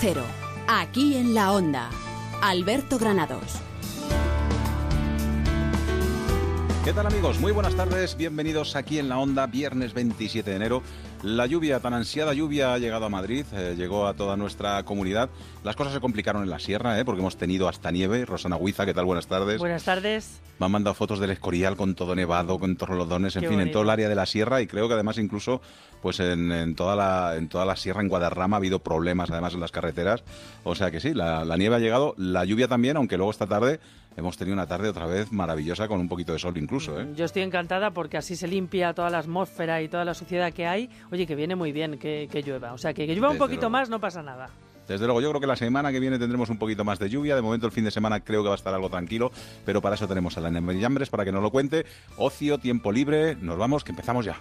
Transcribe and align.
Cero, 0.00 0.22
aquí 0.68 1.16
en 1.16 1.34
la 1.34 1.50
Onda. 1.50 1.90
Alberto 2.40 3.00
Granados. 3.00 3.56
¿Qué 6.84 6.92
tal 6.92 7.08
amigos? 7.08 7.40
Muy 7.40 7.50
buenas 7.50 7.74
tardes, 7.74 8.16
bienvenidos 8.16 8.76
aquí 8.76 9.00
en 9.00 9.08
la 9.08 9.18
Onda, 9.18 9.48
viernes 9.48 9.94
27 9.94 10.50
de 10.50 10.56
enero. 10.56 10.82
La 11.22 11.46
lluvia, 11.46 11.80
tan 11.80 11.94
ansiada 11.94 12.32
lluvia, 12.32 12.74
ha 12.74 12.78
llegado 12.78 13.06
a 13.06 13.08
Madrid, 13.08 13.44
eh, 13.52 13.74
llegó 13.76 14.06
a 14.06 14.14
toda 14.14 14.36
nuestra 14.36 14.82
comunidad. 14.84 15.28
Las 15.64 15.74
cosas 15.74 15.92
se 15.92 16.00
complicaron 16.00 16.44
en 16.44 16.50
la 16.50 16.60
sierra, 16.60 16.98
eh, 16.98 17.04
porque 17.04 17.20
hemos 17.20 17.36
tenido 17.36 17.68
hasta 17.68 17.90
nieve. 17.90 18.24
Rosana 18.24 18.56
Huiza, 18.56 18.86
¿qué 18.86 18.94
tal? 18.94 19.04
Buenas 19.04 19.26
tardes. 19.26 19.58
Buenas 19.58 19.82
tardes. 19.82 20.40
Me 20.60 20.66
han 20.66 20.72
mandado 20.72 20.94
fotos 20.94 21.18
del 21.18 21.30
Escorial 21.30 21.76
con 21.76 21.96
todo 21.96 22.14
nevado, 22.14 22.60
con 22.60 22.76
torlodones, 22.76 23.34
en 23.34 23.48
fin, 23.48 23.60
en 23.60 23.72
todo 23.72 23.82
el 23.82 23.90
área 23.90 24.08
de 24.08 24.14
la 24.14 24.26
sierra 24.26 24.60
y 24.60 24.68
creo 24.68 24.86
que 24.86 24.94
además 24.94 25.18
incluso 25.18 25.60
pues 26.02 26.20
en, 26.20 26.74
toda 26.76 26.94
la, 26.94 27.36
en 27.36 27.48
toda 27.48 27.64
la 27.64 27.74
sierra, 27.74 28.00
en 28.00 28.08
Guadarrama, 28.08 28.56
ha 28.56 28.58
habido 28.58 28.78
problemas 28.78 29.30
además 29.30 29.54
en 29.54 29.60
las 29.60 29.72
carreteras. 29.72 30.22
O 30.62 30.76
sea 30.76 30.92
que 30.92 31.00
sí, 31.00 31.14
la, 31.14 31.44
la 31.44 31.56
nieve 31.56 31.76
ha 31.76 31.80
llegado, 31.80 32.14
la 32.16 32.44
lluvia 32.44 32.68
también, 32.68 32.96
aunque 32.96 33.16
luego 33.16 33.32
esta 33.32 33.46
tarde 33.46 33.80
hemos 34.18 34.36
tenido 34.36 34.54
una 34.54 34.66
tarde 34.66 34.88
otra 34.88 35.06
vez 35.06 35.30
maravillosa 35.32 35.86
con 35.86 36.00
un 36.00 36.08
poquito 36.08 36.32
de 36.32 36.38
sol 36.38 36.56
incluso. 36.58 37.00
¿eh? 37.00 37.08
Yo 37.14 37.24
estoy 37.24 37.42
encantada 37.42 37.92
porque 37.92 38.16
así 38.16 38.34
se 38.34 38.48
limpia 38.48 38.92
toda 38.92 39.10
la 39.10 39.18
atmósfera 39.18 39.80
y 39.80 39.88
toda 39.88 40.04
la 40.04 40.14
suciedad 40.14 40.52
que 40.52 40.66
hay. 40.66 40.90
Oye, 41.12 41.26
que 41.26 41.36
viene 41.36 41.54
muy 41.54 41.72
bien 41.72 41.98
que, 41.98 42.42
llueva. 42.44 42.72
O 42.72 42.78
sea, 42.78 42.92
que, 42.92 43.06
que 43.06 43.14
llueva 43.14 43.30
un 43.30 43.38
poquito 43.38 43.70
más 43.70 43.88
no 43.88 44.00
pasa 44.00 44.22
nada. 44.22 44.50
Desde 44.88 45.04
luego, 45.04 45.20
yo 45.20 45.28
creo 45.28 45.40
que 45.40 45.46
la 45.46 45.56
semana 45.56 45.92
que 45.92 46.00
viene 46.00 46.18
tendremos 46.18 46.48
un 46.48 46.58
poquito 46.58 46.82
más 46.82 46.98
de 46.98 47.10
lluvia. 47.10 47.36
De 47.36 47.42
momento, 47.42 47.66
el 47.66 47.72
fin 47.72 47.84
de 47.84 47.90
semana 47.90 48.20
creo 48.20 48.42
que 48.42 48.48
va 48.48 48.54
a 48.54 48.56
estar 48.56 48.74
algo 48.74 48.88
tranquilo, 48.88 49.30
pero 49.64 49.82
para 49.82 49.94
eso 49.94 50.08
tenemos 50.08 50.36
a 50.38 50.40
la 50.40 50.50
Yambres 50.50 51.10
para 51.10 51.24
que 51.24 51.32
nos 51.32 51.42
lo 51.42 51.50
cuente. 51.50 51.84
Ocio, 52.16 52.58
tiempo 52.58 52.90
libre. 52.90 53.36
Nos 53.36 53.58
vamos, 53.58 53.84
que 53.84 53.92
empezamos 53.92 54.24
ya. 54.24 54.36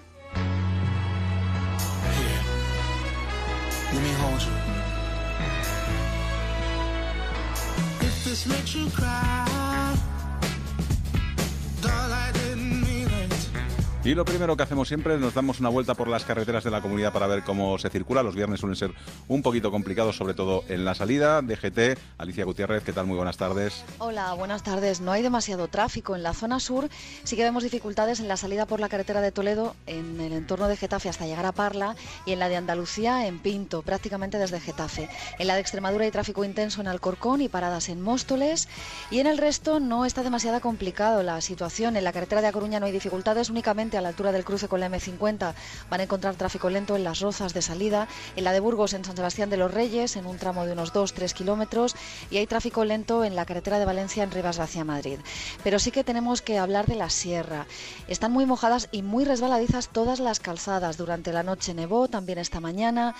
Y 14.07 14.15
lo 14.15 14.23
primero 14.23 14.55
que 14.55 14.63
hacemos 14.63 14.87
siempre 14.87 15.15
es 15.15 15.19
nos 15.19 15.33
damos 15.33 15.59
una 15.59 15.67
vuelta 15.67 15.93
por 15.93 16.07
las 16.07 16.23
carreteras 16.23 16.63
de 16.63 16.71
la 16.71 16.79
comunidad 16.81 17.11
para 17.11 17.27
ver 17.27 17.43
cómo 17.43 17.77
se 17.77 17.89
circula. 17.89 18.23
Los 18.23 18.35
viernes 18.35 18.61
suelen 18.61 18.77
ser 18.77 18.93
un 19.27 19.41
poquito 19.41 19.69
complicados, 19.69 20.15
sobre 20.15 20.33
todo 20.33 20.63
en 20.69 20.85
la 20.85 20.95
salida. 20.95 21.41
DGT, 21.41 21.99
Alicia 22.17 22.45
Gutiérrez, 22.45 22.85
¿qué 22.85 22.93
tal? 22.93 23.05
Muy 23.05 23.17
buenas 23.17 23.35
tardes. 23.35 23.83
Hola, 23.97 24.31
buenas 24.31 24.63
tardes. 24.63 25.01
No 25.01 25.11
hay 25.11 25.23
demasiado 25.23 25.67
tráfico 25.67 26.15
en 26.15 26.23
la 26.23 26.33
zona 26.33 26.61
sur. 26.61 26.87
Sí 27.25 27.35
que 27.35 27.43
vemos 27.43 27.63
dificultades 27.63 28.21
en 28.21 28.29
la 28.29 28.37
salida 28.37 28.65
por 28.65 28.79
la 28.79 28.87
carretera 28.87 29.19
de 29.19 29.33
Toledo, 29.33 29.75
en 29.87 30.21
el 30.21 30.31
entorno 30.31 30.69
de 30.69 30.77
Getafe 30.77 31.09
hasta 31.09 31.25
llegar 31.25 31.45
a 31.45 31.51
Parla 31.51 31.97
y 32.25 32.31
en 32.31 32.39
la 32.39 32.47
de 32.47 32.55
Andalucía 32.55 33.27
en 33.27 33.39
Pinto, 33.39 33.81
prácticamente 33.81 34.37
desde 34.37 34.61
Getafe. 34.61 35.09
En 35.37 35.47
la 35.47 35.55
de 35.55 35.59
Extremadura 35.59 36.05
hay 36.05 36.11
tráfico 36.11 36.45
intenso 36.45 36.79
en 36.79 36.87
Alcorcón 36.87 37.41
y 37.41 37.49
paradas 37.49 37.89
en 37.89 38.01
Móstoles. 38.01 38.69
Y 39.11 39.19
en 39.19 39.27
el 39.27 39.37
resto 39.37 39.81
no 39.81 40.05
está 40.05 40.23
demasiado 40.23 40.61
complicado 40.61 41.23
la 41.23 41.41
situación. 41.41 41.97
En 41.97 42.05
la 42.05 42.13
carretera 42.13 42.39
de 42.39 42.47
A 42.47 42.53
Coruña 42.53 42.79
no 42.79 42.85
hay 42.85 42.93
dificultades, 42.93 43.49
únicamente 43.49 43.96
a 43.97 44.01
la 44.01 44.09
altura 44.09 44.31
del 44.31 44.45
cruce 44.45 44.67
con 44.67 44.79
la 44.79 44.89
M50 44.89 45.53
van 45.89 45.99
a 45.99 46.03
encontrar 46.03 46.35
tráfico 46.35 46.69
lento 46.69 46.95
en 46.95 47.03
las 47.03 47.19
rozas 47.19 47.53
de 47.53 47.61
salida, 47.61 48.07
en 48.35 48.43
la 48.43 48.51
de 48.51 48.59
Burgos 48.59 48.93
en 48.93 49.03
San 49.03 49.15
Sebastián 49.15 49.49
de 49.49 49.57
los 49.57 49.73
Reyes 49.73 50.15
en 50.15 50.25
un 50.25 50.37
tramo 50.37 50.65
de 50.65 50.73
unos 50.73 50.93
2-3 50.93 51.33
kilómetros 51.33 51.95
y 52.29 52.37
hay 52.37 52.47
tráfico 52.47 52.85
lento 52.85 53.23
en 53.23 53.35
la 53.35 53.45
carretera 53.45 53.79
de 53.79 53.85
Valencia 53.85 54.23
en 54.23 54.31
Rivas 54.31 54.59
hacia 54.59 54.83
Madrid. 54.83 55.19
Pero 55.63 55.79
sí 55.79 55.91
que 55.91 56.03
tenemos 56.03 56.41
que 56.41 56.57
hablar 56.57 56.85
de 56.85 56.95
la 56.95 57.09
sierra. 57.09 57.67
Están 58.07 58.31
muy 58.31 58.45
mojadas 58.45 58.89
y 58.91 59.01
muy 59.01 59.25
resbaladizas 59.25 59.89
todas 59.89 60.19
las 60.19 60.39
calzadas. 60.39 60.97
Durante 60.97 61.33
la 61.33 61.43
noche 61.43 61.73
nevó, 61.73 62.07
también 62.07 62.37
esta 62.37 62.59
mañana. 62.59 63.15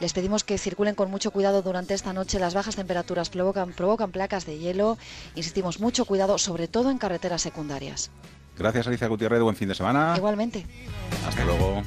Les 0.00 0.12
pedimos 0.12 0.44
que 0.44 0.58
circulen 0.58 0.94
con 0.94 1.10
mucho 1.10 1.32
cuidado 1.32 1.62
durante 1.62 1.94
esta 1.94 2.12
noche. 2.12 2.38
Las 2.38 2.54
bajas 2.54 2.76
temperaturas 2.76 3.30
provocan, 3.30 3.72
provocan 3.72 4.12
placas 4.12 4.46
de 4.46 4.58
hielo. 4.58 4.96
Insistimos, 5.34 5.80
mucho 5.80 6.04
cuidado, 6.04 6.38
sobre 6.38 6.68
todo 6.68 6.90
en 6.90 6.98
carreteras 6.98 7.42
secundarias. 7.42 8.10
Gracias, 8.58 8.86
Alicia 8.86 9.08
Gutiérrez. 9.08 9.40
Buen 9.40 9.56
fin 9.56 9.68
de 9.68 9.74
semana. 9.74 10.14
Igualmente. 10.16 10.66
Hasta 11.26 11.44
luego. 11.44 11.82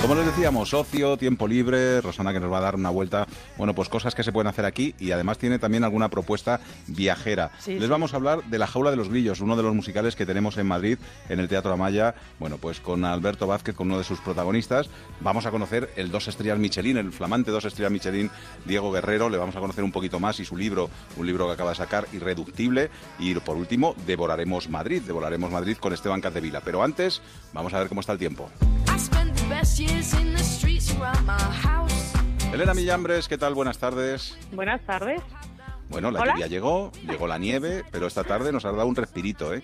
Como 0.00 0.14
les 0.14 0.26
decíamos, 0.26 0.72
ocio, 0.74 1.16
tiempo 1.16 1.48
libre, 1.48 2.00
Rosana 2.00 2.32
que 2.32 2.38
nos 2.38 2.52
va 2.52 2.58
a 2.58 2.62
dar 2.62 2.76
una 2.76 2.88
vuelta, 2.88 3.26
bueno, 3.56 3.74
pues 3.74 3.88
cosas 3.88 4.14
que 4.14 4.22
se 4.22 4.32
pueden 4.32 4.46
hacer 4.46 4.64
aquí 4.64 4.94
y 5.00 5.10
además 5.10 5.38
tiene 5.38 5.58
también 5.58 5.82
alguna 5.82 6.08
propuesta 6.08 6.60
viajera. 6.86 7.50
les 7.66 7.88
vamos 7.88 8.14
a 8.14 8.16
hablar 8.16 8.44
de 8.44 8.58
La 8.58 8.68
Jaula 8.68 8.90
de 8.90 8.96
los 8.96 9.08
Grillos, 9.08 9.40
uno 9.40 9.56
de 9.56 9.64
los 9.64 9.74
musicales 9.74 10.14
que 10.14 10.24
tenemos 10.24 10.56
en 10.56 10.68
Madrid, 10.68 10.98
en 11.28 11.40
el 11.40 11.48
Teatro 11.48 11.72
Amaya, 11.72 12.14
bueno, 12.38 12.58
pues 12.58 12.78
con 12.78 13.04
Alberto 13.04 13.48
Vázquez, 13.48 13.74
con 13.74 13.88
uno 13.88 13.98
de 13.98 14.04
sus 14.04 14.20
protagonistas. 14.20 14.88
Vamos 15.20 15.46
a 15.46 15.50
conocer 15.50 15.90
el 15.96 16.12
dos 16.12 16.28
estrellas 16.28 16.58
Michelin, 16.58 16.96
el 16.96 17.12
flamante 17.12 17.50
dos 17.50 17.64
estrellas 17.64 17.92
Michelin, 17.92 18.30
Diego 18.66 18.92
Guerrero, 18.92 19.28
le 19.28 19.36
vamos 19.36 19.56
a 19.56 19.60
conocer 19.60 19.82
un 19.82 19.92
poquito 19.92 20.20
más 20.20 20.38
y 20.38 20.44
su 20.44 20.56
libro, 20.56 20.88
un 21.16 21.26
libro 21.26 21.48
que 21.48 21.54
acaba 21.54 21.70
de 21.70 21.76
sacar, 21.76 22.06
Irreductible. 22.12 22.88
Y 23.18 23.34
por 23.34 23.56
último, 23.56 23.96
devoraremos 24.06 24.70
Madrid, 24.70 25.02
devoraremos 25.02 25.50
Madrid 25.50 25.76
con 25.76 25.92
Esteban 25.92 26.20
Cazevila. 26.20 26.60
Pero 26.60 26.84
antes, 26.84 27.20
vamos 27.52 27.74
a 27.74 27.80
ver 27.80 27.88
cómo 27.88 28.00
está 28.00 28.12
el 28.12 28.18
tiempo. 28.18 28.48
Elena 32.52 32.74
Millambres, 32.74 33.28
¿qué 33.28 33.38
tal? 33.38 33.54
Buenas 33.54 33.78
tardes. 33.78 34.36
Buenas 34.52 34.80
tardes. 34.82 35.22
Bueno, 35.88 36.10
la 36.10 36.32
lluvia 36.32 36.46
llegó, 36.48 36.92
llegó 37.08 37.26
la 37.26 37.38
nieve, 37.38 37.82
pero 37.90 38.06
esta 38.06 38.24
tarde 38.24 38.52
nos 38.52 38.66
ha 38.66 38.72
dado 38.72 38.86
un 38.86 38.94
respirito, 38.94 39.54
¿eh? 39.54 39.62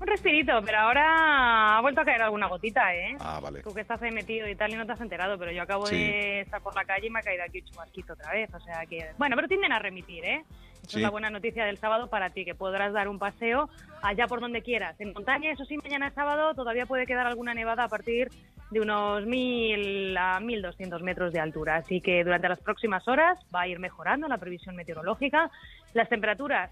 Un 0.00 0.06
respirito, 0.06 0.60
pero 0.64 0.78
ahora 0.78 1.76
ha 1.76 1.80
vuelto 1.80 2.00
a 2.00 2.04
caer 2.04 2.22
alguna 2.22 2.46
gotita, 2.46 2.94
¿eh? 2.94 3.16
Ah, 3.20 3.40
vale. 3.42 3.62
Tú 3.62 3.74
que 3.74 3.80
estás 3.80 4.00
ahí 4.02 4.12
metido 4.12 4.48
y 4.48 4.54
tal 4.54 4.72
y 4.72 4.76
no 4.76 4.86
te 4.86 4.92
has 4.92 5.00
enterado, 5.00 5.36
pero 5.38 5.50
yo 5.50 5.62
acabo 5.62 5.88
de 5.88 6.40
estar 6.42 6.62
por 6.62 6.74
la 6.74 6.84
calle 6.84 7.08
y 7.08 7.10
me 7.10 7.18
ha 7.18 7.22
caído 7.22 7.42
aquí 7.42 7.60
un 7.60 7.66
chubasquito 7.66 8.12
otra 8.12 8.32
vez, 8.32 8.52
o 8.54 8.60
sea 8.60 8.86
que... 8.86 9.10
Bueno, 9.18 9.34
pero 9.34 9.48
tienden 9.48 9.72
a 9.72 9.78
remitir, 9.78 10.24
¿eh? 10.24 10.44
Es 10.86 10.94
una 10.94 11.10
buena 11.10 11.28
noticia 11.28 11.66
del 11.66 11.76
sábado 11.76 12.08
para 12.08 12.30
ti, 12.30 12.46
que 12.46 12.54
podrás 12.54 12.94
dar 12.94 13.08
un 13.08 13.18
paseo 13.18 13.68
allá 14.02 14.26
por 14.26 14.40
donde 14.40 14.62
quieras. 14.62 14.98
En 15.00 15.12
montaña, 15.12 15.52
eso 15.52 15.66
sí, 15.66 15.76
mañana 15.76 16.10
sábado 16.12 16.54
todavía 16.54 16.86
puede 16.86 17.04
quedar 17.04 17.26
alguna 17.26 17.52
nevada 17.52 17.84
a 17.84 17.88
partir 17.88 18.30
de 18.70 18.80
unos 18.80 19.24
1.000 19.24 20.16
a 20.18 20.40
1.200 20.40 21.02
metros 21.02 21.32
de 21.32 21.40
altura. 21.40 21.76
Así 21.76 22.00
que 22.00 22.24
durante 22.24 22.48
las 22.48 22.60
próximas 22.60 23.06
horas 23.06 23.38
va 23.54 23.62
a 23.62 23.68
ir 23.68 23.78
mejorando 23.78 24.28
la 24.28 24.38
previsión 24.38 24.76
meteorológica. 24.76 25.50
Las 25.92 26.08
temperaturas 26.08 26.70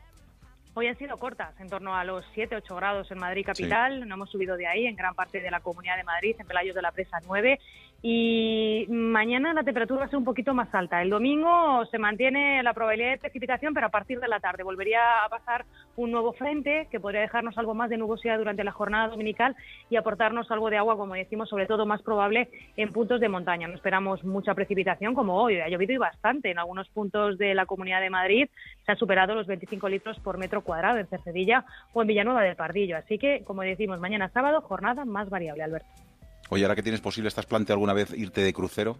Hoy 0.78 0.88
han 0.88 0.98
sido 0.98 1.16
cortas, 1.16 1.58
en 1.58 1.70
torno 1.70 1.96
a 1.96 2.04
los 2.04 2.22
7-8 2.34 2.76
grados 2.76 3.10
en 3.10 3.18
Madrid 3.18 3.46
capital, 3.46 4.06
no 4.06 4.14
hemos 4.14 4.30
subido 4.30 4.58
de 4.58 4.66
ahí, 4.66 4.86
en 4.86 4.94
gran 4.94 5.14
parte 5.14 5.40
de 5.40 5.50
la 5.50 5.60
Comunidad 5.60 5.96
de 5.96 6.04
Madrid, 6.04 6.36
en 6.38 6.46
Pelayos 6.46 6.74
de 6.74 6.82
la 6.82 6.92
Presa 6.92 7.18
9, 7.24 7.58
y 8.08 8.86
mañana 8.88 9.52
la 9.52 9.64
temperatura 9.64 9.98
va 9.98 10.06
a 10.06 10.08
ser 10.08 10.20
un 10.20 10.24
poquito 10.24 10.54
más 10.54 10.72
alta. 10.72 11.02
El 11.02 11.10
domingo 11.10 11.84
se 11.90 11.98
mantiene 11.98 12.62
la 12.62 12.72
probabilidad 12.72 13.10
de 13.10 13.18
precipitación, 13.18 13.74
pero 13.74 13.88
a 13.88 13.90
partir 13.90 14.20
de 14.20 14.28
la 14.28 14.38
tarde 14.38 14.62
volvería 14.62 15.24
a 15.24 15.28
pasar 15.28 15.64
un 15.96 16.12
nuevo 16.12 16.32
frente 16.32 16.86
que 16.88 17.00
podría 17.00 17.22
dejarnos 17.22 17.58
algo 17.58 17.74
más 17.74 17.90
de 17.90 17.96
nubosidad 17.96 18.38
durante 18.38 18.62
la 18.62 18.70
jornada 18.70 19.08
dominical 19.08 19.56
y 19.90 19.96
aportarnos 19.96 20.48
algo 20.52 20.70
de 20.70 20.76
agua, 20.76 20.96
como 20.96 21.14
decimos, 21.14 21.48
sobre 21.48 21.66
todo 21.66 21.84
más 21.84 22.00
probable 22.00 22.48
en 22.76 22.92
puntos 22.92 23.18
de 23.18 23.28
montaña. 23.28 23.66
No 23.66 23.74
esperamos 23.74 24.22
mucha 24.22 24.54
precipitación 24.54 25.12
como 25.12 25.42
hoy. 25.42 25.58
Ha 25.58 25.68
llovido 25.68 25.94
y 25.94 25.98
bastante. 25.98 26.52
En 26.52 26.60
algunos 26.60 26.88
puntos 26.90 27.38
de 27.38 27.56
la 27.56 27.66
Comunidad 27.66 28.00
de 28.00 28.10
Madrid 28.10 28.48
se 28.84 28.92
han 28.92 28.98
superado 28.98 29.34
los 29.34 29.48
25 29.48 29.88
litros 29.88 30.20
por 30.20 30.38
metro 30.38 30.62
cuadrado 30.62 30.98
en 30.98 31.08
Cercedilla 31.08 31.64
o 31.92 32.02
en 32.02 32.06
Villanueva 32.06 32.44
del 32.44 32.54
Pardillo. 32.54 32.98
Así 32.98 33.18
que, 33.18 33.42
como 33.42 33.62
decimos, 33.62 33.98
mañana 33.98 34.28
sábado, 34.28 34.60
jornada 34.60 35.04
más 35.04 35.28
variable, 35.28 35.64
Alberto. 35.64 36.05
Oye, 36.48 36.64
ahora 36.64 36.74
que 36.76 36.82
tienes 36.82 37.00
posible, 37.00 37.28
¿estás 37.28 37.46
planteado 37.46 37.76
alguna 37.76 37.92
vez 37.92 38.12
irte 38.16 38.40
de 38.42 38.52
crucero? 38.52 38.98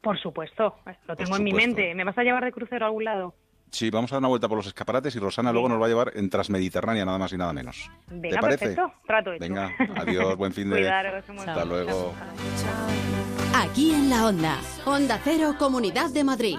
Por 0.00 0.18
supuesto, 0.18 0.76
lo 1.06 1.16
tengo 1.16 1.36
en 1.36 1.44
mi 1.44 1.52
mente. 1.52 1.94
¿Me 1.94 2.04
vas 2.04 2.16
a 2.18 2.22
llevar 2.22 2.44
de 2.44 2.52
crucero 2.52 2.84
a 2.84 2.88
algún 2.88 3.04
lado? 3.04 3.34
Sí, 3.70 3.90
vamos 3.90 4.12
a 4.12 4.16
dar 4.16 4.20
una 4.20 4.28
vuelta 4.28 4.48
por 4.48 4.58
los 4.58 4.66
escaparates 4.66 5.16
y 5.16 5.18
Rosana 5.18 5.50
luego 5.50 5.68
nos 5.68 5.80
va 5.80 5.86
a 5.86 5.88
llevar 5.88 6.12
en 6.14 6.28
Transmediterránea, 6.28 7.06
nada 7.06 7.18
más 7.18 7.32
y 7.32 7.38
nada 7.38 7.54
menos. 7.54 7.90
Venga, 8.08 8.36
¿Te 8.36 8.40
parece? 8.42 8.66
perfecto. 8.66 8.92
Trato 9.06 9.32
hecho. 9.32 9.40
Venga, 9.40 9.70
adiós, 9.96 10.36
buen 10.36 10.52
fin 10.52 10.68
de... 10.68 10.88
Hasta 10.90 11.64
luego. 11.64 12.12
Aquí 13.54 13.94
en 13.94 14.10
la 14.10 14.26
Onda, 14.26 14.58
Onda 14.84 15.18
Cero, 15.24 15.54
Comunidad 15.58 16.10
de 16.10 16.24
Madrid. 16.24 16.58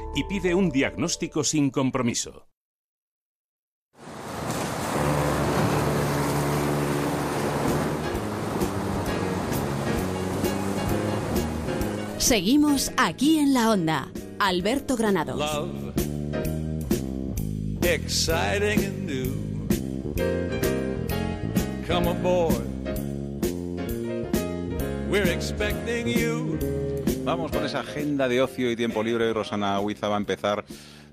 y 0.15 0.23
pide 0.25 0.53
un 0.55 0.69
diagnóstico 0.69 1.43
sin 1.43 1.69
compromiso. 1.69 2.47
Seguimos 12.17 12.91
aquí 12.97 13.39
en 13.39 13.53
la 13.53 13.71
onda. 13.71 14.11
Alberto 14.39 14.95
Granados. 14.95 15.37
Love, 15.37 15.93
exciting 17.83 18.85
and 18.85 19.05
new. 19.05 19.51
Come 21.87 22.07
aboard. 22.07 22.67
We're 25.09 25.29
expecting 25.29 26.07
you. 26.07 26.80
Vamos 27.23 27.51
con 27.51 27.63
esa 27.63 27.81
agenda 27.81 28.27
de 28.27 28.41
ocio 28.41 28.71
y 28.71 28.75
tiempo 28.75 29.03
libre. 29.03 29.31
Rosana 29.31 29.79
Huiza 29.79 30.07
va 30.07 30.15
a 30.15 30.17
empezar 30.17 30.65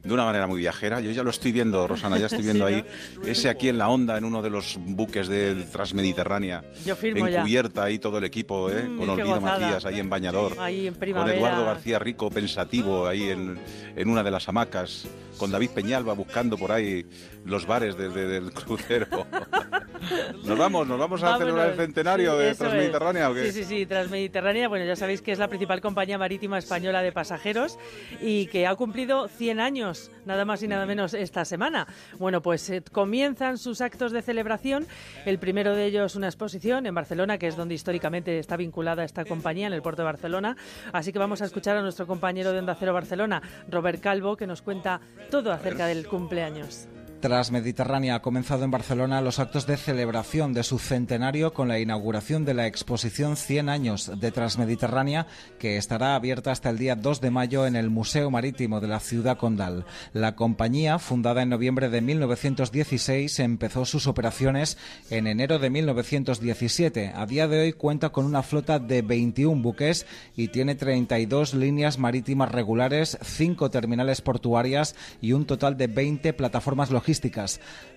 de 0.02 0.14
una 0.14 0.24
manera 0.24 0.46
muy 0.46 0.60
viajera. 0.60 1.00
Yo 1.00 1.10
ya 1.10 1.22
lo 1.22 1.30
estoy 1.30 1.52
viendo, 1.52 1.86
Rosana, 1.86 2.18
ya 2.18 2.26
estoy 2.26 2.42
viendo 2.42 2.66
ahí 2.66 2.84
ese 3.26 3.48
aquí 3.48 3.68
en 3.68 3.78
la 3.78 3.88
onda, 3.88 4.16
en 4.16 4.24
uno 4.24 4.42
de 4.42 4.50
los 4.50 4.78
buques 4.78 5.28
de 5.28 5.54
Transmediterránea. 5.72 6.62
Yo 6.84 6.96
firmo 6.96 7.26
Encubierta 7.26 7.84
ahí 7.84 7.98
todo 7.98 8.18
el 8.18 8.24
equipo, 8.24 8.70
¿eh? 8.70 8.84
Mm, 8.84 8.98
con 8.98 9.10
Olvido 9.10 9.40
gozada. 9.40 9.58
Macías 9.58 9.84
ahí 9.84 10.00
en 10.00 10.10
Bañador. 10.10 10.54
Ahí 10.58 10.86
en 10.86 10.94
Con 10.94 11.00
primavera. 11.00 11.36
Eduardo 11.38 11.64
García 11.64 11.98
Rico 11.98 12.30
pensativo 12.30 13.06
ahí 13.06 13.30
en, 13.30 13.58
en 13.96 14.08
una 14.08 14.22
de 14.22 14.30
las 14.30 14.48
hamacas. 14.48 15.06
Con 15.38 15.52
David 15.52 15.70
Peñalba 15.70 16.14
buscando 16.14 16.56
por 16.58 16.72
ahí 16.72 17.06
los 17.44 17.64
bares 17.64 17.96
desde 17.96 18.26
del 18.26 18.50
crucero. 18.52 19.06
nos 20.44 20.58
vamos, 20.58 20.86
nos 20.86 20.98
vamos 20.98 21.22
a 21.22 21.38
celebrar 21.38 21.70
el 21.70 21.76
centenario 21.76 22.32
Sí, 22.32 22.38
de. 22.38 22.54
Transmediterránea. 22.56 23.30
¿o 23.30 23.34
qué? 23.34 23.52
Sí, 23.52 23.62
sí, 23.62 23.64
sí, 23.64 23.86
Transmediterránea, 23.86 24.66
bueno, 24.68 24.84
ya 24.84 24.96
sabéis 24.96 25.22
que 25.22 25.30
es 25.30 25.38
la 25.38 25.46
principal 25.46 25.80
compañía 25.80 26.18
marítima 26.18 26.58
española 26.58 27.02
de 27.02 27.12
pasajeros 27.12 27.78
y 28.20 28.46
que 28.46 28.66
ha 28.66 28.74
cumplido 28.74 29.28
100 29.28 29.60
años, 29.60 29.87
nada 30.24 30.44
más 30.44 30.62
y 30.62 30.68
nada 30.68 30.86
menos, 30.86 31.14
esta 31.14 31.44
semana. 31.44 31.86
Bueno, 32.18 32.42
pues 32.42 32.68
eh, 32.70 32.82
comienzan 32.92 33.58
sus 33.58 33.80
actos 33.80 34.12
de 34.12 34.22
celebración. 34.22 34.86
El 35.24 35.38
primero 35.38 35.74
de 35.74 35.86
ellos, 35.86 36.16
una 36.16 36.26
exposición 36.26 36.86
en 36.86 36.94
Barcelona, 36.94 37.38
que 37.38 37.46
es 37.46 37.56
donde 37.56 37.74
históricamente 37.74 38.38
está 38.38 38.56
vinculada 38.56 39.04
esta 39.04 39.24
compañía, 39.24 39.66
en 39.66 39.72
el 39.72 39.82
puerto 39.82 40.02
de 40.02 40.06
Barcelona. 40.06 40.56
Así 40.92 41.12
que 41.12 41.18
vamos 41.18 41.42
a 41.42 41.46
escuchar 41.46 41.76
a 41.76 41.82
nuestro 41.82 42.06
compañero 42.06 42.52
de 42.52 42.58
Onda 42.58 42.76
Cero 42.78 42.92
Barcelona, 42.92 43.42
Robert 43.68 44.00
Calvo, 44.00 44.36
que 44.36 44.46
nos 44.46 44.62
cuenta 44.62 45.00
todo 45.30 45.52
acerca 45.52 45.86
del 45.86 46.06
cumpleaños. 46.06 46.88
Transmediterránea 47.20 48.14
ha 48.14 48.22
comenzado 48.22 48.64
en 48.64 48.70
Barcelona 48.70 49.20
los 49.20 49.40
actos 49.40 49.66
de 49.66 49.76
celebración 49.76 50.54
de 50.54 50.62
su 50.62 50.78
centenario 50.78 51.52
con 51.52 51.66
la 51.66 51.80
inauguración 51.80 52.44
de 52.44 52.54
la 52.54 52.68
exposición 52.68 53.36
100 53.36 53.68
años 53.68 54.20
de 54.20 54.30
Transmediterránea 54.30 55.26
que 55.58 55.78
estará 55.78 56.14
abierta 56.14 56.52
hasta 56.52 56.70
el 56.70 56.78
día 56.78 56.94
2 56.94 57.20
de 57.20 57.30
mayo 57.32 57.66
en 57.66 57.74
el 57.74 57.90
Museo 57.90 58.30
Marítimo 58.30 58.80
de 58.80 58.86
la 58.86 59.00
ciudad 59.00 59.36
condal. 59.36 59.84
La 60.12 60.36
compañía, 60.36 61.00
fundada 61.00 61.42
en 61.42 61.48
noviembre 61.48 61.88
de 61.88 62.00
1916, 62.02 63.40
empezó 63.40 63.84
sus 63.84 64.06
operaciones 64.06 64.78
en 65.10 65.26
enero 65.26 65.58
de 65.58 65.70
1917. 65.70 67.14
A 67.16 67.26
día 67.26 67.48
de 67.48 67.60
hoy 67.62 67.72
cuenta 67.72 68.10
con 68.10 68.26
una 68.26 68.44
flota 68.44 68.78
de 68.78 69.02
21 69.02 69.60
buques 69.60 70.06
y 70.36 70.48
tiene 70.48 70.76
32 70.76 71.54
líneas 71.54 71.98
marítimas 71.98 72.52
regulares, 72.52 73.18
5 73.20 73.70
terminales 73.70 74.20
portuarias 74.20 74.94
y 75.20 75.32
un 75.32 75.46
total 75.46 75.76
de 75.76 75.88
20 75.88 76.32
plataformas 76.32 76.92
logísticas. 76.92 77.07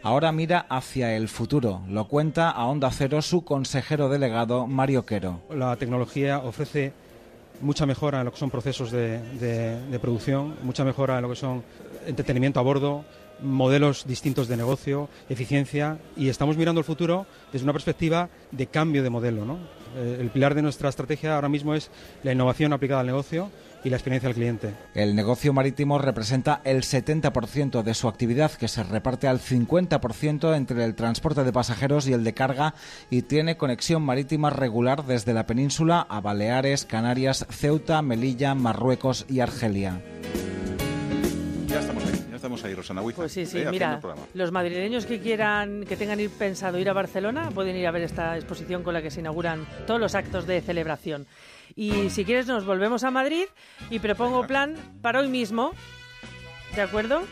Ahora 0.03 0.31
mira 0.31 0.65
hacia 0.69 1.15
el 1.15 1.27
futuro. 1.27 1.81
Lo 1.89 2.07
cuenta 2.07 2.49
a 2.49 2.65
Onda 2.65 2.89
Cero 2.91 3.21
su 3.21 3.43
consejero 3.43 4.07
delegado, 4.07 4.67
Mario 4.67 5.05
Quero. 5.05 5.41
La 5.53 5.75
tecnología 5.75 6.39
ofrece 6.39 6.93
mucha 7.59 7.85
mejora 7.85 8.19
en 8.19 8.25
lo 8.25 8.31
que 8.31 8.39
son 8.39 8.49
procesos 8.49 8.91
de, 8.91 9.99
producción, 10.01 10.55
mucha 10.63 10.83
mejora 10.83 11.17
en 11.17 11.23
lo 11.23 11.29
que 11.29 11.35
son 11.35 11.63
entretenimiento 12.07 12.59
a 12.59 12.63
bordo, 12.63 13.03
modelos 13.41 14.05
distintos 14.07 14.47
de 14.47 14.55
negocio, 14.55 15.09
eficiencia 15.29 15.97
y 16.15 16.29
estamos 16.29 16.57
mirando 16.57 16.79
el 16.79 16.85
futuro 16.85 17.25
desde 17.51 17.65
una 17.65 17.73
perspectiva 17.73 18.29
de 18.51 18.67
cambio 18.67 19.03
de 19.03 19.09
modelo. 19.09 19.57
Eh, 19.97 20.17
El 20.21 20.29
pilar 20.29 20.55
de 20.55 20.61
nuestra 20.61 20.89
estrategia 20.89 21.35
ahora 21.35 21.49
mismo 21.49 21.75
es 21.75 21.91
la 22.23 22.31
innovación 22.31 22.71
aplicada 22.71 23.01
al 23.01 23.07
negocio 23.07 23.49
y 23.83 23.89
la 23.89 23.97
experiencia 23.97 24.29
del 24.29 24.35
cliente. 24.35 24.73
El 24.93 25.15
negocio 25.15 25.53
marítimo 25.53 25.97
representa 25.97 26.61
el 26.63 26.83
70% 26.83 27.83
de 27.83 27.93
su 27.93 28.07
actividad, 28.07 28.51
que 28.51 28.67
se 28.67 28.83
reparte 28.83 29.27
al 29.27 29.39
50% 29.39 30.55
entre 30.55 30.83
el 30.85 30.95
transporte 30.95 31.43
de 31.43 31.53
pasajeros 31.53 32.07
y 32.07 32.13
el 32.13 32.23
de 32.23 32.33
carga, 32.33 32.73
y 33.09 33.23
tiene 33.23 33.57
conexión 33.57 34.03
marítima 34.03 34.49
regular 34.49 35.05
desde 35.05 35.33
la 35.33 35.45
península 35.45 36.05
a 36.09 36.21
Baleares, 36.21 36.85
Canarias, 36.85 37.45
Ceuta, 37.49 38.01
Melilla, 38.01 38.55
Marruecos 38.55 39.25
y 39.29 39.39
Argelia. 39.39 40.01
Ya 41.67 41.79
estamos 41.79 42.03
ahí, 42.03 42.25
ya 42.29 42.35
estamos 42.35 42.63
ahí, 42.65 42.73
Rosana 42.75 43.01
Huiza. 43.01 43.17
Pues 43.17 43.31
sí, 43.31 43.45
sí, 43.45 43.59
eh, 43.59 43.67
mira, 43.71 43.99
los 44.33 44.51
madrileños 44.51 45.05
que 45.05 45.19
quieran, 45.19 45.85
que 45.85 45.95
tengan 45.95 46.19
ir 46.19 46.29
pensado 46.29 46.77
ir 46.77 46.89
a 46.89 46.93
Barcelona, 46.93 47.49
pueden 47.53 47.75
ir 47.77 47.87
a 47.87 47.91
ver 47.91 48.01
esta 48.01 48.35
exposición 48.35 48.83
con 48.83 48.93
la 48.93 49.01
que 49.01 49.09
se 49.09 49.21
inauguran 49.21 49.65
todos 49.87 49.99
los 49.99 50.15
actos 50.15 50.45
de 50.45 50.61
celebración. 50.61 51.27
Y 51.75 52.09
si 52.09 52.25
quieres 52.25 52.47
nos 52.47 52.65
volvemos 52.65 53.03
a 53.03 53.11
Madrid 53.11 53.45
y 53.89 53.99
propongo 53.99 54.45
plan 54.47 54.75
para 55.01 55.19
hoy 55.19 55.27
mismo. 55.27 55.71
¿De 56.75 56.81
acuerdo? 56.81 57.23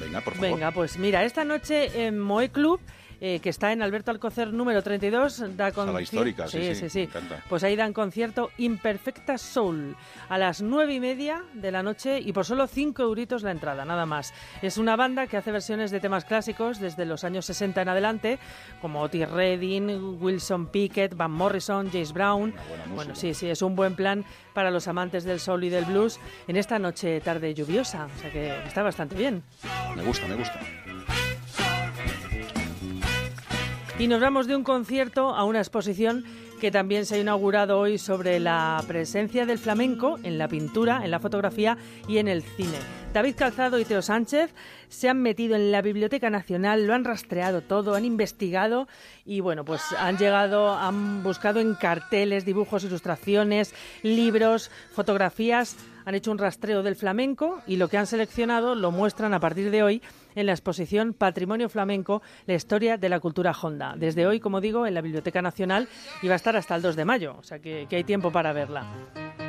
Venga, 0.00 0.20
por 0.20 0.34
favor. 0.34 0.50
Venga, 0.50 0.70
pues 0.72 0.98
mira, 0.98 1.24
esta 1.24 1.44
noche 1.44 2.06
en 2.06 2.18
Moe 2.18 2.50
Club, 2.50 2.80
eh, 3.20 3.40
que 3.40 3.50
está 3.50 3.72
en 3.72 3.82
Alberto 3.82 4.10
Alcocer 4.10 4.52
número 4.52 4.82
32, 4.82 5.56
da 5.56 5.72
con 5.72 5.86
Sala 5.86 6.00
histórica, 6.00 6.48
sí, 6.48 6.74
sí, 6.74 6.98
me 6.98 7.02
encanta. 7.04 7.44
Pues 7.48 7.62
ahí 7.64 7.76
dan 7.76 7.92
concierto 7.92 8.50
Imperfecta 8.58 9.36
Soul 9.36 9.96
a 10.28 10.38
las 10.38 10.62
nueve 10.62 10.94
y 10.94 11.00
media 11.00 11.44
de 11.52 11.70
la 11.70 11.82
noche 11.82 12.18
y 12.18 12.32
por 12.32 12.44
solo 12.44 12.66
5 12.66 13.02
euritos 13.02 13.42
la 13.42 13.50
entrada, 13.50 13.84
nada 13.84 14.06
más. 14.06 14.32
Es 14.62 14.78
una 14.78 14.96
banda 14.96 15.26
que 15.26 15.36
hace 15.36 15.52
versiones 15.52 15.90
de 15.90 16.00
temas 16.00 16.24
clásicos 16.24 16.80
desde 16.80 17.04
los 17.04 17.24
años 17.24 17.44
60 17.46 17.82
en 17.82 17.88
adelante, 17.88 18.38
como 18.80 19.02
Otis 19.02 19.28
Redding, 19.28 20.18
Wilson 20.20 20.68
Pickett, 20.68 21.16
Van 21.16 21.30
Morrison, 21.30 21.90
James 21.90 22.12
Brown. 22.12 22.54
Bueno, 22.94 23.14
sí, 23.14 23.34
sí, 23.34 23.48
es 23.48 23.62
un 23.62 23.76
buen 23.76 23.96
plan 23.96 24.24
para 24.54 24.70
los 24.70 24.88
amantes 24.88 25.24
del 25.24 25.40
soul 25.40 25.64
y 25.64 25.68
del 25.68 25.84
blues 25.84 26.18
en 26.48 26.56
esta 26.56 26.78
noche 26.78 27.20
tarde 27.20 27.54
lluviosa, 27.54 28.06
o 28.06 28.20
sea 28.20 28.32
que 28.32 28.64
está 28.64 28.82
bastante 28.82 29.14
bien. 29.14 29.42
Me 29.94 30.02
gusta, 30.02 30.26
me 30.26 30.36
gusta. 30.36 30.60
Y 34.00 34.08
nos 34.08 34.22
vamos 34.22 34.46
de 34.46 34.56
un 34.56 34.64
concierto 34.64 35.34
a 35.34 35.44
una 35.44 35.58
exposición 35.58 36.24
que 36.58 36.70
también 36.70 37.04
se 37.04 37.16
ha 37.16 37.18
inaugurado 37.18 37.78
hoy 37.78 37.98
sobre 37.98 38.40
la 38.40 38.82
presencia 38.88 39.44
del 39.44 39.58
flamenco 39.58 40.18
en 40.22 40.38
la 40.38 40.48
pintura, 40.48 41.04
en 41.04 41.10
la 41.10 41.20
fotografía 41.20 41.76
y 42.08 42.16
en 42.16 42.26
el 42.26 42.42
cine. 42.42 42.78
David 43.12 43.34
Calzado 43.36 43.78
y 43.78 43.84
Teo 43.84 44.00
Sánchez 44.00 44.54
se 44.88 45.10
han 45.10 45.20
metido 45.20 45.54
en 45.54 45.70
la 45.70 45.82
Biblioteca 45.82 46.30
Nacional, 46.30 46.86
lo 46.86 46.94
han 46.94 47.04
rastreado 47.04 47.60
todo, 47.60 47.94
han 47.94 48.06
investigado 48.06 48.88
y 49.26 49.40
bueno, 49.40 49.66
pues 49.66 49.82
han 49.98 50.16
llegado, 50.16 50.72
han 50.72 51.22
buscado 51.22 51.60
en 51.60 51.74
carteles, 51.74 52.46
dibujos, 52.46 52.84
ilustraciones, 52.84 53.74
libros, 54.02 54.70
fotografías, 54.92 55.76
han 56.04 56.14
hecho 56.14 56.30
un 56.30 56.38
rastreo 56.38 56.82
del 56.82 56.96
flamenco 56.96 57.60
y 57.66 57.76
lo 57.76 57.88
que 57.88 57.98
han 57.98 58.06
seleccionado 58.06 58.74
lo 58.74 58.90
muestran 58.90 59.34
a 59.34 59.40
partir 59.40 59.70
de 59.70 59.82
hoy 59.82 60.02
en 60.34 60.46
la 60.46 60.52
exposición 60.52 61.12
Patrimonio 61.12 61.68
Flamenco, 61.68 62.22
la 62.46 62.54
historia 62.54 62.96
de 62.96 63.08
la 63.08 63.20
cultura 63.20 63.52
Honda. 63.52 63.94
Desde 63.96 64.26
hoy, 64.26 64.40
como 64.40 64.60
digo, 64.60 64.86
en 64.86 64.94
la 64.94 65.00
Biblioteca 65.00 65.42
Nacional 65.42 65.88
y 66.22 66.28
va 66.28 66.34
a 66.34 66.36
estar 66.36 66.56
hasta 66.56 66.76
el 66.76 66.82
2 66.82 66.96
de 66.96 67.04
mayo, 67.04 67.36
o 67.38 67.42
sea 67.42 67.58
que, 67.58 67.86
que 67.88 67.96
hay 67.96 68.04
tiempo 68.04 68.30
para 68.30 68.52
verla. 68.52 69.39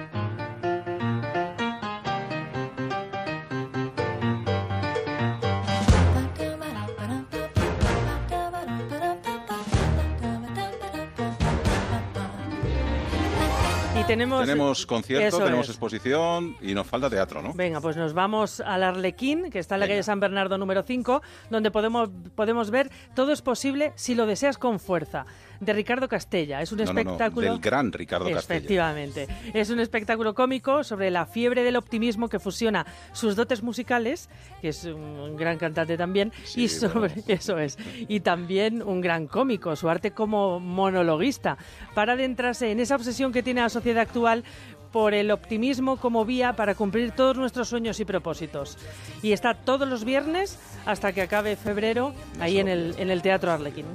Tenemos, 14.12 14.42
tenemos 14.46 14.86
concierto, 14.86 15.40
tenemos 15.40 15.70
exposición 15.70 16.56
y 16.62 16.74
nos 16.74 16.88
falta 16.88 17.10
teatro, 17.10 17.42
¿no? 17.42 17.54
Venga, 17.54 17.82
pues 17.82 17.98
nos 17.98 18.14
vamos 18.14 18.60
al 18.60 18.84
Arlequín, 18.84 19.50
que 19.50 19.60
está 19.60 19.76
en 19.76 19.82
la 19.82 19.88
calle 19.88 20.04
San 20.04 20.20
Bernardo 20.20 20.58
número 20.58 20.84
5, 20.84 21.22
donde 21.50 21.72
podemos, 21.72 22.10
podemos 22.36 22.72
ver 22.72 22.90
Todo 23.16 23.32
es 23.32 23.42
posible 23.42 23.94
si 23.96 24.16
lo 24.16 24.26
deseas 24.26 24.58
con 24.58 24.80
fuerza 24.80 25.26
de 25.62 25.74
Ricardo 25.74 26.10
Castella. 26.10 26.62
Es 26.62 26.72
un 26.72 26.82
espectáculo. 26.82 27.52
del 27.52 27.62
gran 27.62 27.92
Ricardo 27.94 28.30
Castella. 28.30 28.58
Efectivamente. 28.58 29.28
Es 29.54 29.70
un 29.70 29.80
espectáculo 29.80 30.34
cómico 30.34 30.84
sobre 30.84 31.10
la 31.12 31.26
fiebre 31.26 31.64
del 31.64 31.78
optimismo 31.78 32.28
que 32.28 32.40
fusiona 32.40 32.86
sus 33.14 33.36
dotes 33.36 33.64
musicales, 33.64 34.30
que 34.60 34.70
es 34.70 34.84
un 34.86 35.38
gran 35.38 35.58
cantante 35.58 35.98
también, 35.98 36.34
y 36.56 36.68
sobre. 36.68 37.14
Eso 37.28 37.58
es. 37.58 37.78
Y 38.08 38.20
también 38.22 38.82
un 38.82 39.00
gran 39.00 39.28
cómico, 39.28 39.76
su 39.76 39.88
arte 39.88 40.12
como 40.12 40.60
monologuista, 40.60 41.58
para 41.94 42.14
adentrarse 42.14 42.72
en 42.72 42.80
esa 42.80 42.96
obsesión 42.96 43.32
que 43.32 43.44
tiene 43.44 43.62
la 43.62 43.70
sociedad 43.70 44.02
actual 44.02 44.44
por 44.92 45.14
el 45.14 45.32
optimismo 45.32 45.98
como 45.98 46.26
vía 46.26 46.54
para 46.54 46.76
cumplir 46.76 47.12
todos 47.12 47.38
nuestros 47.38 47.70
sueños 47.70 48.00
y 48.00 48.06
propósitos. 48.06 48.78
Y 49.22 49.32
está 49.32 49.54
todos 49.54 49.88
los 49.88 50.04
viernes 50.04 50.60
hasta 50.86 51.14
que 51.14 51.22
acabe 51.22 51.56
febrero 51.56 52.14
ahí 52.40 52.60
en 52.60 52.68
el, 52.68 52.96
en 52.98 53.10
el 53.10 53.22
Teatro 53.22 53.52
Arlequín. 53.52 53.86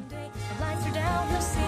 all 1.17 1.25
the 1.29 1.41
same. 1.41 1.66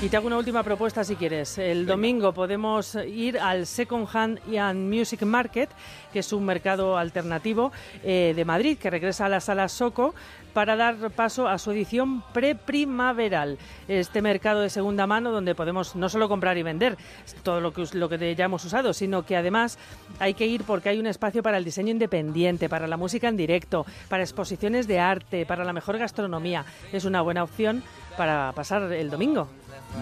Y 0.00 0.08
te 0.08 0.16
hago 0.16 0.28
una 0.28 0.38
última 0.38 0.62
propuesta 0.62 1.02
si 1.02 1.16
quieres. 1.16 1.58
El 1.58 1.84
domingo 1.84 2.32
podemos 2.32 2.94
ir 2.94 3.36
al 3.36 3.66
Second 3.66 4.06
Hand 4.12 4.56
and 4.56 4.94
Music 4.94 5.22
Market, 5.22 5.68
que 6.12 6.20
es 6.20 6.32
un 6.32 6.44
mercado 6.44 6.96
alternativo 6.96 7.72
eh, 8.04 8.32
de 8.36 8.44
Madrid, 8.44 8.78
que 8.78 8.90
regresa 8.90 9.26
a 9.26 9.28
la 9.28 9.40
sala 9.40 9.68
Soco 9.68 10.14
para 10.52 10.76
dar 10.76 11.10
paso 11.10 11.48
a 11.48 11.58
su 11.58 11.72
edición 11.72 12.22
pre-primaveral. 12.32 13.58
Este 13.88 14.22
mercado 14.22 14.60
de 14.60 14.70
segunda 14.70 15.08
mano 15.08 15.32
donde 15.32 15.56
podemos 15.56 15.96
no 15.96 16.08
solo 16.08 16.28
comprar 16.28 16.56
y 16.58 16.62
vender 16.62 16.96
todo 17.42 17.60
lo 17.60 17.72
que, 17.72 17.84
lo 17.94 18.08
que 18.08 18.36
ya 18.36 18.44
hemos 18.44 18.64
usado, 18.64 18.92
sino 18.92 19.26
que 19.26 19.36
además 19.36 19.78
hay 20.20 20.34
que 20.34 20.46
ir 20.46 20.62
porque 20.62 20.90
hay 20.90 21.00
un 21.00 21.08
espacio 21.08 21.42
para 21.42 21.58
el 21.58 21.64
diseño 21.64 21.90
independiente, 21.90 22.68
para 22.68 22.86
la 22.86 22.96
música 22.96 23.26
en 23.26 23.36
directo, 23.36 23.84
para 24.08 24.22
exposiciones 24.22 24.86
de 24.86 25.00
arte, 25.00 25.44
para 25.44 25.64
la 25.64 25.72
mejor 25.72 25.98
gastronomía. 25.98 26.64
Es 26.92 27.04
una 27.04 27.20
buena 27.20 27.42
opción 27.42 27.82
para 28.16 28.52
pasar 28.52 28.92
el 28.92 29.10
domingo. 29.10 29.48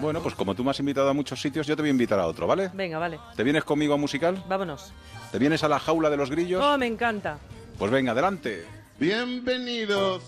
Bueno, 0.01 0.21
pues 0.21 0.35
como 0.35 0.53
tú 0.53 0.63
me 0.63 0.71
has 0.71 0.79
invitado 0.79 1.09
a 1.09 1.13
muchos 1.13 1.41
sitios, 1.41 1.65
yo 1.65 1.75
te 1.75 1.81
voy 1.81 1.89
a 1.89 1.91
invitar 1.91 2.19
a 2.19 2.27
otro, 2.27 2.45
¿vale? 2.45 2.69
Venga, 2.73 2.99
vale. 2.99 3.19
¿Te 3.35 3.43
vienes 3.43 3.63
conmigo 3.63 3.93
a 3.95 3.97
musical? 3.97 4.43
Vámonos. 4.47 4.93
¿Te 5.31 5.39
vienes 5.39 5.63
a 5.63 5.67
la 5.69 5.79
jaula 5.79 6.09
de 6.09 6.17
los 6.17 6.29
grillos? 6.29 6.63
Oh, 6.63 6.77
me 6.77 6.85
encanta. 6.85 7.39
Pues 7.79 7.91
venga, 7.91 8.11
adelante. 8.11 8.65
Bienvenidos 8.99 10.23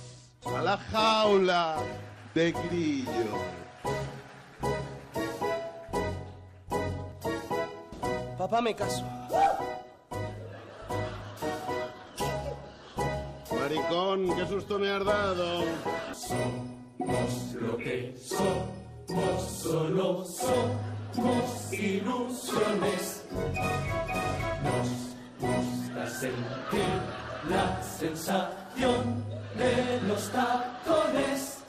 a 0.46 0.62
la 0.62 0.78
jaula 0.78 1.78
de 2.34 2.51
grillos. 2.51 3.16
Papá, 8.38 8.62
me 8.62 8.74
caso. 8.74 9.06
Maricón, 13.54 14.36
qué 14.36 14.48
susto 14.48 14.80
me 14.80 14.89
has 14.89 15.06
dado. 15.06 15.63
Somos 16.13 17.54
lo 17.60 17.78
que 17.78 18.16
somos. 18.18 18.78
Solo 19.10 20.24
somos 20.24 21.74
ilusiones. 21.74 23.25
Nos 24.63 25.16
gusta 25.39 26.08
sentir 26.08 27.01
la 27.50 27.82
sensación 27.82 29.25
de 29.58 30.08
los 30.08 30.30
tacones. 30.30 31.63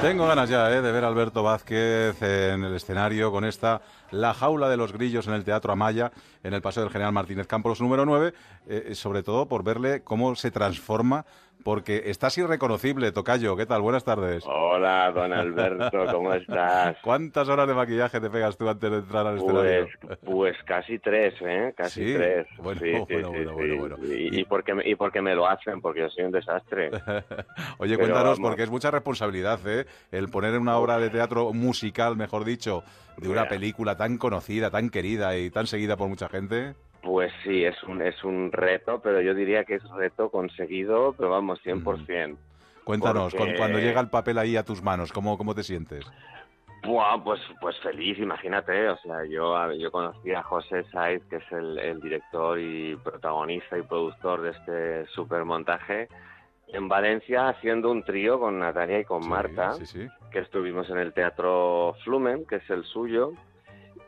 Tengo 0.00 0.28
ganas 0.28 0.48
ya 0.48 0.70
eh, 0.70 0.80
de 0.80 0.92
ver 0.92 1.04
a 1.04 1.08
Alberto 1.08 1.42
Vázquez 1.42 2.22
en 2.22 2.62
el 2.62 2.76
escenario 2.76 3.32
con 3.32 3.44
esta 3.44 3.82
La 4.10 4.34
jaula 4.34 4.68
de 4.68 4.76
los 4.76 4.92
grillos 4.92 5.26
en 5.28 5.34
el 5.34 5.44
Teatro 5.44 5.72
Amaya, 5.72 6.12
en 6.42 6.54
el 6.54 6.62
Paseo 6.62 6.82
del 6.82 6.92
General 6.92 7.12
Martínez 7.12 7.46
Campos 7.46 7.80
número 7.80 8.04
9, 8.04 8.32
eh, 8.68 8.94
sobre 8.94 9.22
todo 9.22 9.46
por 9.46 9.62
verle 9.62 10.02
cómo 10.02 10.34
se 10.34 10.50
transforma 10.50 11.24
porque 11.64 12.02
estás 12.06 12.36
irreconocible, 12.38 13.12
Tocayo. 13.12 13.56
¿Qué 13.56 13.66
tal? 13.66 13.82
Buenas 13.82 14.04
tardes. 14.04 14.44
Hola, 14.46 15.10
don 15.12 15.32
Alberto, 15.32 16.06
¿cómo 16.10 16.32
estás? 16.34 16.96
¿Cuántas 17.02 17.48
horas 17.48 17.68
de 17.68 17.74
maquillaje 17.74 18.20
te 18.20 18.30
pegas 18.30 18.56
tú 18.56 18.68
antes 18.68 18.90
de 18.90 18.98
entrar 18.98 19.26
al 19.26 19.36
escenario? 19.36 19.88
Pues, 20.00 20.18
pues 20.24 20.56
casi 20.64 20.98
tres, 20.98 21.34
¿eh? 21.40 21.74
Casi 21.76 22.14
tres. 22.14 22.46
Bueno, 22.58 22.80
bueno, 23.06 23.30
bueno, 23.30 23.76
bueno, 23.78 23.96
Y, 24.08 24.44
porque, 24.44 24.74
y 24.84 24.94
porque 24.94 25.22
me 25.22 25.34
lo 25.34 25.46
hacen, 25.48 25.80
porque 25.80 26.00
yo 26.00 26.10
soy 26.10 26.24
un 26.24 26.32
desastre. 26.32 26.90
Oye, 27.78 27.96
cuéntanos, 27.96 28.38
porque 28.40 28.62
es 28.62 28.70
mucha 28.70 28.90
responsabilidad, 28.90 29.60
¿eh? 29.66 29.86
El 30.10 30.28
poner 30.28 30.54
en 30.54 30.62
una 30.62 30.78
obra 30.78 30.98
de 30.98 31.10
teatro 31.10 31.52
musical, 31.52 32.16
mejor 32.16 32.44
dicho, 32.44 32.82
de 33.16 33.28
una 33.28 33.48
película 33.48 33.96
tan 34.00 34.16
conocida, 34.16 34.70
tan 34.70 34.88
querida 34.88 35.36
y 35.36 35.50
tan 35.50 35.66
seguida 35.66 35.94
por 35.94 36.08
mucha 36.08 36.26
gente. 36.30 36.74
Pues 37.02 37.30
sí, 37.44 37.64
es 37.66 37.82
un, 37.82 38.00
es 38.00 38.24
un 38.24 38.50
reto, 38.50 38.98
pero 39.02 39.20
yo 39.20 39.34
diría 39.34 39.64
que 39.64 39.74
es 39.74 39.82
reto 39.90 40.30
conseguido, 40.30 41.12
pero 41.18 41.28
vamos, 41.28 41.60
100%. 41.62 42.34
Cuéntanos, 42.84 43.34
cuando 43.34 43.78
llega 43.78 44.00
el 44.00 44.08
papel 44.08 44.38
ahí 44.38 44.56
a 44.56 44.64
tus 44.64 44.82
manos, 44.82 45.12
¿cómo, 45.12 45.36
cómo 45.36 45.54
te 45.54 45.62
sientes? 45.62 46.10
Buah, 46.82 47.22
pues, 47.22 47.42
pues 47.60 47.78
feliz, 47.80 48.18
imagínate. 48.18 48.88
O 48.88 48.96
sea, 49.00 49.22
yo, 49.26 49.70
yo 49.74 49.92
conocí 49.92 50.32
a 50.32 50.42
José 50.44 50.82
Saiz, 50.90 51.22
que 51.28 51.36
es 51.36 51.52
el, 51.52 52.00
director 52.00 52.58
y 52.58 52.96
protagonista 52.96 53.76
y 53.76 53.82
productor 53.82 54.40
de 54.40 54.50
este 54.52 55.06
supermontaje, 55.12 56.08
en 56.68 56.88
Valencia 56.88 57.50
haciendo 57.50 57.90
un 57.90 58.02
trío 58.02 58.40
con 58.40 58.60
Natalia 58.60 59.00
y 59.00 59.04
con 59.04 59.28
Marta, 59.28 59.74
que 60.32 60.38
estuvimos 60.38 60.88
en 60.88 60.96
el 60.96 61.12
Teatro 61.12 61.94
Flumen, 62.02 62.46
que 62.46 62.56
es 62.56 62.70
el 62.70 62.82
suyo, 62.84 63.34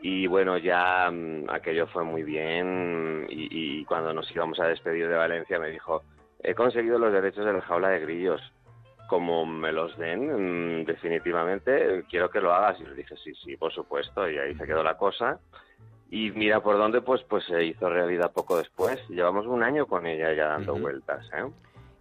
y 0.02 0.26
bueno, 0.26 0.58
ya 0.58 1.08
mm, 1.10 1.48
aquello 1.48 1.86
fue 1.86 2.02
muy 2.02 2.24
bien 2.24 3.26
y, 3.30 3.84
cuando 3.84 4.12
nos 4.12 4.30
íbamos 4.32 4.58
a 4.58 4.66
despedir 4.66 5.08
de 5.08 5.14
Valencia 5.14 5.60
me 5.60 5.70
dijo, 5.70 6.02
he 6.42 6.54
conseguido 6.54 6.98
los 6.98 7.12
derechos 7.12 7.46
de 7.46 7.52
la 7.52 7.60
jaula 7.60 7.90
de 7.90 8.00
grillos. 8.00 8.40
Como 9.08 9.46
me 9.46 9.70
los 9.72 9.96
den, 9.98 10.80
mm, 10.80 10.84
definitivamente, 10.86 12.04
quiero 12.10 12.30
que 12.30 12.40
lo 12.40 12.52
hagas. 12.52 12.80
Y 12.80 12.84
le 12.84 12.94
dije, 12.94 13.14
sí, 13.16 13.32
sí, 13.44 13.56
por 13.56 13.72
supuesto. 13.72 14.28
Y 14.28 14.38
ahí 14.38 14.54
se 14.54 14.66
quedó 14.66 14.82
la 14.82 14.96
cosa. 14.96 15.38
Y 16.10 16.30
mira 16.32 16.60
por 16.60 16.78
dónde, 16.78 17.00
pues, 17.00 17.22
pues 17.22 17.44
se 17.44 17.62
hizo 17.62 17.88
realidad 17.88 18.32
poco 18.32 18.58
después. 18.58 18.98
Llevamos 19.08 19.46
un 19.46 19.62
año 19.62 19.86
con 19.86 20.06
ella 20.06 20.32
ya 20.32 20.46
dando 20.46 20.74
vueltas. 20.76 21.28
¿eh? 21.34 21.44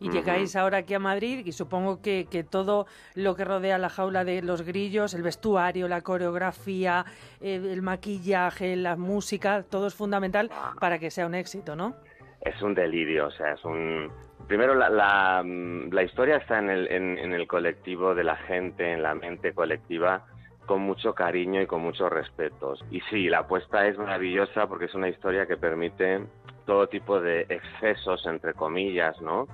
Y 0.02 0.10
llegáis 0.10 0.56
ahora 0.56 0.80
aquí 0.80 0.96
a 0.96 1.00
Madrid 1.00 1.46
y 1.46 1.52
supongo 1.52 2.02
que, 2.02 2.26
que, 2.30 2.44
todo 2.44 2.88
lo 3.14 3.36
que 3.36 3.46
rodea 3.46 3.78
la 3.78 3.90
jaula 3.90 4.24
de 4.26 4.42
los 4.42 4.64
grillos, 4.64 5.14
el 5.14 5.22
vestuario, 5.22 5.88
la 5.88 6.02
coreografía, 6.02 7.06
el, 7.40 7.82
maquillaje, 7.84 8.76
la 8.76 8.96
música, 8.96 9.64
todo 9.64 9.86
es 9.88 9.94
fundamental 9.94 10.50
para 10.80 10.98
que 10.98 11.12
sea 11.12 11.28
un 11.28 11.36
éxito, 11.36 11.76
¿no? 11.76 11.96
Es 12.42 12.60
un 12.64 12.74
delirio, 12.74 13.28
o 13.28 13.32
sea, 13.32 13.54
es 13.54 13.64
un... 13.64 14.12
Primero, 14.48 14.74
la, 14.74 14.90
la, 14.90 15.44
la 15.46 16.04
historia 16.04 16.38
está 16.38 16.58
en 16.58 16.72
el, 16.72 16.88
en, 16.92 17.20
en 17.20 17.34
el 17.34 17.48
colectivo 17.48 18.16
de 18.16 18.24
la 18.24 18.36
gente, 18.36 18.92
en 18.92 19.04
la 19.04 19.14
mente 19.14 19.54
colectiva, 19.54 20.26
con 20.66 20.82
mucho 20.82 21.14
cariño 21.14 21.62
y 21.62 21.68
con 21.68 21.82
muchos 21.82 22.10
respetos. 22.10 22.84
Y 22.90 23.02
sí, 23.02 23.30
la 23.30 23.40
apuesta 23.40 23.86
es 23.88 24.00
maravillosa 24.00 24.66
porque 24.68 24.86
es 24.86 24.96
una 24.96 25.10
historia 25.10 25.46
que 25.46 25.58
permite 25.58 26.26
todo 26.66 26.88
tipo 26.88 27.22
de 27.22 27.42
excesos, 27.50 28.26
entre 28.26 28.56
comillas, 28.56 29.22
¿no? 29.22 29.48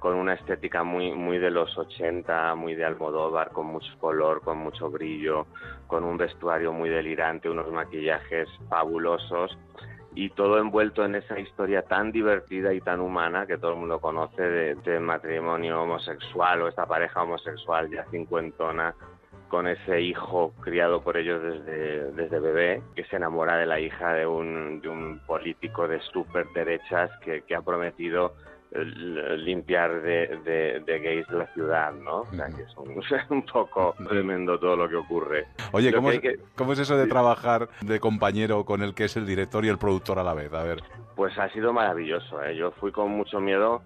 Con 0.00 0.14
una 0.14 0.32
estética 0.32 0.82
muy, 0.82 1.12
muy 1.12 1.38
de 1.38 1.50
los 1.50 1.76
80, 1.76 2.54
muy 2.54 2.74
de 2.74 2.86
Almodóvar, 2.86 3.52
con 3.52 3.66
mucho 3.66 3.92
color, 4.00 4.40
con 4.40 4.56
mucho 4.58 4.90
brillo, 4.90 5.46
con 5.86 6.04
un 6.04 6.16
vestuario 6.16 6.72
muy 6.72 6.88
delirante, 6.88 7.50
unos 7.50 7.70
maquillajes 7.70 8.48
fabulosos 8.70 9.56
y 10.14 10.30
todo 10.30 10.58
envuelto 10.58 11.04
en 11.04 11.16
esa 11.16 11.38
historia 11.38 11.82
tan 11.82 12.10
divertida 12.12 12.72
y 12.72 12.80
tan 12.80 13.00
humana 13.00 13.46
que 13.46 13.58
todo 13.58 13.72
el 13.72 13.76
mundo 13.76 14.00
conoce 14.00 14.42
de, 14.42 15.00
matrimonio 15.00 15.82
homosexual 15.82 16.62
o 16.62 16.68
esta 16.68 16.86
pareja 16.86 17.22
homosexual 17.22 17.90
ya 17.90 18.04
cincuentona 18.10 18.94
con 19.48 19.66
ese 19.66 20.00
hijo 20.00 20.52
criado 20.60 21.02
por 21.02 21.16
ellos 21.16 21.42
desde, 21.42 22.12
desde 22.12 22.40
bebé, 22.40 22.82
que 22.94 23.04
se 23.04 23.16
enamora 23.16 23.56
de 23.56 23.66
la 23.66 23.80
hija 23.80 24.14
de 24.14 24.26
un, 24.26 24.80
de 24.80 24.88
un 24.88 25.20
político 25.26 25.86
de 25.86 26.00
súper 26.00 26.46
derechas 26.54 27.10
que, 27.22 27.42
que 27.42 27.54
ha 27.54 27.60
prometido 27.60 28.34
limpiar 28.72 30.00
de, 30.02 30.82
de, 30.86 30.98
gays 31.00 31.28
la 31.30 31.46
ciudad, 31.54 31.92
¿no? 31.92 32.20
O 32.20 32.32
sea, 32.34 32.46
que 32.46 32.62
es 32.62 33.30
un, 33.30 33.42
poco 33.52 33.94
tremendo 34.08 34.58
todo 34.58 34.76
lo 34.76 34.88
que 34.88 34.96
ocurre. 34.96 35.46
Oye, 35.72 35.92
¿cómo, 35.92 36.10
es, 36.10 36.20
¿cómo 36.54 36.72
es 36.72 36.78
eso 36.78 36.96
de 36.96 37.06
trabajar 37.06 37.68
de 37.80 37.98
compañero 37.98 38.64
con 38.64 38.82
el 38.82 38.94
que 38.94 39.04
es 39.04 39.16
el 39.16 39.26
director 39.26 39.64
y 39.64 39.68
el 39.68 39.78
productor 39.78 40.18
a 40.18 40.22
la 40.22 40.34
vez? 40.34 40.52
A 40.52 40.62
ver. 40.62 40.82
Pues 41.16 41.36
ha 41.38 41.48
sido 41.50 41.72
maravilloso, 41.72 42.42
¿eh? 42.42 42.56
Yo 42.56 42.70
fui 42.72 42.92
con 42.92 43.10
mucho 43.10 43.40
miedo 43.40 43.82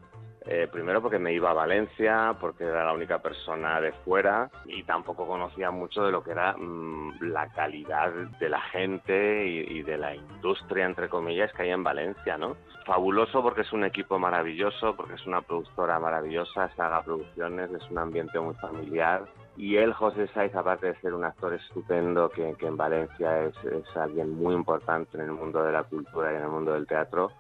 eh, 0.47 0.69
primero 0.71 1.01
porque 1.01 1.19
me 1.19 1.33
iba 1.33 1.51
a 1.51 1.55
Valencia, 1.55 2.37
porque 2.39 2.65
era 2.65 2.85
la 2.85 2.93
única 2.93 3.21
persona 3.21 3.81
de 3.81 3.93
fuera 3.93 4.51
y 4.67 4.83
tampoco 4.83 5.27
conocía 5.27 5.71
mucho 5.71 6.05
de 6.05 6.13
lo 6.13 6.23
que 6.23 6.33
era 6.33 6.55
mm, 6.55 7.23
la 7.23 7.49
calidad 7.49 8.13
de 8.13 8.49
la 8.51 8.61
gente 8.61 9.47
y, 9.47 9.83
de 9.83 9.97
la 9.97 10.15
industria, 10.15 10.85
entre 10.85 11.09
comillas, 11.09 11.51
que 11.55 11.63
hay 11.63 11.71
en 11.71 11.83
Valencia, 11.83 12.37
¿no? 12.37 12.57
Fabuloso 12.85 13.43
porque 13.43 13.63
es 13.63 13.73
un 13.73 13.85
equipo 13.85 14.19
maravilloso, 14.19 14.95
porque 14.95 15.15
es 15.15 15.27
una 15.27 15.41
productora 15.41 15.99
maravillosa, 15.99 16.69
Saga 16.77 17.03
Producciones, 17.03 17.71
es 17.71 17.91
un 17.91 17.99
ambiente 17.99 18.39
muy 18.39 18.55
familiar 18.57 19.23
Y 19.57 19.77
él, 19.77 19.95
José 19.95 20.29
Saiz, 20.35 20.55
aparte 20.55 20.89
de 20.89 21.01
ser 21.01 21.15
un 21.15 21.25
actor 21.25 21.55
estupendo, 21.55 22.29
que, 22.29 22.55
en 22.61 22.77
Valencia 22.77 23.45
es, 23.45 23.55
es, 23.65 23.97
alguien 23.97 24.37
muy 24.37 24.55
importante 24.55 25.17
en 25.17 25.25
el 25.25 25.33
mundo 25.33 25.63
de 25.63 25.73
la 25.73 25.85
cultura 25.85 26.33
y 26.33 26.37
en 26.37 26.43
el 26.43 26.49
mundo 26.49 26.75
del 26.75 26.87
teatro, 26.87 27.33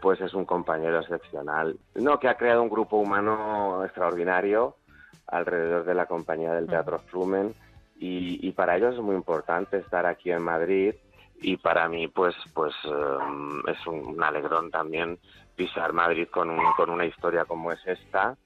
pues 0.00 0.20
es 0.20 0.34
un 0.34 0.44
compañero 0.44 1.00
excepcional. 1.00 1.78
No, 1.94 2.18
que 2.18 2.28
ha 2.28 2.36
creado 2.36 2.62
un 2.62 2.68
grupo 2.68 2.96
humano 2.96 3.84
extraordinario 3.84 4.76
alrededor 5.26 5.84
de 5.84 5.94
la 5.94 6.06
compañía 6.06 6.52
del 6.52 6.66
Teatro 6.66 6.98
Flumen 6.98 7.54
y, 7.98 8.50
para 8.52 8.76
ellos 8.76 8.94
es 8.94 9.00
muy 9.00 9.14
importante 9.14 9.76
estar 9.76 10.06
aquí 10.06 10.30
en 10.30 10.42
Madrid 10.42 10.94
y 11.42 11.56
para 11.58 11.88
mí 11.88 12.08
pues 12.08 12.34
pues 12.54 12.74
um, 12.84 13.60
es 13.68 13.86
un, 13.86 14.22
alegrón 14.22 14.70
también 14.70 15.18
pisar 15.54 15.92
Madrid 15.92 16.28
con, 16.30 16.56
con 16.76 16.90
una 16.90 17.04
historia 17.04 17.44
como 17.44 17.72
es 17.72 17.80
esta 17.86 18.36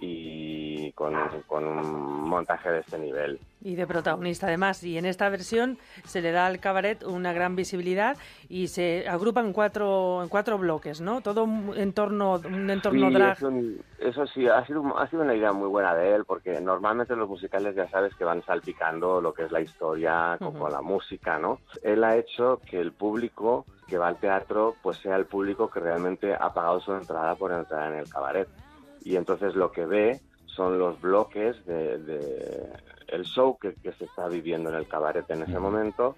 y 0.00 0.92
con, 0.92 1.14
un 1.66 2.28
montaje 2.28 2.70
de 2.70 2.80
este 2.80 2.98
nivel. 2.98 3.38
Y 3.62 3.74
de 3.74 3.86
protagonista 3.86 4.46
además. 4.46 4.82
Y 4.82 4.98
en 4.98 5.06
esta 5.06 5.28
versión 5.28 5.78
se 6.04 6.20
le 6.20 6.32
da 6.32 6.46
al 6.46 6.60
cabaret 6.60 7.02
una 7.04 7.32
gran 7.32 7.56
visibilidad 7.56 8.16
y 8.48 8.68
se 8.68 9.08
agrupa 9.08 9.40
en 9.40 9.52
cuatro, 9.52 10.22
en 10.22 10.28
cuatro 10.28 10.58
bloques, 10.58 11.00
¿no? 11.00 11.20
Todo 11.20 11.44
un 11.44 11.74
entorno, 11.76 12.40
un 12.44 12.70
entorno 12.70 13.10
drag. 13.10 13.38
eso 13.98 14.26
sí, 14.26 14.46
ha 14.48 14.64
sido, 14.66 14.98
ha 14.98 15.08
sido 15.08 15.22
una 15.22 15.34
idea 15.34 15.52
muy 15.52 15.68
buena 15.68 15.94
de 15.94 16.14
él, 16.14 16.24
porque 16.24 16.60
normalmente 16.60 17.16
los 17.16 17.28
musicales 17.28 17.74
ya 17.74 17.88
sabes 17.88 18.14
que 18.14 18.24
van 18.24 18.42
salpicando 18.44 19.20
lo 19.20 19.32
que 19.32 19.44
es 19.44 19.52
la 19.52 19.60
historia 19.60 20.38
con, 20.38 20.70
la 20.70 20.82
música, 20.82 21.38
¿no? 21.38 21.60
Él 21.82 22.04
ha 22.04 22.16
hecho 22.16 22.60
que 22.68 22.80
el 22.80 22.92
público 22.92 23.64
que 23.86 23.98
va 23.98 24.08
al 24.08 24.16
teatro 24.16 24.74
pues 24.82 24.98
sea 24.98 25.16
el 25.16 25.26
público 25.26 25.70
que 25.70 25.78
realmente 25.78 26.34
ha 26.34 26.52
pagado 26.52 26.80
su 26.80 26.92
entrada 26.92 27.36
por 27.36 27.52
entrar 27.52 27.92
en 27.92 28.00
el 28.00 28.08
cabaret 28.08 28.48
y 29.06 29.14
entonces 29.14 29.54
lo 29.54 29.70
que 29.70 29.86
ve 29.86 30.20
son 30.46 30.80
los 30.80 31.00
bloques 31.00 31.64
de, 31.64 32.72
el 33.06 33.24
show 33.24 33.56
que, 33.56 33.76
se 33.92 34.04
está 34.04 34.26
viviendo 34.26 34.68
en 34.68 34.74
el 34.74 34.88
cabaret 34.88 35.30
en 35.30 35.42
ese 35.42 35.60
momento 35.60 36.16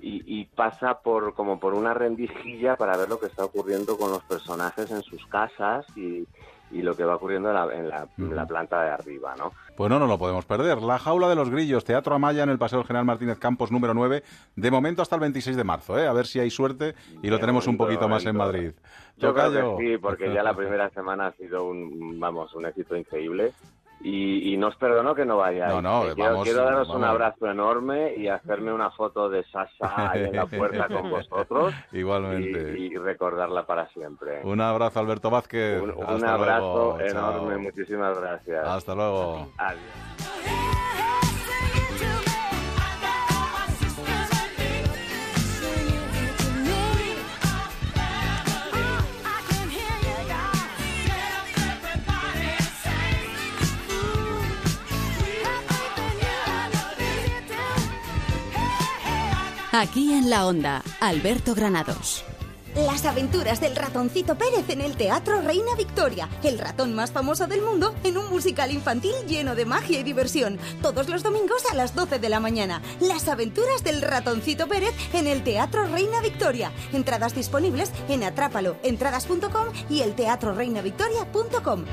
y, 0.00 0.44
pasa 0.44 1.00
por 1.00 1.34
como 1.34 1.58
por 1.58 1.74
una 1.74 1.94
rendijilla 1.94 2.76
para 2.76 2.96
ver 2.96 3.08
lo 3.08 3.18
que 3.18 3.26
está 3.26 3.44
ocurriendo 3.44 3.98
con 3.98 4.12
los 4.12 4.22
personajes 4.22 4.88
en 4.92 5.02
sus 5.02 5.26
casas 5.26 5.84
y, 5.96 6.28
y 6.70 6.82
lo 6.82 6.96
que 6.96 7.04
va 7.04 7.16
ocurriendo 7.16 7.50
en 7.70 7.88
la, 7.88 8.46
planta 8.46 8.82
de 8.82 8.90
arriba, 8.90 9.34
¿no? 9.36 9.52
Pues 9.76 9.90
no 9.90 9.98
nos 9.98 10.08
lo 10.08 10.18
podemos 10.18 10.44
perder. 10.44 10.82
La 10.82 10.98
Jaula 10.98 11.28
de 11.28 11.34
los 11.34 11.50
Grillos, 11.50 11.84
Teatro 11.84 12.14
Amaya 12.14 12.42
en 12.42 12.50
el 12.50 12.58
Paseo 12.58 12.84
General 12.84 13.04
Martínez 13.04 13.38
Campos 13.38 13.70
número 13.70 13.94
9, 13.94 14.22
de 14.56 14.70
momento 14.70 15.02
hasta 15.02 15.16
el 15.16 15.20
26 15.20 15.56
de 15.56 15.64
marzo, 15.64 15.98
¿eh? 15.98 16.06
A 16.06 16.12
ver 16.12 16.26
si 16.26 16.40
hay 16.40 16.50
suerte 16.50 16.94
y 17.22 17.28
lo 17.28 17.38
tenemos 17.38 17.66
un 17.66 17.76
poquito 17.76 18.08
más 18.08 18.24
en 18.26 18.36
Madrid. 18.36 18.72
Yo 19.16 19.34
creo 19.34 19.76
que 19.76 19.84
sí, 19.84 19.98
porque 19.98 20.32
ya 20.32 20.42
la 20.42 20.54
primera 20.56 20.90
semana 20.90 21.28
ha 21.28 21.32
sido 21.32 21.64
un, 21.64 22.18
vamos, 22.20 22.54
un 22.54 22.66
éxito 22.66 22.96
increíble 22.96 23.52
y, 24.00 24.56
no 24.56 24.68
os 24.68 24.76
perdono 24.76 25.14
que 25.14 25.24
no 25.24 25.38
vayáis. 25.38 25.74
No, 25.74 25.82
no, 25.82 26.14
quiero, 26.14 26.42
quiero, 26.42 26.64
daros 26.64 26.88
un 26.90 27.04
abrazo 27.04 27.46
enorme 27.46 28.14
y 28.16 28.28
hacerme 28.28 28.72
una 28.72 28.90
foto 28.90 29.28
de 29.28 29.44
Sasha 29.44 30.10
ahí 30.10 30.24
en 30.24 30.36
la 30.36 30.46
puerta 30.46 30.86
con 30.88 31.10
vosotros. 31.10 31.74
Igualmente. 31.92 32.78
Y, 32.78 32.96
recordarla 32.96 33.66
para 33.66 33.88
siempre. 33.88 34.40
Un 34.44 34.60
abrazo, 34.60 35.00
Alberto 35.00 35.30
Vázquez. 35.30 35.80
Un, 35.80 36.24
abrazo 36.24 37.00
enorme, 37.00 37.58
muchísimas 37.58 38.18
gracias. 38.18 38.66
Hasta 38.66 38.94
luego. 38.94 39.48
Adiós. 39.56 40.77
Aquí 59.72 60.14
en 60.14 60.30
la 60.30 60.46
onda, 60.46 60.82
Alberto 60.98 61.54
Granados. 61.54 62.24
Las 62.74 63.04
aventuras 63.04 63.60
del 63.60 63.76
ratoncito 63.76 64.36
Pérez 64.36 64.70
en 64.70 64.80
el 64.80 64.96
Teatro 64.96 65.42
Reina 65.42 65.74
Victoria, 65.76 66.26
el 66.42 66.58
ratón 66.58 66.94
más 66.94 67.10
famoso 67.10 67.46
del 67.46 67.60
mundo, 67.60 67.94
en 68.02 68.16
un 68.16 68.30
musical 68.30 68.72
infantil 68.72 69.12
lleno 69.26 69.54
de 69.54 69.66
magia 69.66 70.00
y 70.00 70.02
diversión. 70.04 70.58
Todos 70.80 71.10
los 71.10 71.22
domingos 71.22 71.64
a 71.70 71.74
las 71.74 71.94
12 71.94 72.18
de 72.18 72.28
la 72.30 72.40
mañana. 72.40 72.80
Las 73.00 73.28
aventuras 73.28 73.84
del 73.84 74.00
ratoncito 74.00 74.68
Pérez 74.68 74.94
en 75.12 75.26
el 75.26 75.44
Teatro 75.44 75.86
Reina 75.86 76.22
Victoria. 76.22 76.72
Entradas 76.94 77.34
disponibles 77.34 77.92
en 78.08 78.24
atrápalo, 78.24 78.76
entradas.com 78.82 79.68
y 79.90 80.00
el 80.00 80.14
teatroreinavictoria.com. 80.14 81.84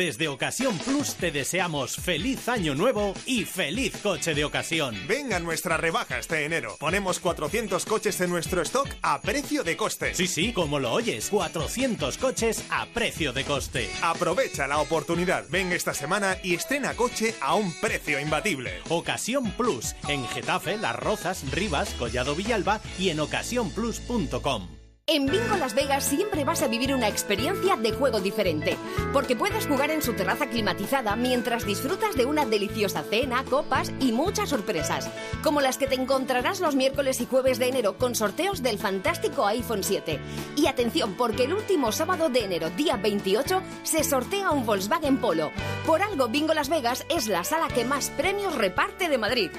Desde 0.00 0.28
Ocasión 0.28 0.78
Plus 0.78 1.16
te 1.16 1.30
deseamos 1.30 1.96
feliz 1.96 2.48
año 2.48 2.74
nuevo 2.74 3.12
y 3.26 3.44
feliz 3.44 3.94
coche 4.02 4.34
de 4.34 4.46
ocasión. 4.46 4.96
Venga 5.06 5.38
nuestra 5.40 5.76
rebaja 5.76 6.18
este 6.18 6.46
enero. 6.46 6.74
Ponemos 6.80 7.20
400 7.20 7.84
coches 7.84 8.18
en 8.22 8.30
nuestro 8.30 8.62
stock 8.62 8.88
a 9.02 9.20
precio 9.20 9.62
de 9.62 9.76
coste. 9.76 10.14
Sí, 10.14 10.26
sí, 10.26 10.54
como 10.54 10.78
lo 10.78 10.90
oyes, 10.90 11.28
400 11.28 12.16
coches 12.16 12.64
a 12.70 12.86
precio 12.86 13.34
de 13.34 13.44
coste. 13.44 13.90
Aprovecha 14.00 14.66
la 14.66 14.78
oportunidad. 14.78 15.44
Ven 15.50 15.70
esta 15.70 15.92
semana 15.92 16.38
y 16.42 16.54
estrena 16.54 16.94
coche 16.94 17.34
a 17.42 17.54
un 17.54 17.70
precio 17.82 18.18
imbatible. 18.18 18.80
Ocasión 18.88 19.50
Plus 19.50 19.94
en 20.08 20.26
Getafe, 20.28 20.78
Las 20.78 20.96
Rozas, 20.96 21.44
Rivas, 21.52 21.92
Collado 21.98 22.34
Villalba 22.34 22.80
y 22.98 23.10
en 23.10 23.20
ocasiónplus.com. 23.20 24.79
En 25.12 25.26
Bingo 25.26 25.56
Las 25.56 25.74
Vegas 25.74 26.04
siempre 26.04 26.44
vas 26.44 26.62
a 26.62 26.68
vivir 26.68 26.94
una 26.94 27.08
experiencia 27.08 27.74
de 27.74 27.90
juego 27.90 28.20
diferente, 28.20 28.76
porque 29.12 29.34
puedes 29.34 29.66
jugar 29.66 29.90
en 29.90 30.02
su 30.02 30.12
terraza 30.12 30.46
climatizada 30.46 31.16
mientras 31.16 31.66
disfrutas 31.66 32.14
de 32.14 32.26
una 32.26 32.46
deliciosa 32.46 33.02
cena, 33.02 33.44
copas 33.44 33.90
y 33.98 34.12
muchas 34.12 34.50
sorpresas, 34.50 35.10
como 35.42 35.60
las 35.60 35.78
que 35.78 35.88
te 35.88 35.96
encontrarás 35.96 36.60
los 36.60 36.76
miércoles 36.76 37.20
y 37.20 37.26
jueves 37.26 37.58
de 37.58 37.66
enero 37.66 37.98
con 37.98 38.14
sorteos 38.14 38.62
del 38.62 38.78
fantástico 38.78 39.44
iPhone 39.46 39.82
7. 39.82 40.20
Y 40.54 40.68
atención, 40.68 41.14
porque 41.14 41.42
el 41.42 41.54
último 41.54 41.90
sábado 41.90 42.28
de 42.28 42.44
enero, 42.44 42.70
día 42.70 42.96
28, 42.96 43.62
se 43.82 44.04
sortea 44.04 44.52
un 44.52 44.64
Volkswagen 44.64 45.16
Polo. 45.16 45.50
Por 45.86 46.02
algo, 46.02 46.28
Bingo 46.28 46.54
Las 46.54 46.68
Vegas 46.68 47.04
es 47.08 47.26
la 47.26 47.42
sala 47.42 47.66
que 47.66 47.84
más 47.84 48.10
premios 48.10 48.54
reparte 48.54 49.08
de 49.08 49.18
Madrid. 49.18 49.50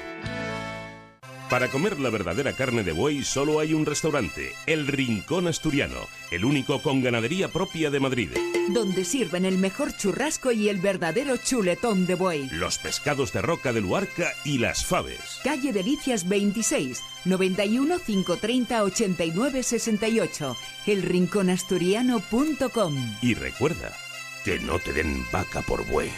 Para 1.51 1.67
comer 1.67 1.99
la 1.99 2.09
verdadera 2.09 2.53
carne 2.53 2.81
de 2.81 2.93
buey 2.93 3.25
solo 3.25 3.59
hay 3.59 3.73
un 3.73 3.85
restaurante, 3.85 4.53
El 4.65 4.87
Rincón 4.87 5.49
Asturiano, 5.49 6.07
el 6.31 6.45
único 6.45 6.81
con 6.81 7.03
ganadería 7.03 7.49
propia 7.49 7.91
de 7.91 7.99
Madrid. 7.99 8.29
Donde 8.69 9.03
sirven 9.03 9.43
el 9.43 9.57
mejor 9.57 9.93
churrasco 9.93 10.53
y 10.53 10.69
el 10.69 10.77
verdadero 10.77 11.35
chuletón 11.35 12.05
de 12.05 12.15
buey. 12.15 12.47
Los 12.51 12.77
pescados 12.77 13.33
de 13.33 13.41
roca 13.41 13.73
de 13.73 13.81
Luarca 13.81 14.31
y 14.45 14.59
las 14.59 14.85
faves. 14.85 15.41
Calle 15.43 15.73
Delicias 15.73 16.25
26, 16.25 17.01
91 17.25 17.99
530 17.99 18.83
89 18.83 19.63
68. 19.63 20.55
Elrinconasturiano.com. 20.87 23.17
Y 23.21 23.33
recuerda, 23.33 23.91
que 24.45 24.57
no 24.59 24.79
te 24.79 24.93
den 24.93 25.25
vaca 25.33 25.61
por 25.63 25.85
buey. 25.85 26.11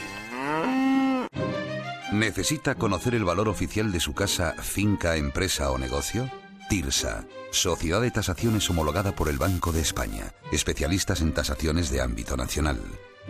¿Necesita 2.13 2.75
conocer 2.75 3.15
el 3.15 3.23
valor 3.23 3.49
oficial 3.49 3.91
de 3.91 3.99
su 3.99 4.13
casa, 4.13 4.53
finca, 4.61 5.15
empresa 5.15 5.71
o 5.71 5.79
negocio? 5.79 6.29
TIRSA, 6.69 7.25
Sociedad 7.49 8.01
de 8.01 8.11
Tasaciones 8.11 8.69
homologada 8.69 9.15
por 9.15 9.29
el 9.29 9.39
Banco 9.39 9.71
de 9.71 9.81
España, 9.81 10.31
especialistas 10.51 11.21
en 11.21 11.33
tasaciones 11.33 11.89
de 11.89 12.01
ámbito 12.01 12.37
nacional. 12.37 12.79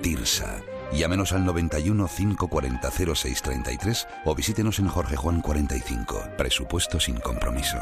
TIRSA. 0.02 0.62
Llámenos 0.91 1.32
al 1.32 1.46
91 1.46 2.10
540 2.10 2.91
0633 2.91 4.06
o 4.26 4.36
visítenos 4.36 4.80
en 4.80 4.89
Jorge 4.89 5.15
Juan 5.15 5.39
45. 5.39 6.32
Presupuesto 6.38 7.00
sin 7.00 7.22
compromiso. 7.22 7.78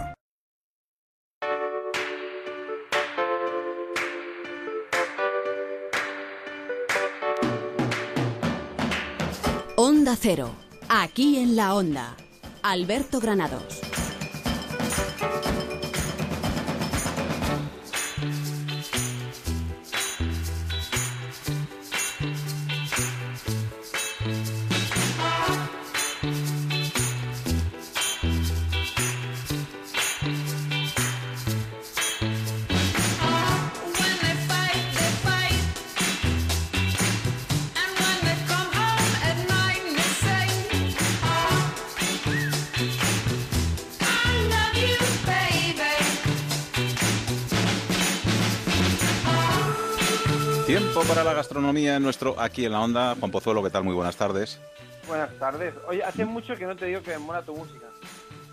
Onda 9.75 10.15
Cero. 10.15 10.70
Aquí 10.93 11.37
en 11.37 11.55
la 11.55 11.73
Onda, 11.73 12.17
Alberto 12.63 13.21
Granados. 13.21 13.79
Gastronomía 51.71 51.95
en 51.95 52.03
nuestro 52.03 52.39
Aquí 52.39 52.65
en 52.65 52.73
la 52.73 52.81
Onda. 52.81 53.15
Juan 53.17 53.31
Pozuelo, 53.31 53.63
¿qué 53.63 53.69
tal? 53.69 53.83
Muy 53.83 53.95
buenas 53.95 54.17
tardes. 54.17 54.59
Buenas 55.07 55.33
tardes. 55.39 55.73
Oye, 55.87 56.03
hace 56.03 56.25
mucho 56.25 56.53
que 56.55 56.65
no 56.65 56.75
te 56.75 56.85
digo 56.85 57.01
que 57.01 57.11
me 57.11 57.19
mola 57.19 57.41
tu 57.43 57.55
música. 57.55 57.87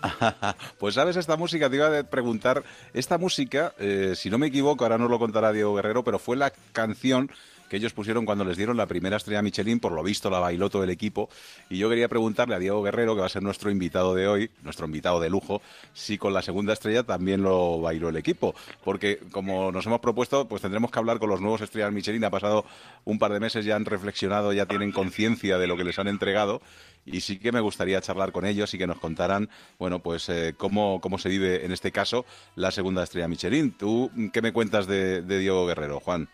pues 0.79 0.95
sabes, 0.95 1.17
esta 1.17 1.35
música, 1.35 1.69
te 1.69 1.75
iba 1.75 1.99
a 1.99 2.03
preguntar, 2.03 2.63
esta 2.93 3.17
música, 3.17 3.73
eh, 3.77 4.13
si 4.15 4.29
no 4.29 4.37
me 4.37 4.47
equivoco, 4.47 4.85
ahora 4.85 4.97
nos 4.97 5.09
lo 5.09 5.19
contará 5.19 5.51
Diego 5.51 5.75
Guerrero, 5.75 6.03
pero 6.05 6.17
fue 6.17 6.37
la 6.37 6.53
canción 6.71 7.29
que 7.69 7.77
ellos 7.77 7.93
pusieron 7.93 8.25
cuando 8.25 8.43
les 8.43 8.57
dieron 8.57 8.75
la 8.75 8.87
primera 8.87 9.17
estrella 9.17 9.41
Michelin, 9.41 9.79
por 9.79 9.91
lo 9.91 10.03
visto 10.03 10.29
la 10.29 10.39
bailó 10.39 10.69
todo 10.69 10.83
el 10.83 10.89
equipo, 10.89 11.29
y 11.69 11.77
yo 11.77 11.89
quería 11.89 12.07
preguntarle 12.09 12.55
a 12.55 12.59
Diego 12.59 12.81
Guerrero, 12.81 13.15
que 13.15 13.21
va 13.21 13.27
a 13.27 13.29
ser 13.29 13.43
nuestro 13.43 13.71
invitado 13.71 14.15
de 14.15 14.27
hoy, 14.27 14.51
nuestro 14.63 14.85
invitado 14.85 15.19
de 15.19 15.29
lujo, 15.29 15.61
si 15.93 16.17
con 16.17 16.33
la 16.33 16.41
segunda 16.41 16.73
estrella 16.73 17.03
también 17.03 17.43
lo 17.43 17.79
bailó 17.79 18.09
el 18.09 18.17
equipo, 18.17 18.55
porque 18.83 19.19
como 19.31 19.71
nos 19.71 19.85
hemos 19.85 19.99
propuesto, 19.99 20.47
pues 20.47 20.61
tendremos 20.61 20.91
que 20.91 20.99
hablar 20.99 21.19
con 21.19 21.29
los 21.29 21.41
nuevos 21.41 21.61
estrellas 21.61 21.93
Michelin, 21.93 22.23
ha 22.25 22.31
pasado 22.31 22.65
un 23.05 23.19
par 23.19 23.31
de 23.31 23.39
meses, 23.39 23.63
ya 23.65 23.75
han 23.75 23.85
reflexionado, 23.85 24.51
ya 24.51 24.65
tienen 24.65 24.91
conciencia 24.91 25.57
de 25.57 25.67
lo 25.67 25.77
que 25.77 25.83
les 25.83 25.99
han 25.99 26.07
entregado, 26.07 26.61
y 27.05 27.21
sí 27.21 27.39
que 27.39 27.51
me 27.51 27.59
gustaría 27.61 28.01
charlar 28.01 28.31
con 28.31 28.45
ellos 28.45 28.73
y 28.73 28.77
que 28.77 28.87
nos 28.87 28.99
contaran, 28.99 29.49
bueno, 29.77 29.99
pues 29.99 30.27
eh, 30.29 30.53
cómo, 30.57 30.99
cómo 31.01 31.17
se 31.17 31.29
vive 31.29 31.65
en 31.65 31.71
este 31.71 31.91
caso 31.91 32.25
la 32.55 32.71
segunda 32.71 33.03
estrella 33.03 33.27
Michelin. 33.27 33.71
¿Tú 33.71 34.11
qué 34.33 34.41
me 34.41 34.53
cuentas 34.53 34.85
de 34.85 35.21
Diego 35.21 35.65
Guerrero, 35.65 35.99
Juan? 35.99 36.29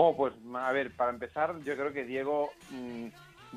Oh, 0.00 0.16
pues 0.16 0.32
a 0.54 0.70
ver, 0.70 0.92
para 0.92 1.10
empezar, 1.10 1.56
yo 1.64 1.74
creo 1.74 1.92
que 1.92 2.04
Diego, 2.04 2.52
mm, 2.70 3.06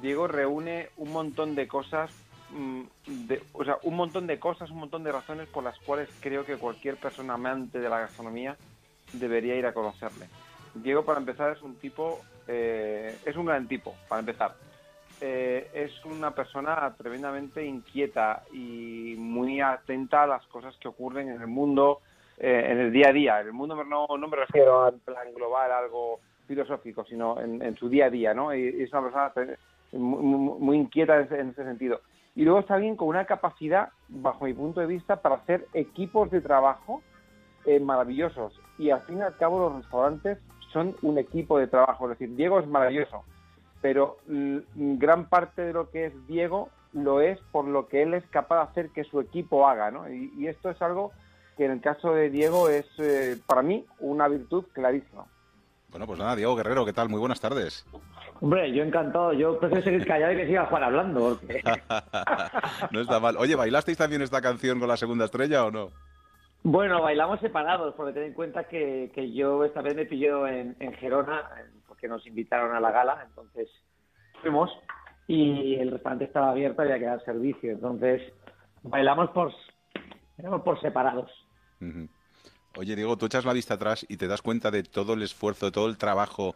Diego 0.01 0.27
reúne 0.27 0.89
un 0.97 1.13
montón 1.13 1.53
de 1.53 1.67
cosas, 1.67 2.09
mm, 2.49 2.81
o 3.53 3.63
sea, 3.63 3.77
un 3.83 3.95
montón 3.95 4.25
de 4.25 4.39
cosas, 4.39 4.71
un 4.71 4.79
montón 4.79 5.03
de 5.03 5.11
razones 5.11 5.47
por 5.49 5.63
las 5.63 5.77
cuales 5.81 6.09
creo 6.19 6.43
que 6.43 6.57
cualquier 6.57 6.97
persona 6.97 7.35
amante 7.35 7.79
de 7.79 7.87
la 7.87 7.99
gastronomía 7.99 8.57
debería 9.13 9.55
ir 9.55 9.67
a 9.67 9.73
conocerle. 9.73 10.25
Diego, 10.73 11.05
para 11.05 11.19
empezar, 11.19 11.55
es 11.55 11.61
un 11.61 11.75
tipo, 11.75 12.21
eh, 12.47 13.15
es 13.23 13.35
un 13.35 13.45
gran 13.45 13.67
tipo, 13.67 13.93
para 14.09 14.21
empezar. 14.21 14.55
Eh, 15.21 15.69
es 15.75 16.03
una 16.05 16.33
persona 16.33 16.91
tremendamente 16.97 17.63
inquieta 17.63 18.41
y 18.51 19.13
muy 19.15 19.61
atenta 19.61 20.23
a 20.23 20.27
las 20.27 20.47
cosas 20.47 20.75
que 20.77 20.87
ocurren 20.87 21.29
en 21.29 21.39
el 21.39 21.47
mundo, 21.47 22.01
eh, 22.39 22.65
en 22.67 22.79
el 22.79 22.91
día 22.91 23.09
a 23.09 23.13
día. 23.13 23.41
En 23.41 23.45
el 23.45 23.53
mundo 23.53 23.75
no, 23.83 24.07
no 24.17 24.27
me 24.27 24.37
refiero 24.37 24.83
a 24.83 24.91
plan 24.91 25.31
global, 25.35 25.71
algo 25.71 26.19
filosófico, 26.47 27.05
sino 27.05 27.39
en, 27.39 27.75
su 27.77 27.89
día 27.89 28.05
a 28.05 28.09
día, 28.09 28.33
¿no? 28.33 28.53
Y, 28.53 28.83
es 28.83 28.91
una 28.91 29.03
persona 29.03 29.33
muy, 29.93 30.77
inquieta 30.77 31.19
en 31.19 31.49
ese, 31.49 31.63
sentido. 31.63 32.01
Y 32.35 32.43
luego 32.43 32.59
está 32.59 32.75
alguien 32.75 32.95
con 32.95 33.09
una 33.09 33.25
capacidad, 33.25 33.89
bajo 34.07 34.45
mi 34.45 34.53
punto 34.53 34.79
de 34.79 34.87
vista, 34.87 35.21
para 35.21 35.35
hacer 35.35 35.67
equipos 35.73 36.31
de 36.31 36.41
trabajo 36.41 37.01
eh, 37.65 37.79
maravillosos. 37.79 38.59
Y 38.77 38.89
al 38.89 39.01
fin 39.01 39.19
y 39.19 39.21
al 39.21 39.35
cabo 39.37 39.59
los 39.59 39.75
restaurantes 39.75 40.37
son 40.71 40.95
un 41.01 41.17
equipo 41.17 41.57
de 41.59 41.67
trabajo. 41.67 42.05
Es 42.05 42.17
decir, 42.17 42.35
Diego 42.35 42.59
es 42.59 42.67
maravilloso, 42.67 43.23
pero 43.81 44.17
gran 44.27 45.27
parte 45.27 45.61
de 45.61 45.73
lo 45.73 45.89
que 45.89 46.05
es 46.05 46.27
Diego 46.27 46.69
lo 46.93 47.21
es 47.21 47.39
por 47.51 47.65
lo 47.65 47.87
que 47.87 48.03
él 48.03 48.13
es 48.13 48.25
capaz 48.27 48.57
de 48.57 48.71
hacer 48.71 48.89
que 48.89 49.03
su 49.03 49.19
equipo 49.19 49.67
haga, 49.67 49.91
¿no? 49.91 50.09
Y, 50.09 50.47
esto 50.47 50.69
es 50.69 50.81
algo 50.81 51.11
que 51.57 51.65
en 51.65 51.71
el 51.71 51.81
caso 51.81 52.13
de 52.13 52.29
Diego 52.29 52.69
es, 52.69 52.85
eh, 52.97 53.37
para 53.45 53.61
mí, 53.61 53.85
una 53.99 54.27
virtud 54.27 54.65
clarísima. 54.73 55.25
Bueno, 55.91 56.07
pues 56.07 56.19
nada, 56.19 56.35
Diego 56.37 56.55
Guerrero, 56.55 56.85
¿qué 56.85 56.93
tal? 56.93 57.09
Muy 57.09 57.19
buenas 57.19 57.41
tardes. 57.41 57.85
Hombre, 58.39 58.71
yo 58.73 58.81
encantado. 58.81 59.33
Yo 59.33 59.59
prefiero 59.59 59.83
seguir 59.83 60.05
callado 60.07 60.33
y 60.33 60.37
que 60.37 60.47
siga 60.47 60.65
Juan 60.65 60.83
hablando. 60.83 61.37
no 62.91 63.01
está 63.01 63.19
mal. 63.19 63.35
Oye, 63.37 63.55
¿bailasteis 63.55 63.97
también 63.97 64.21
esta 64.21 64.41
canción 64.41 64.79
con 64.79 64.87
la 64.87 64.95
segunda 64.95 65.25
estrella 65.25 65.65
o 65.65 65.71
no? 65.71 65.89
Bueno, 66.63 67.01
bailamos 67.01 67.39
separados, 67.39 67.93
porque 67.95 68.13
ten 68.13 68.23
en 68.23 68.33
cuenta 68.33 68.65
que, 68.65 69.31
yo 69.33 69.65
esta 69.65 69.81
vez 69.81 69.95
me 69.95 70.05
pilló 70.05 70.47
en, 70.47 70.75
Gerona, 70.93 71.49
porque 71.87 72.07
nos 72.07 72.25
invitaron 72.25 72.75
a 72.75 72.79
la 72.79 72.91
gala, 72.91 73.23
entonces 73.27 73.67
fuimos 74.41 74.71
y 75.27 75.75
el 75.75 75.91
restaurante 75.91 76.25
estaba 76.25 76.51
abierto, 76.51 76.83
había 76.83 76.99
que 76.99 77.05
dar 77.05 77.23
servicio. 77.25 77.71
Entonces, 77.71 78.21
bailamos 78.83 79.29
por, 79.31 79.51
por 80.63 80.81
separados. 80.81 81.31
Oye, 82.77 82.95
Diego, 82.95 83.17
tú 83.17 83.25
echas 83.25 83.45
la 83.45 83.53
vista 83.53 83.73
atrás 83.73 84.05
y 84.07 84.17
te 84.17 84.27
das 84.27 84.41
cuenta 84.41 84.71
de 84.71 84.83
todo 84.83 85.13
el 85.13 85.23
esfuerzo, 85.23 85.65
de 85.65 85.71
todo 85.71 85.87
el 85.87 85.97
trabajo 85.97 86.55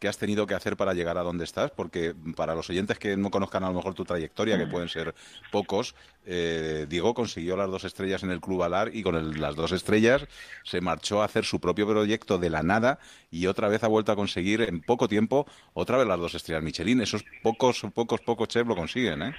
que 0.00 0.08
has 0.08 0.16
tenido 0.16 0.46
que 0.46 0.54
hacer 0.54 0.76
para 0.76 0.94
llegar 0.94 1.18
a 1.18 1.22
donde 1.22 1.44
estás, 1.44 1.70
porque 1.70 2.14
para 2.34 2.54
los 2.54 2.70
oyentes 2.70 2.98
que 2.98 3.18
no 3.18 3.30
conozcan 3.30 3.64
a 3.64 3.68
lo 3.68 3.74
mejor 3.74 3.92
tu 3.92 4.04
trayectoria, 4.04 4.56
que 4.56 4.66
pueden 4.66 4.88
ser 4.88 5.14
pocos, 5.52 5.94
eh, 6.24 6.86
Diego 6.88 7.12
consiguió 7.12 7.54
las 7.54 7.70
dos 7.70 7.84
estrellas 7.84 8.22
en 8.22 8.30
el 8.30 8.40
Club 8.40 8.62
Alar 8.62 8.90
y 8.94 9.02
con 9.02 9.38
las 9.38 9.56
dos 9.56 9.72
estrellas 9.72 10.26
se 10.64 10.80
marchó 10.80 11.20
a 11.20 11.26
hacer 11.26 11.44
su 11.44 11.60
propio 11.60 11.86
proyecto 11.86 12.38
de 12.38 12.48
la 12.48 12.62
nada 12.62 12.98
y 13.30 13.46
otra 13.46 13.68
vez 13.68 13.84
ha 13.84 13.88
vuelto 13.88 14.10
a 14.10 14.16
conseguir 14.16 14.62
en 14.62 14.80
poco 14.80 15.06
tiempo 15.06 15.46
otra 15.74 15.98
vez 15.98 16.06
las 16.06 16.18
dos 16.18 16.34
estrellas 16.34 16.64
Michelin. 16.64 17.02
Esos 17.02 17.22
pocos, 17.42 17.82
pocos, 17.94 18.22
pocos 18.22 18.48
chefs 18.48 18.68
lo 18.68 18.76
consiguen, 18.76 19.22
¿eh? 19.22 19.34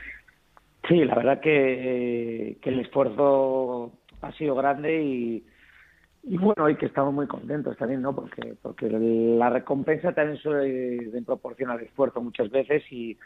Sí, 0.88 1.06
la 1.06 1.16
verdad 1.16 1.42
que, 1.42 2.58
que 2.62 2.70
el 2.70 2.82
esfuerzo 2.82 3.94
ha 4.22 4.32
sido 4.34 4.54
grande 4.54 5.02
y 5.04 5.44
y 6.24 6.38
bueno, 6.38 6.70
y 6.70 6.76
que 6.76 6.86
estamos 6.86 7.14
muy 7.14 7.28
contentos 7.28 7.76
también, 7.78 8.02
¿no? 8.02 8.14
Porque, 8.16 8.56
porque 8.62 8.90
la 8.90 9.50
recompensa 9.50 10.14
también 10.14 10.38
suele 10.38 10.68
ir 10.68 11.16
en 11.16 11.26
proporción 11.26 11.72
al 11.72 11.82
esfuerzo 11.82 12.22
muchas 12.22 12.50
veces 12.50 12.84
y 12.92 13.18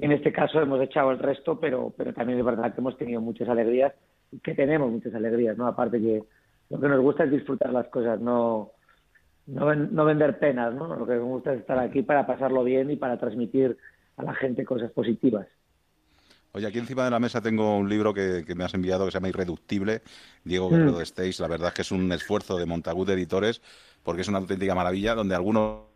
en 0.00 0.12
este 0.12 0.32
caso 0.32 0.60
hemos 0.60 0.80
echado 0.82 1.10
el 1.10 1.18
resto, 1.18 1.58
pero, 1.58 1.92
pero 1.96 2.12
también 2.12 2.38
es 2.38 2.44
verdad 2.44 2.74
que 2.74 2.80
hemos 2.80 2.96
tenido 2.96 3.20
muchas 3.20 3.48
alegrías 3.48 3.92
que 4.42 4.54
tenemos 4.54 4.90
muchas 4.90 5.14
alegrías, 5.14 5.56
¿no? 5.56 5.66
Aparte 5.66 6.00
que 6.00 6.22
lo 6.70 6.80
que 6.80 6.88
nos 6.88 7.00
gusta 7.00 7.24
es 7.24 7.32
disfrutar 7.32 7.72
las 7.72 7.88
cosas, 7.88 8.20
no, 8.20 8.72
no, 9.46 9.74
no 9.74 10.04
vender 10.04 10.38
penas, 10.38 10.74
¿no? 10.74 10.94
Lo 10.94 11.06
que 11.06 11.14
nos 11.14 11.24
gusta 11.24 11.52
es 11.52 11.60
estar 11.60 11.78
aquí 11.78 12.02
para 12.02 12.26
pasarlo 12.26 12.62
bien 12.62 12.90
y 12.90 12.96
para 12.96 13.18
transmitir 13.18 13.76
a 14.16 14.22
la 14.22 14.34
gente 14.34 14.64
cosas 14.64 14.92
positivas. 14.92 15.46
Oye, 16.52 16.66
aquí 16.66 16.78
encima 16.78 17.04
de 17.04 17.10
la 17.10 17.20
mesa 17.20 17.40
tengo 17.40 17.76
un 17.76 17.88
libro 17.88 18.12
que, 18.12 18.44
me 18.56 18.64
has 18.64 18.74
enviado 18.74 19.04
que 19.04 19.12
se 19.12 19.16
llama 19.16 19.28
Irreductible, 19.28 20.02
Diego 20.44 20.68
Guerrero 20.68 20.92
mm. 20.92 20.96
de 20.96 21.02
Esteis. 21.02 21.38
La 21.38 21.46
verdad 21.46 21.68
es 21.68 21.74
que 21.74 21.82
es 21.82 21.92
un 21.92 22.10
esfuerzo 22.12 22.56
de 22.56 22.66
Montagut 22.66 23.08
Editores, 23.08 23.62
porque 24.02 24.22
es 24.22 24.28
una 24.28 24.38
auténtica 24.38 24.74
maravilla, 24.74 25.14
donde 25.14 25.34
algunos 25.34 25.90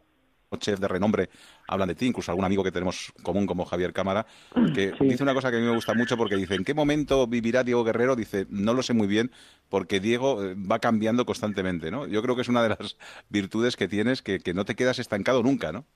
chefs 0.59 0.81
de 0.81 0.89
renombre 0.89 1.31
hablan 1.67 1.89
de 1.89 1.95
ti, 1.95 2.07
incluso 2.07 2.31
algún 2.31 2.45
amigo 2.45 2.63
que 2.63 2.71
tenemos 2.71 3.13
común 3.23 3.47
como 3.47 3.65
Javier 3.65 3.93
Cámara, 3.93 4.27
que 4.75 4.93
dice 5.01 5.23
una 5.23 5.35
cosa 5.35 5.51
que 5.51 5.57
a 5.57 5.61
mí 5.61 5.67
me 5.67 5.75
gusta 5.75 5.95
mucho 5.95 6.17
porque 6.17 6.37
dice, 6.37 6.55
¿en 6.55 6.65
qué 6.65 6.75
momento 6.75 7.27
vivirá 7.27 7.65
Diego 7.65 7.83
Guerrero? 7.85 8.15
Dice, 8.15 8.47
no 8.51 8.75
lo 8.75 8.83
sé 8.83 8.93
muy 8.93 9.07
bien, 9.07 9.33
porque 9.69 10.01
Diego 10.01 10.45
eh, 10.45 10.55
va 10.55 10.79
cambiando 10.79 11.27
constantemente, 11.27 11.91
¿no? 11.91 12.07
Yo 12.07 12.23
creo 12.23 12.37
que 12.37 12.43
es 12.43 12.49
una 12.49 12.63
de 12.63 12.69
las 12.71 12.97
virtudes 13.29 13.77
que 13.77 13.89
tienes, 13.89 14.23
que, 14.23 14.41
que 14.41 14.55
no 14.55 14.65
te 14.65 14.75
quedas 14.75 14.99
estancado 14.99 15.43
nunca, 15.43 15.73
¿no? 15.73 15.87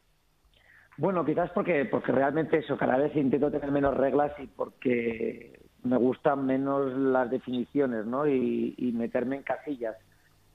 Bueno, 0.98 1.24
quizás 1.24 1.48
porque, 1.50 1.84
porque 1.84 2.10
realmente 2.10 2.58
eso, 2.58 2.76
cada 2.76 2.96
vez 2.96 3.14
intento 3.14 3.52
tener 3.52 3.70
menos 3.70 3.96
reglas 3.96 4.32
y 4.40 4.48
porque 4.48 5.60
me 5.84 5.96
gustan 5.96 6.44
menos 6.44 6.92
las 6.92 7.30
definiciones, 7.30 8.04
¿no? 8.04 8.26
Y, 8.26 8.92
meterme 8.96 9.36
en 9.36 9.44
casillas. 9.44 9.96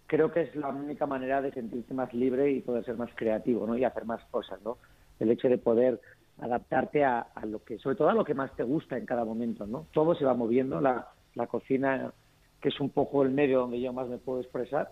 Creo 0.06 0.34
que 0.34 0.41
es 0.41 0.56
la 0.58 0.67
única 0.67 1.06
manera 1.06 1.41
de 1.41 1.53
sentirse 1.53 1.93
más 1.93 2.13
libre 2.13 2.51
y 2.51 2.60
poder 2.60 2.84
ser 2.84 2.97
más 2.97 3.10
creativo, 3.15 3.65
¿no? 3.65 3.77
Y 3.77 3.86
hacer 3.86 4.03
más 4.03 4.21
cosas, 4.25 4.62
¿no? 4.63 4.77
El 5.17 5.32
hecho 5.32 5.47
de 5.47 5.58
poder 5.58 6.01
adaptarte 6.41 7.06
a, 7.06 7.25
lo 7.47 7.63
que, 7.63 7.79
sobre 7.79 7.95
todo 7.95 8.10
a 8.10 8.13
lo 8.13 8.25
que 8.25 8.34
más 8.34 8.53
te 8.58 8.63
gusta 8.63 8.97
en 8.97 9.06
cada 9.06 9.23
momento, 9.23 9.65
¿no? 9.65 9.88
Todo 9.93 10.13
se 10.13 10.25
va 10.25 10.34
moviendo, 10.34 10.82
la, 10.82 11.08
la 11.36 11.47
cocina, 11.47 12.12
que 12.60 12.67
es 12.67 12.82
un 12.82 12.89
poco 12.89 13.23
el 13.23 13.29
medio 13.29 13.60
donde 13.60 13.79
yo 13.79 13.93
más 13.93 14.10
me 14.10 14.17
puedo 14.17 14.41
expresar, 14.41 14.89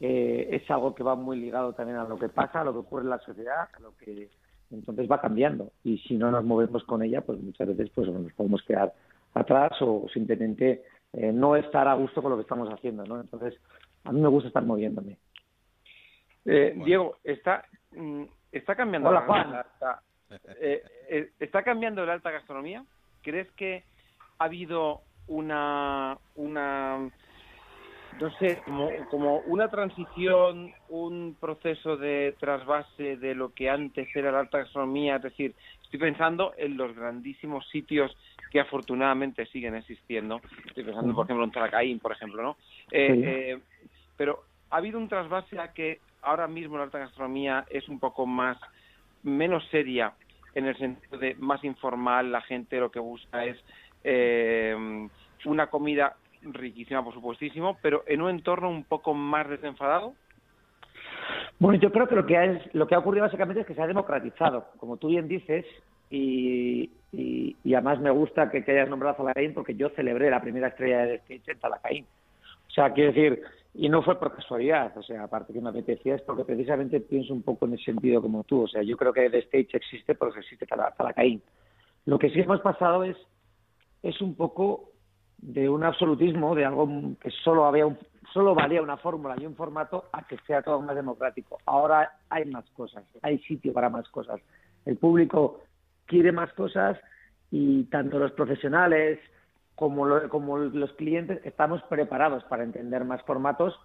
eh, 0.00 0.48
es 0.52 0.70
algo 0.70 0.94
que 0.94 1.02
va 1.02 1.16
muy 1.16 1.40
ligado 1.40 1.72
también 1.72 1.98
a 1.98 2.04
lo 2.04 2.16
que 2.16 2.28
pasa, 2.28 2.60
a 2.60 2.64
lo 2.64 2.72
que 2.72 2.78
ocurre 2.78 3.02
en 3.02 3.10
la 3.10 3.18
sociedad, 3.18 3.68
a 3.72 3.80
lo 3.80 3.96
que 3.96 4.30
entonces 4.72 5.10
va 5.10 5.20
cambiando 5.20 5.72
y 5.84 5.98
si 5.98 6.16
no 6.16 6.30
nos 6.30 6.44
movemos 6.44 6.84
con 6.84 7.02
ella, 7.02 7.20
pues 7.20 7.40
muchas 7.40 7.68
veces 7.68 7.90
pues 7.94 8.08
nos 8.08 8.32
podemos 8.32 8.62
quedar 8.62 8.92
atrás 9.34 9.72
o 9.80 10.06
simplemente 10.12 10.82
eh, 11.12 11.32
no 11.32 11.56
estar 11.56 11.88
a 11.88 11.94
gusto 11.94 12.22
con 12.22 12.30
lo 12.30 12.36
que 12.36 12.42
estamos 12.42 12.68
haciendo, 12.72 13.04
¿no? 13.04 13.20
Entonces, 13.20 13.54
a 14.04 14.12
mí 14.12 14.20
me 14.20 14.28
gusta 14.28 14.48
estar 14.48 14.64
moviéndome. 14.64 15.16
Eh, 16.44 16.74
Diego, 16.84 17.16
está 17.22 17.64
mm, 17.92 18.24
está 18.50 18.74
cambiando 18.74 19.12
la 19.12 19.20
alta, 19.20 20.02
eh, 20.60 21.30
está 21.38 21.62
cambiando 21.62 22.04
la 22.04 22.14
alta 22.14 22.30
gastronomía. 22.30 22.84
¿Crees 23.22 23.50
que 23.52 23.84
ha 24.38 24.44
habido 24.44 25.02
una 25.28 26.18
una 26.34 27.10
no 28.20 28.30
sé, 28.38 28.58
como, 28.64 28.90
como 29.10 29.38
una 29.40 29.68
transición, 29.68 30.72
un 30.88 31.36
proceso 31.40 31.96
de 31.96 32.34
trasvase 32.38 33.16
de 33.16 33.34
lo 33.34 33.52
que 33.52 33.70
antes 33.70 34.08
era 34.14 34.30
la 34.30 34.40
alta 34.40 34.58
gastronomía, 34.58 35.16
es 35.16 35.22
decir, 35.22 35.54
estoy 35.82 35.98
pensando 35.98 36.52
en 36.56 36.76
los 36.76 36.94
grandísimos 36.94 37.68
sitios 37.70 38.16
que 38.50 38.60
afortunadamente 38.60 39.46
siguen 39.46 39.74
existiendo, 39.74 40.40
estoy 40.66 40.84
pensando, 40.84 41.14
por 41.14 41.24
ejemplo, 41.24 41.44
en 41.44 41.50
Taracaín, 41.52 41.98
por 41.98 42.12
ejemplo, 42.12 42.42
¿no? 42.42 42.56
Eh, 42.90 43.22
eh, 43.24 43.58
pero 44.16 44.44
ha 44.70 44.76
habido 44.76 44.98
un 44.98 45.08
trasvase 45.08 45.58
a 45.58 45.72
que 45.72 46.00
ahora 46.20 46.46
mismo 46.46 46.76
la 46.76 46.84
alta 46.84 46.98
gastronomía 46.98 47.64
es 47.70 47.88
un 47.88 47.98
poco 47.98 48.26
más, 48.26 48.58
menos 49.22 49.66
seria, 49.70 50.12
en 50.54 50.66
el 50.66 50.76
sentido 50.76 51.18
de 51.18 51.34
más 51.36 51.64
informal, 51.64 52.30
la 52.30 52.42
gente 52.42 52.78
lo 52.78 52.90
que 52.90 53.00
busca 53.00 53.44
es 53.44 53.56
eh, 54.04 55.08
una 55.44 55.68
comida 55.68 56.16
riquísima, 56.44 57.04
por 57.04 57.14
supuestísimo, 57.14 57.78
pero 57.82 58.04
en 58.06 58.22
un 58.22 58.30
entorno 58.30 58.68
un 58.68 58.84
poco 58.84 59.14
más 59.14 59.48
desenfadado. 59.48 60.14
Bueno, 61.58 61.78
yo 61.80 61.92
creo 61.92 62.08
que 62.08 62.16
lo 62.16 62.26
que, 62.26 62.36
ha, 62.36 62.60
lo 62.72 62.86
que 62.86 62.94
ha 62.94 62.98
ocurrido 62.98 63.24
básicamente 63.24 63.60
es 63.60 63.66
que 63.66 63.74
se 63.74 63.82
ha 63.82 63.86
democratizado. 63.86 64.66
Como 64.78 64.96
tú 64.96 65.08
bien 65.08 65.28
dices, 65.28 65.64
y, 66.10 66.90
y, 67.12 67.74
además 67.74 68.00
me 68.00 68.10
gusta 68.10 68.50
que, 68.50 68.64
hayas 68.66 68.88
nombrado 68.88 69.14
a 69.14 69.16
Zalacaín 69.16 69.54
porque 69.54 69.74
yo 69.74 69.88
celebré 69.90 70.30
la 70.30 70.42
primera 70.42 70.68
estrella 70.68 71.06
de 71.06 71.14
stage 71.16 71.52
en 71.52 71.58
Zalacaín. 71.60 72.06
O 72.68 72.70
sea, 72.70 72.92
quiero 72.92 73.12
decir, 73.12 73.42
y 73.74 73.88
no 73.88 74.02
fue 74.02 74.18
por 74.18 74.34
casualidad, 74.34 74.96
o 74.96 75.02
sea, 75.02 75.24
aparte 75.24 75.52
que 75.52 75.60
me 75.60 75.70
apetecía, 75.70 76.14
es 76.14 76.22
porque 76.22 76.44
precisamente 76.44 77.00
pienso 77.00 77.32
un 77.32 77.42
poco 77.42 77.66
en 77.66 77.74
el 77.74 77.84
sentido 77.84 78.20
como 78.20 78.44
tú. 78.44 78.62
O 78.62 78.68
sea, 78.68 78.82
yo 78.82 78.96
creo 78.96 79.12
que 79.12 79.30
The 79.30 79.38
Stage 79.38 79.76
existe 79.76 80.14
porque 80.14 80.40
existe 80.40 80.66
Zalacaín. 80.66 81.42
Lo 82.04 82.18
que 82.18 82.30
sí 82.30 82.40
hemos 82.40 82.60
pasado 82.60 83.04
es, 83.04 83.16
es 84.02 84.20
un 84.20 84.34
poco 84.34 84.91
de 85.42 85.68
un 85.68 85.84
absolutismo, 85.84 86.54
de 86.54 86.64
algo 86.64 86.88
que 87.20 87.30
solo 87.30 87.66
había 87.66 87.84
un, 87.84 87.98
solo 88.32 88.54
valía 88.54 88.80
una 88.80 88.96
fórmula 88.96 89.34
y 89.38 89.44
un 89.44 89.54
formato 89.54 90.06
a 90.12 90.26
que 90.26 90.38
sea 90.46 90.62
todo 90.62 90.80
más 90.80 90.96
democrático. 90.96 91.58
Ahora 91.66 92.12
hay 92.30 92.46
más 92.46 92.64
cosas, 92.70 93.04
hay 93.20 93.38
sitio 93.40 93.72
para 93.72 93.90
más 93.90 94.08
cosas. 94.08 94.40
El 94.86 94.96
público 94.96 95.60
quiere 96.06 96.32
más 96.32 96.52
cosas 96.54 96.98
y 97.50 97.84
tanto 97.84 98.18
los 98.18 98.32
profesionales 98.32 99.18
como, 99.74 100.06
como 100.28 100.58
los 100.58 100.92
clientes 100.92 101.40
estamos 101.44 101.82
preparados 101.84 102.44
para 102.44 102.62
entender 102.62 103.04
más 103.04 103.22
formatos 103.22 103.78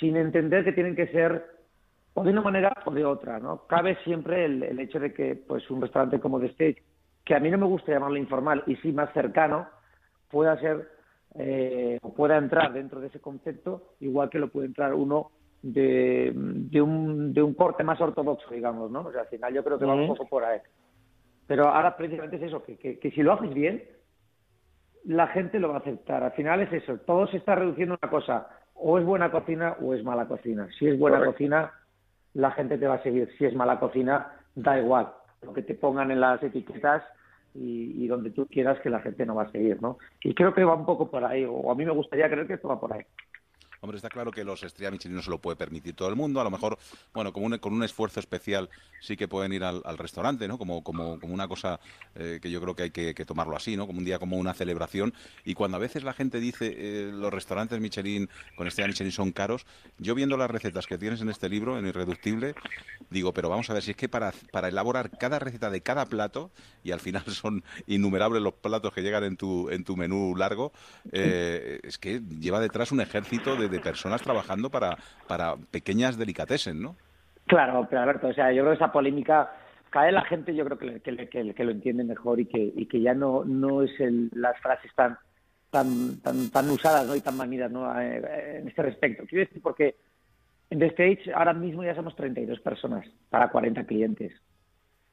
sin 0.00 0.16
entender 0.16 0.64
que 0.64 0.72
tienen 0.72 0.96
que 0.96 1.06
ser 1.08 1.46
o 2.14 2.24
de 2.24 2.30
una 2.30 2.42
manera 2.42 2.72
o 2.84 2.90
de 2.90 3.04
otra, 3.04 3.38
¿no? 3.38 3.66
Cabe 3.66 3.96
siempre 4.04 4.44
el, 4.44 4.78
hecho 4.80 5.00
de 5.00 5.14
que 5.14 5.34
pues 5.34 5.70
un 5.70 5.80
restaurante 5.80 6.20
como 6.20 6.40
The 6.40 6.46
Stage, 6.46 6.82
que 7.24 7.34
a 7.34 7.40
mí 7.40 7.50
no 7.50 7.58
me 7.58 7.66
gusta 7.66 7.92
llamarlo 7.92 8.18
informal 8.18 8.62
y 8.66 8.76
sí 8.76 8.92
más 8.92 9.12
cercano, 9.14 9.66
pueda 10.32 10.58
ser 10.58 10.88
eh, 11.34 11.98
o 12.02 12.12
pueda 12.12 12.36
entrar 12.38 12.72
dentro 12.72 13.00
de 13.00 13.06
ese 13.08 13.20
concepto, 13.20 13.94
igual 14.00 14.30
que 14.30 14.38
lo 14.38 14.48
puede 14.48 14.66
entrar 14.66 14.94
uno 14.94 15.30
de, 15.62 16.32
de, 16.34 16.82
un, 16.82 17.32
de 17.32 17.42
un 17.42 17.54
corte 17.54 17.84
más 17.84 18.00
ortodoxo, 18.00 18.52
digamos, 18.52 18.90
¿no? 18.90 19.02
O 19.02 19.12
sea, 19.12 19.20
al 19.20 19.28
final 19.28 19.54
yo 19.54 19.62
creo 19.62 19.78
que 19.78 19.84
va 19.84 19.94
un 19.94 20.08
poco 20.08 20.26
por 20.26 20.44
ahí. 20.44 20.58
Pero 21.46 21.68
ahora 21.68 21.96
precisamente 21.96 22.36
es 22.36 22.42
eso, 22.42 22.62
que, 22.64 22.76
que, 22.76 23.10
si 23.10 23.22
lo 23.22 23.34
haces 23.34 23.52
bien, 23.52 23.84
la 25.04 25.28
gente 25.28 25.60
lo 25.60 25.68
va 25.68 25.76
a 25.76 25.78
aceptar. 25.78 26.22
Al 26.22 26.32
final 26.32 26.60
es 26.62 26.72
eso, 26.72 26.96
todo 26.98 27.26
se 27.28 27.36
está 27.36 27.54
reduciendo 27.54 27.94
a 27.94 27.98
una 28.02 28.10
cosa, 28.10 28.48
o 28.74 28.98
es 28.98 29.04
buena 29.04 29.30
cocina 29.30 29.76
o 29.80 29.94
es 29.94 30.02
mala 30.02 30.26
cocina. 30.26 30.68
Si 30.78 30.88
es 30.88 30.98
buena 30.98 31.24
cocina, 31.24 31.72
la 32.34 32.50
gente 32.52 32.78
te 32.78 32.86
va 32.86 32.94
a 32.94 33.02
seguir. 33.02 33.30
Si 33.38 33.44
es 33.44 33.54
mala 33.54 33.78
cocina, 33.78 34.32
da 34.54 34.78
igual. 34.78 35.12
Lo 35.42 35.52
que 35.52 35.62
te 35.62 35.74
pongan 35.74 36.10
en 36.10 36.20
las 36.20 36.42
etiquetas 36.42 37.02
y, 37.54 38.04
y, 38.04 38.06
donde 38.06 38.30
tú 38.30 38.46
quieras 38.46 38.80
que 38.80 38.90
la 38.90 39.00
gente 39.00 39.26
no 39.26 39.34
va 39.34 39.44
a 39.44 39.52
seguir, 39.52 39.80
¿no? 39.82 39.98
Y 40.22 40.34
creo 40.34 40.54
que 40.54 40.64
va 40.64 40.74
un 40.74 40.86
poco 40.86 41.10
por 41.10 41.24
ahí, 41.24 41.44
o 41.48 41.70
a 41.70 41.74
mí 41.74 41.84
me 41.84 41.92
gustaría 41.92 42.30
creer 42.30 42.46
que 42.46 42.54
esto 42.54 42.68
va 42.68 42.80
por 42.80 42.92
ahí. 42.92 43.02
Hombre, 43.84 43.96
está 43.96 44.10
claro 44.10 44.30
que 44.30 44.44
los 44.44 44.62
estrellas 44.62 44.92
Michelin 44.92 45.16
no 45.16 45.22
se 45.22 45.30
lo 45.30 45.40
puede 45.40 45.56
permitir 45.56 45.96
todo 45.96 46.08
el 46.08 46.14
mundo. 46.14 46.40
A 46.40 46.44
lo 46.44 46.52
mejor, 46.52 46.78
bueno, 47.12 47.32
con 47.32 47.42
un, 47.42 47.58
con 47.58 47.72
un 47.72 47.82
esfuerzo 47.82 48.20
especial 48.20 48.70
sí 49.00 49.16
que 49.16 49.26
pueden 49.26 49.52
ir 49.52 49.64
al, 49.64 49.82
restaurante, 49.98 50.46
¿no? 50.46 50.56
Como, 50.56 50.84
como, 50.84 51.18
como 51.18 51.34
una 51.34 51.48
cosa 51.48 51.80
eh, 52.14 52.38
que 52.40 52.48
yo 52.48 52.60
creo 52.60 52.76
que 52.76 52.84
hay 52.84 52.90
que, 52.92 53.24
tomarlo 53.26 53.56
así, 53.56 53.76
¿no? 53.76 53.88
Como 53.88 53.98
un 53.98 54.04
día 54.04 54.20
como 54.20 54.36
una 54.36 54.54
celebración. 54.54 55.12
Y 55.44 55.54
cuando 55.54 55.78
a 55.78 55.80
veces 55.80 56.04
la 56.04 56.12
gente 56.12 56.38
dice 56.38 56.72
eh, 56.76 57.10
los 57.12 57.32
restaurantes 57.32 57.80
Michelin 57.80 58.30
con 58.54 58.68
estrella 58.68 58.86
Michelin 58.86 59.10
son 59.10 59.32
caros, 59.32 59.66
yo 59.98 60.14
viendo 60.14 60.36
las 60.36 60.48
recetas 60.48 60.86
que 60.86 60.96
tienes 60.96 61.20
en 61.20 61.28
este 61.28 61.48
libro, 61.48 61.76
en 61.76 61.84
Irreductible, 61.84 62.54
digo, 63.10 63.34
pero 63.34 63.48
vamos 63.48 63.68
a 63.68 63.74
ver, 63.74 63.82
si 63.82 63.90
es 63.90 63.96
que 63.96 64.08
para, 64.08 64.32
para 64.52 64.68
elaborar 64.68 65.10
cada 65.18 65.40
receta 65.40 65.70
de 65.70 65.80
cada 65.80 66.06
plato, 66.06 66.52
y 66.84 66.92
al 66.92 67.00
final 67.00 67.24
son 67.26 67.64
innumerables 67.88 68.42
los 68.42 68.54
platos 68.54 68.92
que 68.92 69.02
llegan 69.02 69.24
en 69.24 69.36
tu, 69.36 69.70
en 69.70 69.82
tu 69.82 69.96
menú 69.96 70.36
largo, 70.36 70.72
eh, 71.10 71.80
es 71.82 71.98
que 71.98 72.20
lleva 72.20 72.60
detrás 72.60 72.92
un 72.92 73.00
ejército 73.00 73.56
de 73.56 73.71
de 73.72 73.80
personas 73.80 74.22
trabajando 74.22 74.70
para, 74.70 74.96
para 75.26 75.56
pequeñas 75.56 76.16
delicatessen, 76.16 76.80
¿no? 76.80 76.96
Claro, 77.46 77.86
pero 77.90 78.02
Alberto, 78.02 78.28
o 78.28 78.32
sea, 78.32 78.52
yo 78.52 78.62
creo 78.62 78.72
que 78.72 78.84
esa 78.84 78.92
polémica 78.92 79.50
cae 79.90 80.12
la 80.12 80.22
gente, 80.22 80.54
yo 80.54 80.64
creo 80.64 80.78
que, 80.78 81.00
que, 81.00 81.54
que, 81.54 81.64
lo 81.64 81.70
entiende 81.70 82.04
mejor 82.04 82.40
y 82.40 82.46
que, 82.46 82.72
y 82.74 82.86
que 82.86 83.00
ya 83.00 83.14
no, 83.14 83.44
no 83.44 83.82
es 83.82 83.90
el, 84.00 84.30
las 84.32 84.58
frases 84.60 84.90
tan, 84.94 85.18
tan, 85.70 86.20
tan, 86.20 86.50
tan 86.50 86.70
usadas 86.70 87.06
¿no? 87.06 87.14
y 87.14 87.20
tan 87.20 87.36
manidas 87.36 87.70
¿no? 87.70 88.00
Eh, 88.00 88.58
en 88.60 88.68
este 88.68 88.82
respecto. 88.82 89.24
Quiero 89.26 89.46
decir, 89.46 89.60
porque 89.60 89.96
en 90.70 90.78
The 90.78 90.86
Stage 90.86 91.34
ahora 91.34 91.52
mismo 91.52 91.84
ya 91.84 91.94
somos 91.94 92.16
32 92.16 92.60
personas 92.60 93.06
para 93.28 93.50
40 93.50 93.84
clientes. 93.84 94.32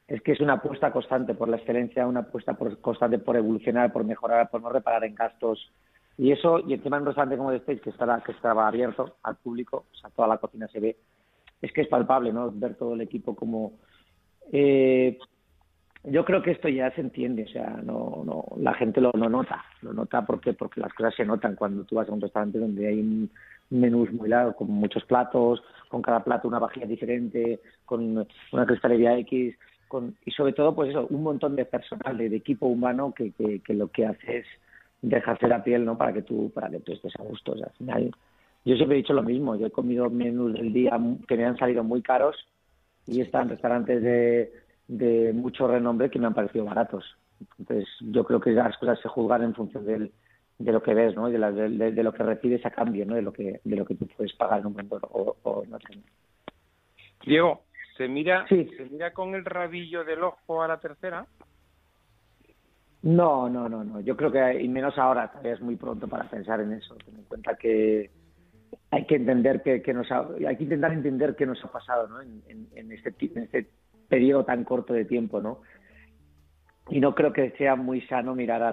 Es 0.08 0.22
que 0.22 0.32
es 0.32 0.40
una 0.40 0.54
apuesta 0.54 0.90
constante 0.90 1.34
por 1.34 1.48
la 1.48 1.58
excelencia, 1.58 2.06
una 2.06 2.20
apuesta 2.20 2.54
por, 2.54 2.80
constante 2.80 3.18
por 3.18 3.36
evolucionar, 3.36 3.92
por 3.92 4.04
mejorar, 4.04 4.48
por 4.50 4.62
no 4.62 4.70
reparar 4.70 5.04
en 5.04 5.14
gastos, 5.14 5.72
y 6.20 6.32
eso, 6.32 6.60
y 6.68 6.74
encima 6.74 6.98
en 6.98 7.04
un 7.04 7.06
restaurante 7.06 7.38
como 7.38 7.58
The 7.58 7.80
que 7.80 7.88
estaba, 7.88 8.22
que 8.22 8.32
estaba 8.32 8.68
abierto 8.68 9.16
al 9.22 9.36
público, 9.36 9.86
o 9.90 9.94
sea, 9.96 10.10
toda 10.10 10.28
la 10.28 10.36
cocina 10.36 10.68
se 10.68 10.78
ve, 10.78 10.98
es 11.62 11.72
que 11.72 11.80
es 11.80 11.88
palpable, 11.88 12.30
¿no? 12.30 12.52
Ver 12.52 12.74
todo 12.74 12.92
el 12.92 13.00
equipo 13.00 13.34
como... 13.34 13.72
Eh, 14.52 15.16
yo 16.04 16.26
creo 16.26 16.42
que 16.42 16.50
esto 16.50 16.68
ya 16.68 16.90
se 16.90 17.00
entiende, 17.00 17.44
o 17.44 17.48
sea, 17.48 17.70
no, 17.82 18.22
no, 18.26 18.44
la 18.58 18.74
gente 18.74 19.00
lo, 19.00 19.12
nota, 19.12 19.64
lo 19.80 19.94
nota 19.94 20.26
porque, 20.26 20.52
porque 20.52 20.82
las 20.82 20.92
cosas 20.92 21.14
se 21.14 21.24
notan 21.24 21.56
cuando 21.56 21.84
tú 21.84 21.94
vas 21.94 22.08
a 22.10 22.12
un 22.12 22.20
restaurante 22.20 22.58
donde 22.58 22.86
hay 22.86 23.00
un 23.00 23.30
menús 23.70 24.12
muy 24.12 24.28
largo, 24.28 24.54
con 24.54 24.70
muchos 24.70 25.06
platos, 25.06 25.62
con 25.88 26.02
cada 26.02 26.22
plato 26.22 26.48
una 26.48 26.58
vajilla 26.58 26.86
diferente, 26.86 27.60
con 27.86 28.26
una 28.52 28.66
cristalería 28.66 29.16
X, 29.20 29.56
con, 29.88 30.14
y 30.26 30.30
sobre 30.32 30.52
todo, 30.52 30.74
pues 30.74 30.90
eso, 30.90 31.06
un 31.08 31.22
montón 31.22 31.56
de 31.56 31.64
personal, 31.64 32.18
de, 32.18 32.36
equipo 32.36 32.66
humano 32.66 33.14
que, 33.16 33.32
que, 33.32 33.60
que 33.60 33.72
lo 33.72 33.88
que 33.88 34.04
hace 34.04 34.38
es 34.40 34.46
dejarse 35.02 35.48
la 35.48 35.62
piel, 35.62 35.84
¿no? 35.84 35.96
Para 35.96 36.12
que 36.12 36.22
tú, 36.22 36.50
para 36.50 36.68
que 36.70 36.80
tú 36.80 36.92
estés 36.92 37.14
a 37.18 37.22
gusto. 37.22 37.52
O 37.52 37.56
sea, 37.56 37.66
al 37.66 37.72
final, 37.72 38.10
yo 38.64 38.76
siempre 38.76 38.96
he 38.96 39.02
dicho 39.02 39.12
lo 39.12 39.22
mismo. 39.22 39.56
Yo 39.56 39.66
he 39.66 39.70
comido 39.70 40.10
menús 40.10 40.54
del 40.54 40.72
día 40.72 40.98
que 41.26 41.36
me 41.36 41.44
han 41.44 41.56
salido 41.56 41.82
muy 41.84 42.02
caros 42.02 42.36
y 43.06 43.20
están 43.20 43.48
restaurantes 43.48 44.02
de, 44.02 44.52
de 44.88 45.32
mucho 45.32 45.66
renombre 45.66 46.10
que 46.10 46.18
me 46.18 46.26
han 46.26 46.34
parecido 46.34 46.64
baratos. 46.64 47.04
Entonces, 47.58 47.88
yo 48.00 48.24
creo 48.24 48.40
que 48.40 48.50
las 48.50 48.76
cosas 48.78 49.00
se 49.00 49.08
juzgan 49.08 49.42
en 49.42 49.54
función 49.54 49.86
del, 49.86 50.12
de 50.58 50.72
lo 50.72 50.82
que 50.82 50.94
ves, 50.94 51.14
¿no? 51.16 51.28
Y 51.28 51.32
de, 51.32 51.92
de, 51.92 52.02
lo 52.02 52.12
que 52.12 52.22
recibes 52.22 52.64
a 52.66 52.70
cambio, 52.70 53.06
¿no? 53.06 53.14
De 53.14 53.22
lo 53.22 53.32
que, 53.32 53.60
de 53.64 53.76
lo 53.76 53.84
que 53.86 53.94
tú 53.94 54.06
puedes 54.06 54.34
pagar 54.34 54.60
en 54.60 54.66
un 54.66 54.72
momento 54.72 54.98
o, 55.10 55.36
o 55.42 55.64
no. 55.66 55.78
Diego, 57.24 57.62
¿se 57.96 58.08
mira, 58.08 58.46
¿se 58.48 58.88
mira 58.90 59.12
con 59.12 59.34
el 59.34 59.44
rabillo 59.44 60.04
del 60.04 60.22
ojo 60.22 60.62
a 60.62 60.68
la 60.68 60.78
tercera? 60.78 61.26
No, 63.02 63.48
no, 63.48 63.68
no, 63.68 63.82
no. 63.82 64.00
Yo 64.00 64.16
creo 64.16 64.30
que, 64.30 64.60
y 64.62 64.68
menos 64.68 64.98
ahora, 64.98 65.28
todavía 65.28 65.54
es 65.54 65.60
muy 65.60 65.76
pronto 65.76 66.06
para 66.06 66.28
pensar 66.28 66.60
en 66.60 66.72
eso. 66.74 66.94
Ten 66.96 67.16
en 67.16 67.24
cuenta 67.24 67.56
que 67.56 68.10
hay 68.90 69.06
que 69.06 69.16
entender 69.16 69.62
que, 69.62 69.80
que 69.80 69.94
nos 69.94 70.10
ha, 70.12 70.26
hay 70.46 70.56
que 70.56 70.64
intentar 70.64 70.92
entender 70.92 71.34
qué 71.36 71.46
nos 71.46 71.64
ha 71.64 71.70
pasado 71.70 72.08
¿no? 72.08 72.20
en, 72.20 72.42
en, 72.74 72.92
este, 72.92 73.14
en 73.34 73.44
este 73.44 73.70
periodo 74.08 74.44
tan 74.44 74.64
corto 74.64 74.92
de 74.92 75.04
tiempo, 75.04 75.40
¿no? 75.40 75.60
Y 76.88 77.00
no 77.00 77.14
creo 77.14 77.32
que 77.32 77.52
sea 77.52 77.76
muy 77.76 78.00
sano 78.02 78.34
mirar 78.34 78.62
a 78.62 78.72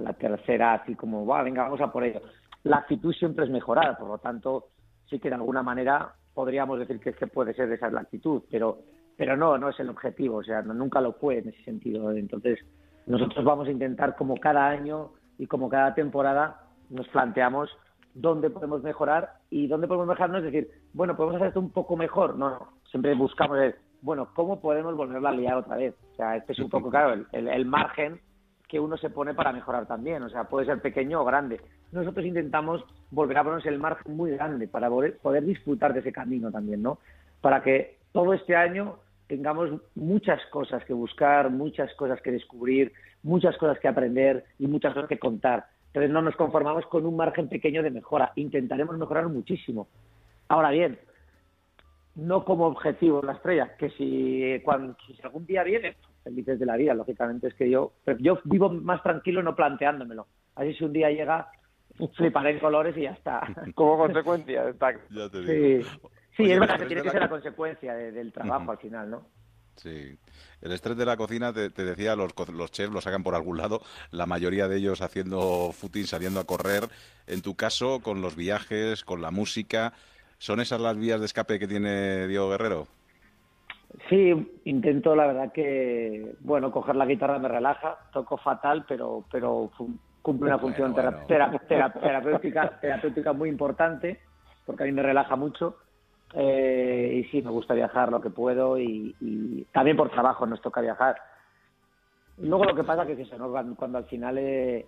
la, 0.00 0.12
tercera 0.14 0.74
así 0.74 0.96
como, 0.96 1.24
va, 1.24 1.42
venga, 1.42 1.62
vamos 1.62 1.80
a 1.80 1.92
por 1.92 2.02
ello. 2.02 2.20
La 2.64 2.78
actitud 2.78 3.12
siempre 3.12 3.44
es 3.44 3.50
mejorar, 3.50 3.96
por 3.96 4.08
lo 4.08 4.18
tanto, 4.18 4.70
sí 5.08 5.20
que 5.20 5.28
de 5.28 5.36
alguna 5.36 5.62
manera 5.62 6.12
podríamos 6.34 6.80
decir 6.80 6.98
que, 6.98 7.12
que 7.12 7.28
puede 7.28 7.54
ser 7.54 7.70
esa 7.70 7.88
la 7.88 8.00
actitud, 8.00 8.42
pero, 8.50 8.80
pero 9.16 9.36
no, 9.36 9.56
no 9.58 9.68
es 9.68 9.78
el 9.78 9.88
objetivo, 9.88 10.38
o 10.38 10.42
sea, 10.42 10.62
nunca 10.62 11.00
lo 11.00 11.12
fue 11.12 11.38
en 11.38 11.50
ese 11.50 11.62
sentido. 11.62 12.10
Entonces, 12.10 12.58
nosotros 13.06 13.44
vamos 13.44 13.68
a 13.68 13.70
intentar, 13.70 14.16
como 14.16 14.36
cada 14.36 14.66
año 14.66 15.10
y 15.38 15.46
como 15.46 15.68
cada 15.68 15.94
temporada, 15.94 16.60
nos 16.90 17.06
planteamos 17.08 17.70
dónde 18.14 18.50
podemos 18.50 18.82
mejorar 18.82 19.34
y 19.50 19.66
dónde 19.66 19.86
podemos 19.86 20.08
mejorar 20.08 20.30
no 20.30 20.38
es 20.38 20.44
decir, 20.44 20.70
bueno, 20.92 21.16
podemos 21.16 21.40
hacer 21.40 21.56
un 21.58 21.70
poco 21.70 21.96
mejor. 21.96 22.36
No, 22.36 22.50
no. 22.50 22.68
Siempre 22.90 23.14
buscamos, 23.14 23.58
bueno, 24.00 24.28
¿cómo 24.34 24.60
podemos 24.60 24.96
volverla 24.96 25.28
a 25.28 25.32
liar 25.32 25.56
otra 25.56 25.76
vez? 25.76 25.94
O 26.12 26.16
sea, 26.16 26.36
este 26.36 26.52
es 26.52 26.58
un 26.58 26.70
poco, 26.70 26.90
claro, 26.90 27.24
el, 27.32 27.66
margen 27.66 28.20
que 28.68 28.80
uno 28.80 28.96
se 28.96 29.10
pone 29.10 29.34
para 29.34 29.52
mejorar 29.52 29.86
también. 29.86 30.22
O 30.22 30.30
sea, 30.30 30.44
puede 30.44 30.66
ser 30.66 30.80
pequeño 30.80 31.20
o 31.20 31.24
grande. 31.24 31.60
Nosotros 31.92 32.24
intentamos 32.24 32.84
volver 33.10 33.38
a 33.38 33.44
ponernos 33.44 33.66
el 33.66 33.78
margen 33.78 34.16
muy 34.16 34.32
grande 34.32 34.66
para 34.66 34.88
poder 34.88 35.44
disfrutar 35.44 35.92
de 35.92 36.00
ese 36.00 36.12
camino 36.12 36.50
también, 36.50 36.82
¿no? 36.82 36.98
Para 37.40 37.62
que 37.62 37.98
todo 38.12 38.32
este 38.32 38.56
año 38.56 38.96
tengamos 39.26 39.70
muchas 39.94 40.44
cosas 40.46 40.84
que 40.84 40.92
buscar, 40.92 41.50
muchas 41.50 41.92
cosas 41.94 42.20
que 42.22 42.32
descubrir, 42.32 42.92
muchas 43.22 43.56
cosas 43.56 43.78
que 43.78 43.88
aprender 43.88 44.44
y 44.58 44.66
muchas 44.66 44.94
cosas 44.94 45.08
que 45.08 45.18
contar. 45.18 45.66
Entonces 45.88 46.10
no 46.10 46.22
nos 46.22 46.36
conformamos 46.36 46.86
con 46.86 47.06
un 47.06 47.16
margen 47.16 47.48
pequeño 47.48 47.82
de 47.82 47.90
mejora, 47.90 48.32
intentaremos 48.36 48.96
mejorar 48.98 49.28
muchísimo. 49.28 49.88
Ahora 50.48 50.70
bien, 50.70 50.98
no 52.14 52.44
como 52.44 52.66
objetivo 52.66 53.22
la 53.22 53.32
estrella, 53.32 53.76
que 53.76 53.90
si, 53.90 54.60
cuando, 54.64 54.96
si 55.06 55.20
algún 55.22 55.46
día 55.46 55.62
viene, 55.62 55.96
felices 56.22 56.58
de 56.58 56.66
la 56.66 56.76
vida, 56.76 56.94
lógicamente 56.94 57.48
es 57.48 57.54
que 57.54 57.70
yo, 57.70 57.92
yo 58.18 58.38
vivo 58.44 58.68
más 58.70 59.02
tranquilo 59.02 59.42
no 59.42 59.54
planteándomelo. 59.54 60.26
Así 60.54 60.74
si 60.74 60.84
un 60.84 60.92
día 60.92 61.10
llega, 61.10 61.50
fliparé 62.14 62.50
en 62.50 62.58
colores 62.58 62.96
y 62.96 63.02
ya 63.02 63.12
está. 63.12 63.42
Como 63.74 63.98
consecuencia, 63.98 64.68
está. 64.68 64.92
Ya 65.10 65.28
te 65.28 65.40
digo. 65.40 65.84
Sí. 65.84 66.08
Sí, 66.36 66.50
es 66.50 66.60
verdad 66.60 66.78
que 66.78 66.86
tiene 66.86 67.02
que 67.02 67.10
ser 67.10 67.20
la 67.20 67.28
consecuencia 67.28 67.94
del 67.94 68.32
trabajo 68.32 68.70
al 68.70 68.78
final, 68.78 69.10
¿no? 69.10 69.26
Sí. 69.76 70.18
El 70.62 70.72
estrés 70.72 70.96
de 70.96 71.04
la 71.04 71.16
cocina, 71.16 71.52
te, 71.52 71.68
decía, 71.68 72.16
los, 72.16 72.32
los 72.52 72.70
chefs 72.70 72.92
lo 72.92 73.00
sacan 73.00 73.22
por 73.22 73.34
algún 73.34 73.58
lado, 73.58 73.80
la 74.10 74.26
mayoría 74.26 74.68
de 74.68 74.78
ellos 74.78 75.02
haciendo 75.02 75.70
footing, 75.72 76.06
saliendo 76.06 76.40
a 76.40 76.44
correr. 76.44 76.88
En 77.26 77.42
tu 77.42 77.56
caso, 77.56 78.00
con 78.02 78.20
los 78.20 78.36
viajes, 78.36 79.04
con 79.04 79.22
la 79.22 79.30
música, 79.30 79.92
¿son 80.38 80.60
esas 80.60 80.80
las 80.80 80.96
vías 80.96 81.20
de 81.20 81.26
escape 81.26 81.58
que 81.58 81.68
tiene 81.68 82.26
Diego 82.26 82.48
Guerrero? 82.48 82.86
Sí, 84.08 84.60
intento, 84.64 85.14
la 85.14 85.26
verdad 85.26 85.52
que, 85.52 86.34
bueno, 86.40 86.70
coger 86.70 86.96
la 86.96 87.06
guitarra 87.06 87.38
me 87.38 87.48
relaja, 87.48 87.96
toco 88.12 88.36
fatal, 88.36 88.84
pero, 88.86 89.24
pero 89.30 89.70
cumple 90.22 90.48
una 90.48 90.58
función 90.58 90.94
terapéutica, 90.94 92.78
terapéutica 92.80 93.32
muy 93.32 93.48
importante, 93.48 94.20
porque 94.64 94.82
a 94.82 94.86
mí 94.86 94.92
me 94.92 95.02
relaja 95.02 95.36
mucho. 95.36 95.78
Eh, 96.34 97.22
y 97.22 97.30
sí, 97.30 97.42
me 97.42 97.50
gusta 97.50 97.74
viajar 97.74 98.10
lo 98.10 98.20
que 98.20 98.30
puedo 98.30 98.78
y, 98.78 99.66
también 99.72 99.96
por 99.96 100.10
trabajo 100.10 100.46
nos 100.46 100.60
toca 100.60 100.80
viajar. 100.80 101.16
Luego 102.38 102.64
lo 102.64 102.74
que 102.74 102.84
pasa 102.84 103.04
es 103.04 103.16
que 103.16 103.36
cuando 103.76 103.98
al 103.98 104.04
final 104.04 104.36
eh, 104.38 104.86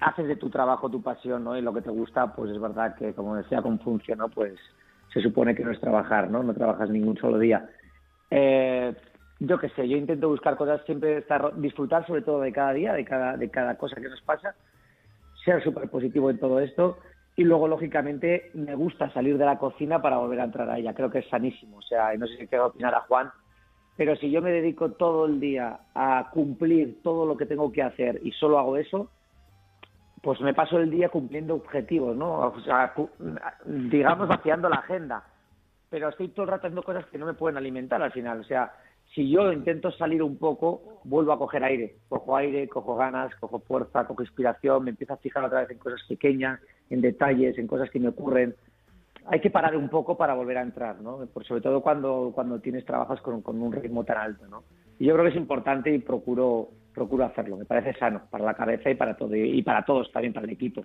haces 0.00 0.26
de 0.26 0.36
tu 0.36 0.50
trabajo 0.50 0.90
tu 0.90 1.02
pasión 1.02 1.44
¿no? 1.44 1.56
y 1.56 1.62
lo 1.62 1.72
que 1.72 1.80
te 1.80 1.90
gusta, 1.90 2.34
pues 2.34 2.50
es 2.50 2.60
verdad 2.60 2.94
que, 2.96 3.14
como 3.14 3.36
decía 3.36 3.62
con 3.62 3.78
función, 3.78 4.18
pues 4.34 4.58
se 5.12 5.22
supone 5.22 5.54
que 5.54 5.64
no 5.64 5.70
es 5.70 5.80
trabajar, 5.80 6.30
¿no? 6.30 6.42
No 6.42 6.52
trabajas 6.52 6.90
ningún 6.90 7.16
solo 7.16 7.38
día. 7.38 7.70
Eh, 8.30 8.94
yo 9.38 9.58
qué 9.58 9.68
sé, 9.70 9.88
yo 9.88 9.96
intento 9.96 10.28
buscar 10.28 10.56
cosas, 10.56 10.82
siempre 10.84 11.18
estar, 11.18 11.54
disfrutar 11.56 12.06
sobre 12.06 12.22
todo 12.22 12.40
de 12.40 12.52
cada 12.52 12.72
día, 12.72 12.92
de 12.92 13.04
cada, 13.04 13.36
de 13.36 13.50
cada 13.50 13.76
cosa 13.76 13.96
que 13.96 14.08
nos 14.08 14.20
pasa, 14.22 14.54
ser 15.44 15.62
súper 15.62 15.88
positivo 15.88 16.28
en 16.28 16.38
todo 16.38 16.60
esto 16.60 16.98
y 17.36 17.44
luego, 17.44 17.68
lógicamente, 17.68 18.50
me 18.54 18.74
gusta 18.74 19.10
salir 19.12 19.36
de 19.38 19.44
la 19.44 19.58
cocina 19.58 20.00
para 20.00 20.18
volver 20.18 20.40
a 20.40 20.44
entrar 20.44 20.70
a 20.70 20.78
ella. 20.78 20.94
Creo 20.94 21.10
que 21.10 21.18
es 21.18 21.28
sanísimo. 21.28 21.78
O 21.78 21.82
sea, 21.82 22.14
no 22.16 22.26
sé 22.26 22.36
si 22.38 22.46
quiero 22.46 22.66
opinar 22.66 22.94
a 22.94 23.02
Juan, 23.02 23.30
pero 23.96 24.16
si 24.16 24.30
yo 24.30 24.40
me 24.40 24.50
dedico 24.50 24.92
todo 24.92 25.26
el 25.26 25.38
día 25.38 25.80
a 25.94 26.30
cumplir 26.32 27.02
todo 27.02 27.26
lo 27.26 27.36
que 27.36 27.46
tengo 27.46 27.70
que 27.70 27.82
hacer 27.82 28.20
y 28.24 28.32
solo 28.32 28.58
hago 28.58 28.76
eso, 28.76 29.10
pues 30.22 30.40
me 30.40 30.54
paso 30.54 30.78
el 30.78 30.90
día 30.90 31.10
cumpliendo 31.10 31.54
objetivos, 31.54 32.16
¿no? 32.16 32.48
O 32.48 32.60
sea, 32.60 32.94
digamos, 33.66 34.28
vaciando 34.28 34.68
la 34.68 34.76
agenda 34.76 35.22
pero 35.90 36.08
estoy 36.08 36.28
todo 36.28 36.44
el 36.44 36.50
rato 36.50 36.66
haciendo 36.66 36.82
cosas 36.82 37.06
que 37.06 37.18
no 37.18 37.26
me 37.26 37.34
pueden 37.34 37.56
alimentar 37.56 38.02
al 38.02 38.12
final. 38.12 38.40
O 38.40 38.44
sea, 38.44 38.72
si 39.14 39.30
yo 39.30 39.52
intento 39.52 39.90
salir 39.92 40.22
un 40.22 40.36
poco, 40.36 41.00
vuelvo 41.04 41.32
a 41.32 41.38
coger 41.38 41.64
aire. 41.64 41.96
Cojo 42.08 42.36
aire, 42.36 42.68
cojo 42.68 42.96
ganas, 42.96 43.34
cojo 43.36 43.60
fuerza, 43.60 44.06
cojo 44.06 44.22
inspiración, 44.22 44.84
me 44.84 44.90
empiezo 44.90 45.14
a 45.14 45.18
fijar 45.18 45.44
otra 45.44 45.60
vez 45.60 45.70
en 45.70 45.78
cosas 45.78 46.02
pequeñas, 46.08 46.60
en 46.90 47.00
detalles, 47.00 47.58
en 47.58 47.66
cosas 47.66 47.90
que 47.90 48.00
me 48.00 48.08
ocurren. 48.08 48.54
Hay 49.26 49.40
que 49.40 49.50
parar 49.50 49.76
un 49.76 49.88
poco 49.88 50.16
para 50.16 50.34
volver 50.34 50.58
a 50.58 50.62
entrar, 50.62 51.00
¿no? 51.00 51.26
Por, 51.26 51.44
sobre 51.44 51.60
todo 51.60 51.80
cuando, 51.80 52.32
cuando 52.34 52.60
tienes 52.60 52.84
trabajas 52.84 53.20
con, 53.20 53.42
con 53.42 53.60
un 53.60 53.72
ritmo 53.72 54.04
tan 54.04 54.18
alto, 54.18 54.46
¿no? 54.46 54.62
Y 54.98 55.06
yo 55.06 55.14
creo 55.14 55.24
que 55.24 55.30
es 55.30 55.36
importante 55.36 55.92
y 55.92 55.98
procuro, 55.98 56.70
procuro 56.94 57.24
hacerlo. 57.24 57.56
Me 57.56 57.64
parece 57.64 57.98
sano 57.98 58.22
para 58.30 58.44
la 58.44 58.54
cabeza 58.54 58.90
y 58.90 58.94
para 58.94 59.16
todo 59.16 59.34
y 59.34 59.62
para 59.62 59.84
todos 59.84 60.10
también 60.12 60.32
para 60.32 60.46
el 60.46 60.52
equipo. 60.52 60.84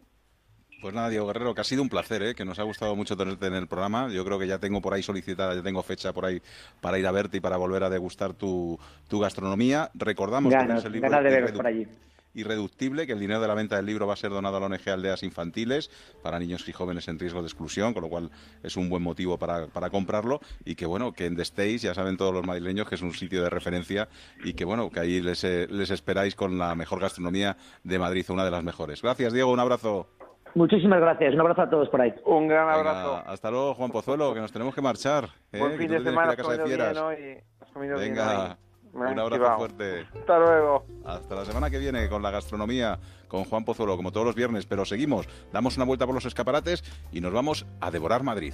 Pues 0.82 0.96
nada, 0.96 1.10
Diego 1.10 1.28
Guerrero, 1.28 1.54
que 1.54 1.62
ha 1.62 1.64
sido 1.64 1.84
un 1.84 1.90
placer, 1.90 2.24
¿eh? 2.24 2.34
que 2.34 2.44
nos 2.44 2.58
ha 2.58 2.64
gustado 2.64 2.96
mucho 2.96 3.16
tenerte 3.16 3.46
en 3.46 3.54
el 3.54 3.68
programa. 3.68 4.10
Yo 4.12 4.26
creo 4.26 4.40
que 4.40 4.48
ya 4.48 4.58
tengo 4.58 4.82
por 4.82 4.96
ahí 4.96 5.04
solicitada, 5.04 5.54
ya 5.54 5.62
tengo 5.62 5.84
fecha 5.84 6.12
por 6.12 6.26
ahí 6.26 6.42
para 6.82 6.98
ir 6.98 7.06
a 7.06 7.12
verte 7.12 7.38
y 7.38 7.40
para 7.40 7.56
volver 7.58 7.84
a 7.84 7.90
degustar 7.90 8.34
tu, 8.34 8.80
tu 9.08 9.20
gastronomía. 9.20 9.92
Recordamos 9.94 10.52
que 10.52 10.74
es 10.74 10.86
el 10.86 10.92
libro 10.92 11.22
de 11.22 11.54
por 11.54 11.68
allí. 11.68 11.88
Irreductible, 12.34 13.06
que 13.06 13.13
el 13.13 13.20
dinero 13.20 13.41
de 13.41 13.48
la 13.48 13.54
venta 13.54 13.76
del 13.76 13.86
libro 13.86 14.08
va 14.08 14.13
a 14.13 14.17
ser 14.17 14.32
donado 14.32 14.58
a 14.58 14.60
la 14.60 14.65
ONG 14.67 14.89
Aldeas 14.89 15.24
Infantiles 15.24 15.89
para 16.22 16.39
niños 16.39 16.67
y 16.67 16.72
jóvenes 16.72 17.08
en 17.08 17.20
riesgo 17.20 17.41
de 17.41 17.48
exclusión, 17.48 17.94
con 17.94 18.04
lo 18.04 18.10
cual 18.10 18.32
es 18.63 18.78
un 18.78 18.89
buen 18.89 19.04
motivo 19.04 19.38
para, 19.38 19.67
para 19.67 19.89
comprarlo. 19.89 20.39
Y 20.65 20.76
que 20.76 20.86
bueno, 20.86 21.13
que 21.13 21.26
en 21.26 21.36
The 21.36 21.78
ya 21.78 21.94
saben 21.94 22.17
todos 22.17 22.34
los 22.34 22.46
madrileños 22.46 22.88
que 22.88 22.96
es 22.96 23.02
un 23.02 23.13
sitio 23.13 23.44
de 23.44 23.50
referencia 23.50 24.08
y 24.44 24.54
que 24.54 24.65
bueno, 24.65 24.89
que 24.89 25.00
ahí 25.00 25.22
les, 25.22 25.44
eh, 25.44 25.67
les 25.70 25.91
esperáis 25.91 26.36
con 26.36 26.58
la 26.58 26.76
mejor 26.76 27.00
gastronomía 27.00 27.58
de 27.84 28.00
Madrid, 28.00 28.26
una 28.30 28.46
de 28.46 28.52
las 28.52 28.63
mejores. 28.63 29.02
Gracias, 29.02 29.34
Diego, 29.34 29.52
un 29.52 29.60
abrazo. 29.60 30.08
Muchísimas 30.54 31.00
gracias. 31.00 31.34
Un 31.34 31.41
abrazo 31.41 31.62
a 31.62 31.70
todos 31.70 31.89
por 31.89 32.02
ahí. 32.02 32.13
Un 32.26 32.48
gran 32.48 32.70
abrazo. 32.70 33.24
hasta 33.26 33.50
luego, 33.50 33.74
Juan 33.74 33.91
Pozuelo, 33.91 34.34
que 34.34 34.41
nos 34.41 34.52
tenemos 34.52 34.76
que 34.76 34.82
marchar. 34.82 35.30
¿eh? 35.52 35.60
Buen 35.60 35.78
fin 35.78 35.89
de 35.89 36.04
semana. 36.04 36.36
Casa 36.36 36.58
de 36.58 36.65
fieras. 36.65 36.98
Venga, 37.76 38.58
un 38.94 39.20
abrazo 39.20 39.58
fuerte. 39.58 40.08
Hasta 40.20 40.40
luego. 40.40 40.86
Hasta 41.06 41.36
la 41.36 41.46
semana 41.46 41.70
que 41.70 41.80
viene 41.80 42.10
con 42.10 42.22
la 42.22 42.32
gastronomía 42.32 43.00
con 43.28 43.46
Juan 43.46 43.64
Pozuelo, 43.64 43.96
como 43.96 44.12
todos 44.12 44.26
los 44.26 44.36
viernes. 44.36 44.66
Pero 44.66 44.86
seguimos, 44.86 45.28
damos 45.52 45.78
una 45.78 45.86
vuelta 45.86 46.06
por 46.06 46.16
los 46.16 46.26
escaparates 46.26 46.84
y 47.12 47.22
nos 47.22 47.34
vamos 47.34 47.66
a 47.80 47.92
devorar 47.92 48.24
Madrid. 48.24 48.54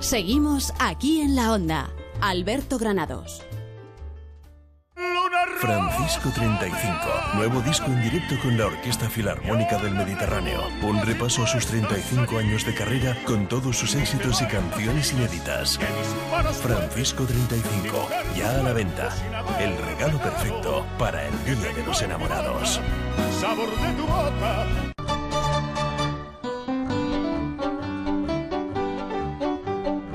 Seguimos 0.00 0.72
aquí 0.80 1.20
en 1.20 1.36
la 1.36 1.52
onda. 1.52 1.90
Alberto 2.22 2.78
Granados. 2.78 3.42
Francisco 5.60 6.30
35, 6.30 6.88
nuevo 7.34 7.60
disco 7.62 7.86
en 7.86 8.00
directo 8.00 8.38
con 8.40 8.56
la 8.56 8.66
Orquesta 8.66 9.10
Filarmónica 9.10 9.76
del 9.78 9.92
Mediterráneo. 9.92 10.68
Un 10.82 11.04
repaso 11.04 11.42
a 11.42 11.48
sus 11.48 11.66
35 11.66 12.38
años 12.38 12.64
de 12.64 12.74
carrera 12.74 13.16
con 13.24 13.48
todos 13.48 13.76
sus 13.76 13.96
éxitos 13.96 14.40
y 14.40 14.46
canciones 14.46 15.12
inéditas. 15.12 15.80
Francisco 16.62 17.24
35, 17.24 18.08
ya 18.36 18.60
a 18.60 18.62
la 18.62 18.72
venta. 18.72 19.08
El 19.58 19.76
regalo 19.78 20.18
perfecto 20.18 20.86
para 20.96 21.26
el 21.26 21.44
Día 21.44 21.72
de 21.72 21.84
los 21.84 22.02
Enamorados. 22.02 22.80
Sabor 23.40 23.68
de 23.68 23.92
tu 23.94 24.06
boca. 24.06 24.66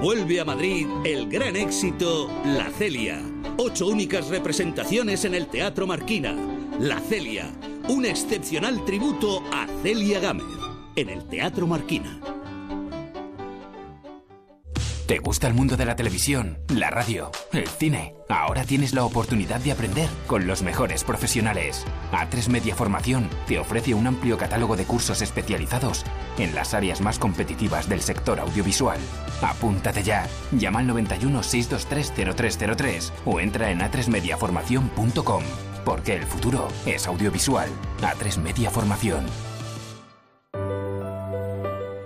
Vuelve 0.02 0.40
a 0.40 0.46
Madrid 0.46 0.88
el 1.04 1.30
gran 1.30 1.58
éxito 1.58 2.30
La 2.46 2.70
Celia 2.70 3.33
Ocho 3.58 3.86
únicas 3.86 4.30
representaciones 4.30 5.26
en 5.26 5.36
el 5.36 5.46
Teatro 5.46 5.86
Marquina. 5.86 6.36
La 6.80 7.00
Celia, 7.00 7.52
un 7.88 8.04
excepcional 8.04 8.84
tributo 8.84 9.44
a 9.52 9.68
Celia 9.84 10.20
Gámez, 10.20 10.46
en 10.96 11.10
el 11.10 11.24
Teatro 11.26 11.68
Marquina. 11.68 12.20
¿Te 15.14 15.20
gusta 15.20 15.48
el 15.48 15.54
mundo 15.54 15.78
de 15.78 15.86
la 15.86 15.96
televisión, 15.96 16.58
la 16.70 16.90
radio, 16.90 17.30
el 17.52 17.68
cine? 17.68 18.16
Ahora 18.30 18.64
tienes 18.64 18.96
la 18.96 19.06
oportunidad 19.06 19.60
de 19.60 19.72
aprender 19.72 20.10
con 20.26 20.48
los 20.48 20.64
mejores 20.64 21.04
profesionales. 21.04 21.86
A3 22.12 22.48
Media 22.48 22.76
Formación 22.76 23.30
te 23.46 23.60
ofrece 23.60 23.94
un 23.94 24.08
amplio 24.08 24.40
catálogo 24.40 24.76
de 24.76 24.86
cursos 24.86 25.22
especializados 25.22 26.04
en 26.40 26.56
las 26.56 26.74
áreas 26.74 27.02
más 27.02 27.20
competitivas 27.20 27.88
del 27.88 28.02
sector 28.02 28.40
audiovisual. 28.40 28.98
Apúntate 29.44 30.02
ya. 30.02 30.28
Llama 30.52 30.80
al 30.80 30.88
91 30.88 31.44
623 31.44 32.36
0303 32.36 33.14
o 33.26 33.40
entra 33.40 33.70
en 33.70 33.82
a3mediaformación.com. 33.82 35.44
Porque 35.86 36.16
el 36.16 36.24
futuro 36.24 36.70
es 36.88 37.06
audiovisual. 37.06 37.70
A3 38.02 38.40
Media 38.40 38.72
Formación. 38.72 39.53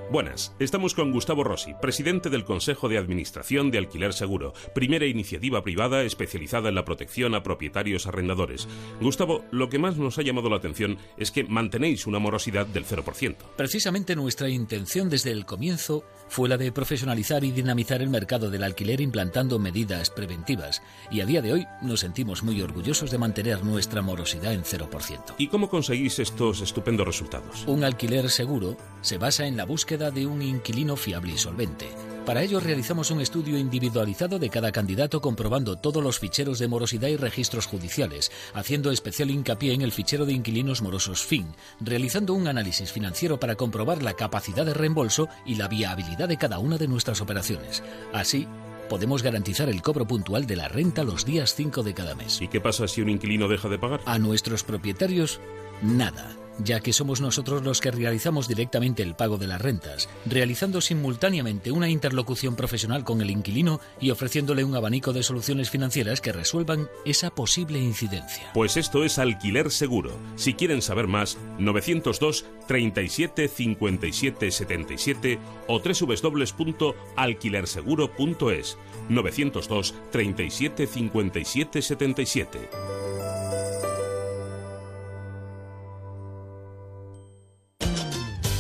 Buenas, 0.10 0.54
estamos 0.58 0.93
con 0.93 1.12
Gustavo 1.12 1.43
Rossi, 1.43 1.74
presidente 1.82 2.30
del 2.30 2.46
Consejo 2.46 2.88
de 2.88 2.98
Administración 2.98 3.72
de 3.72 3.80
Alquiler 3.80 4.13
Seguro, 4.13 4.54
primera 4.74 5.06
iniciativa 5.06 5.63
privada 5.63 6.04
especializada 6.04 6.70
en 6.70 6.76
la 6.76 6.86
protección 6.86 7.36
a 7.36 7.43
propietarios 7.43 8.08
arrendadores. 8.08 8.70
Gustavo, 9.02 9.43
lo 9.52 9.67
que 9.67 9.80
más 9.80 9.98
nos 9.98 10.17
ha 10.17 10.22
llamado 10.22 10.50
la 10.50 10.56
atención 10.56 10.98
es 11.17 11.32
que 11.32 11.43
mantenéis 11.43 12.08
una 12.08 12.20
morosidad 12.20 12.65
del 12.65 12.86
0%. 12.86 13.36
Precisamente 13.58 14.15
nuestra 14.15 14.48
intención 14.48 15.10
desde 15.10 15.32
el 15.32 15.46
comienzo 15.46 16.06
fue 16.30 16.48
la 16.48 16.56
de 16.56 16.72
profesionalizar 16.72 17.43
y 17.43 17.52
dinamizar 17.52 18.02
el 18.02 18.10
mercado 18.10 18.50
del 18.50 18.63
alquiler 18.63 19.02
implantando 19.02 19.60
medidas 19.60 20.10
preventivas, 20.10 20.82
y 21.12 21.20
a 21.20 21.26
día 21.26 21.41
de 21.41 21.52
hoy 21.52 21.67
nos 21.82 22.00
sentimos 22.00 22.43
muy 22.43 22.62
orgullosos 22.62 23.12
de 23.12 23.17
mantener 23.17 23.62
nuestra 23.65 24.02
morosidad 24.02 24.54
en 24.54 24.63
0%. 24.63 25.36
¿Y 25.38 25.50
cómo 25.50 25.70
conseguís 25.70 26.20
estos 26.20 26.62
estupendos 26.62 27.06
resultados? 27.06 27.65
Un 27.67 27.84
alquiler 27.84 28.30
seguro 28.30 28.78
se 29.02 29.17
basa 29.17 29.46
en 29.46 29.58
la 29.58 29.65
búsqueda 29.65 29.96
de 29.97 30.25
un 30.25 30.41
inquilino 30.41 30.95
fiable 30.95 31.33
y 31.33 31.38
solvente. 31.38 31.88
Para 32.25 32.43
ello 32.43 32.60
realizamos 32.60 33.10
un 33.10 33.21
estudio 33.21 33.57
individualizado 33.57 34.38
de 34.38 34.49
cada 34.49 34.71
candidato 34.71 35.21
comprobando 35.21 35.77
todos 35.77 36.03
los 36.03 36.19
ficheros 36.19 36.60
de 36.60 36.67
morosidad 36.67 37.07
y 37.07 37.15
registros 37.15 37.65
judiciales, 37.65 38.31
haciendo 38.53 38.91
especial 38.91 39.31
hincapié 39.31 39.73
en 39.73 39.81
el 39.81 39.91
fichero 39.91 40.25
de 40.25 40.33
inquilinos 40.33 40.81
morosos 40.81 41.23
FIN, 41.23 41.47
realizando 41.79 42.33
un 42.33 42.47
análisis 42.47 42.91
financiero 42.91 43.39
para 43.39 43.55
comprobar 43.55 44.03
la 44.03 44.13
capacidad 44.13 44.65
de 44.65 44.73
reembolso 44.73 45.29
y 45.45 45.55
la 45.55 45.67
viabilidad 45.67 46.27
de 46.27 46.37
cada 46.37 46.60
una 46.60 46.77
de 46.77 46.87
nuestras 46.87 47.21
operaciones. 47.21 47.81
Así, 48.13 48.48
podemos 48.89 49.23
garantizar 49.23 49.69
el 49.69 49.81
cobro 49.81 50.06
puntual 50.06 50.45
de 50.45 50.58
la 50.58 50.67
renta 50.67 51.04
los 51.04 51.25
días 51.25 51.56
5 51.56 51.81
de 51.81 51.93
cada 51.93 52.13
mes. 52.13 52.41
¿Y 52.41 52.50
qué 52.50 52.62
pasa 52.62 52.87
si 52.87 53.02
un 53.02 53.10
inquilino 53.10 53.48
deja 53.48 53.69
de 53.69 53.79
pagar? 53.79 54.02
A 54.06 54.19
nuestros 54.19 54.63
propietarios, 54.63 55.39
nada 55.81 56.37
ya 56.60 56.79
que 56.79 56.93
somos 56.93 57.21
nosotros 57.21 57.63
los 57.63 57.81
que 57.81 57.91
realizamos 57.91 58.47
directamente 58.47 59.03
el 59.03 59.15
pago 59.15 59.37
de 59.37 59.47
las 59.47 59.62
rentas, 59.62 60.10
realizando 60.25 60.81
simultáneamente 60.81 61.71
una 61.71 61.89
interlocución 61.89 62.55
profesional 62.55 63.03
con 63.03 63.21
el 63.21 63.29
inquilino 63.29 63.79
y 63.99 64.12
ofreciéndole 64.12 64.63
un 64.63 64.75
abanico 64.75 65.13
de 65.13 65.23
soluciones 65.23 65.69
financieras 65.69 66.21
que 66.21 66.33
resuelvan 66.33 66.87
esa 67.05 67.29
posible 67.29 67.79
incidencia. 67.79 68.51
Pues 68.53 68.77
esto 68.77 69.03
es 69.03 69.19
alquiler 69.19 69.71
seguro. 69.71 70.17
Si 70.35 70.53
quieren 70.53 70.81
saber 70.81 71.08
más, 71.08 71.37
902 71.60 72.45
37 72.67 73.47
57 73.47 74.51
77 74.51 75.39
o 75.67 75.79
www.alquilerseguro.es 75.79 78.77
902 79.10 79.95
37 80.12 80.87
57 80.87 81.81
77. 81.81 82.69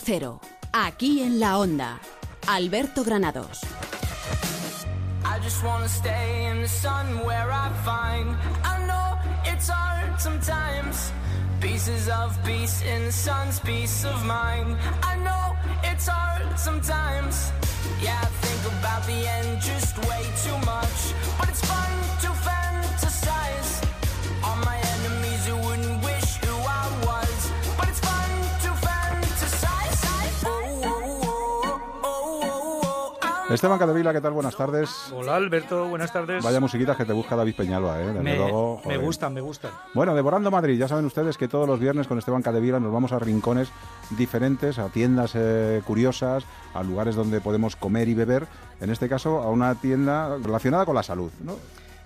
Cero, 0.00 0.40
aquí 0.72 1.22
en 1.22 1.40
la 1.40 1.58
Onda. 1.58 1.98
Alberto 2.46 3.04
Granados. 3.04 3.60
I 5.24 5.38
just 5.42 5.62
wanna 5.62 5.88
stay 5.88 6.46
in 6.46 6.62
the 6.62 6.68
sun 6.68 7.06
where 7.24 7.50
I 7.50 7.68
find 7.84 8.36
I 8.64 8.86
know 8.86 9.18
it's 9.44 9.68
hard 9.68 10.20
sometimes. 10.20 11.12
Pieces 11.60 12.08
of 12.08 12.36
peace 12.44 12.82
in 12.82 13.04
the 13.04 13.12
sun's 13.12 13.60
peace 13.60 14.04
of 14.04 14.24
mind. 14.24 14.76
I 15.02 15.16
know 15.16 15.56
it's 15.84 16.06
hard 16.06 16.58
sometimes. 16.58 17.52
Yeah, 18.00 18.18
I 18.20 18.26
think 18.26 18.72
about 18.78 19.04
the 19.06 19.26
end 19.28 19.60
just 19.60 19.98
way 20.08 20.22
too 20.44 20.58
much. 20.64 21.14
But 21.38 21.48
it's 21.48 21.64
fun 21.64 21.92
to 22.22 22.28
fantasize 22.28 22.67
Esteban 33.50 33.78
Cadevila, 33.78 34.12
¿qué 34.12 34.20
tal? 34.20 34.32
Buenas 34.32 34.56
tardes. 34.56 35.10
Hola 35.10 35.36
Alberto, 35.36 35.88
buenas 35.88 36.12
tardes. 36.12 36.44
Vaya 36.44 36.60
musiquitas 36.60 36.98
que 36.98 37.06
te 37.06 37.14
busca 37.14 37.34
David 37.34 37.54
Peñalba, 37.56 37.98
¿eh? 37.98 38.06
Desde 38.08 38.20
me, 38.20 38.36
luego, 38.36 38.82
me 38.84 38.98
gustan, 38.98 39.32
me 39.32 39.40
gustan. 39.40 39.70
Bueno, 39.94 40.14
Devorando 40.14 40.50
Madrid, 40.50 40.78
ya 40.78 40.86
saben 40.86 41.06
ustedes 41.06 41.38
que 41.38 41.48
todos 41.48 41.66
los 41.66 41.80
viernes 41.80 42.06
con 42.06 42.18
Esteban 42.18 42.42
Cadevila 42.42 42.78
nos 42.78 42.92
vamos 42.92 43.12
a 43.12 43.18
rincones 43.18 43.70
diferentes, 44.10 44.78
a 44.78 44.90
tiendas 44.90 45.32
eh, 45.34 45.80
curiosas, 45.86 46.44
a 46.74 46.82
lugares 46.82 47.16
donde 47.16 47.40
podemos 47.40 47.74
comer 47.74 48.08
y 48.08 48.14
beber. 48.14 48.46
En 48.82 48.90
este 48.90 49.08
caso, 49.08 49.38
a 49.38 49.50
una 49.50 49.74
tienda 49.76 50.36
relacionada 50.36 50.84
con 50.84 50.94
la 50.94 51.02
salud, 51.02 51.30
¿no? 51.42 51.56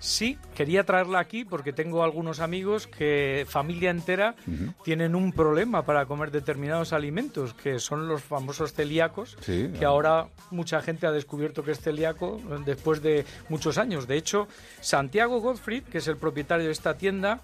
Sí, 0.03 0.37
quería 0.53 0.83
traerla 0.83 1.19
aquí 1.19 1.45
porque 1.45 1.71
tengo 1.71 2.03
algunos 2.03 2.41
amigos 2.41 2.87
que 2.87 3.45
familia 3.47 3.89
entera 3.89 4.35
tienen 4.83 5.15
un 5.15 5.31
problema 5.31 5.85
para 5.85 6.05
comer 6.05 6.29
determinados 6.29 6.91
alimentos, 6.91 7.53
que 7.53 7.79
son 7.79 8.09
los 8.09 8.21
famosos 8.21 8.73
celíacos, 8.73 9.37
Sí, 9.39 9.71
que 9.79 9.85
ahora 9.85 10.27
mucha 10.51 10.81
gente 10.81 11.07
ha 11.07 11.11
descubierto 11.13 11.63
que 11.63 11.71
es 11.71 11.79
celíaco 11.79 12.41
eh, 12.51 12.57
después 12.65 13.01
de 13.01 13.23
muchos 13.47 13.77
años. 13.77 14.05
De 14.05 14.17
hecho, 14.17 14.49
Santiago 14.81 15.39
Gottfried, 15.39 15.83
que 15.83 15.99
es 15.99 16.07
el 16.09 16.17
propietario 16.17 16.65
de 16.65 16.73
esta 16.73 16.97
tienda, 16.97 17.39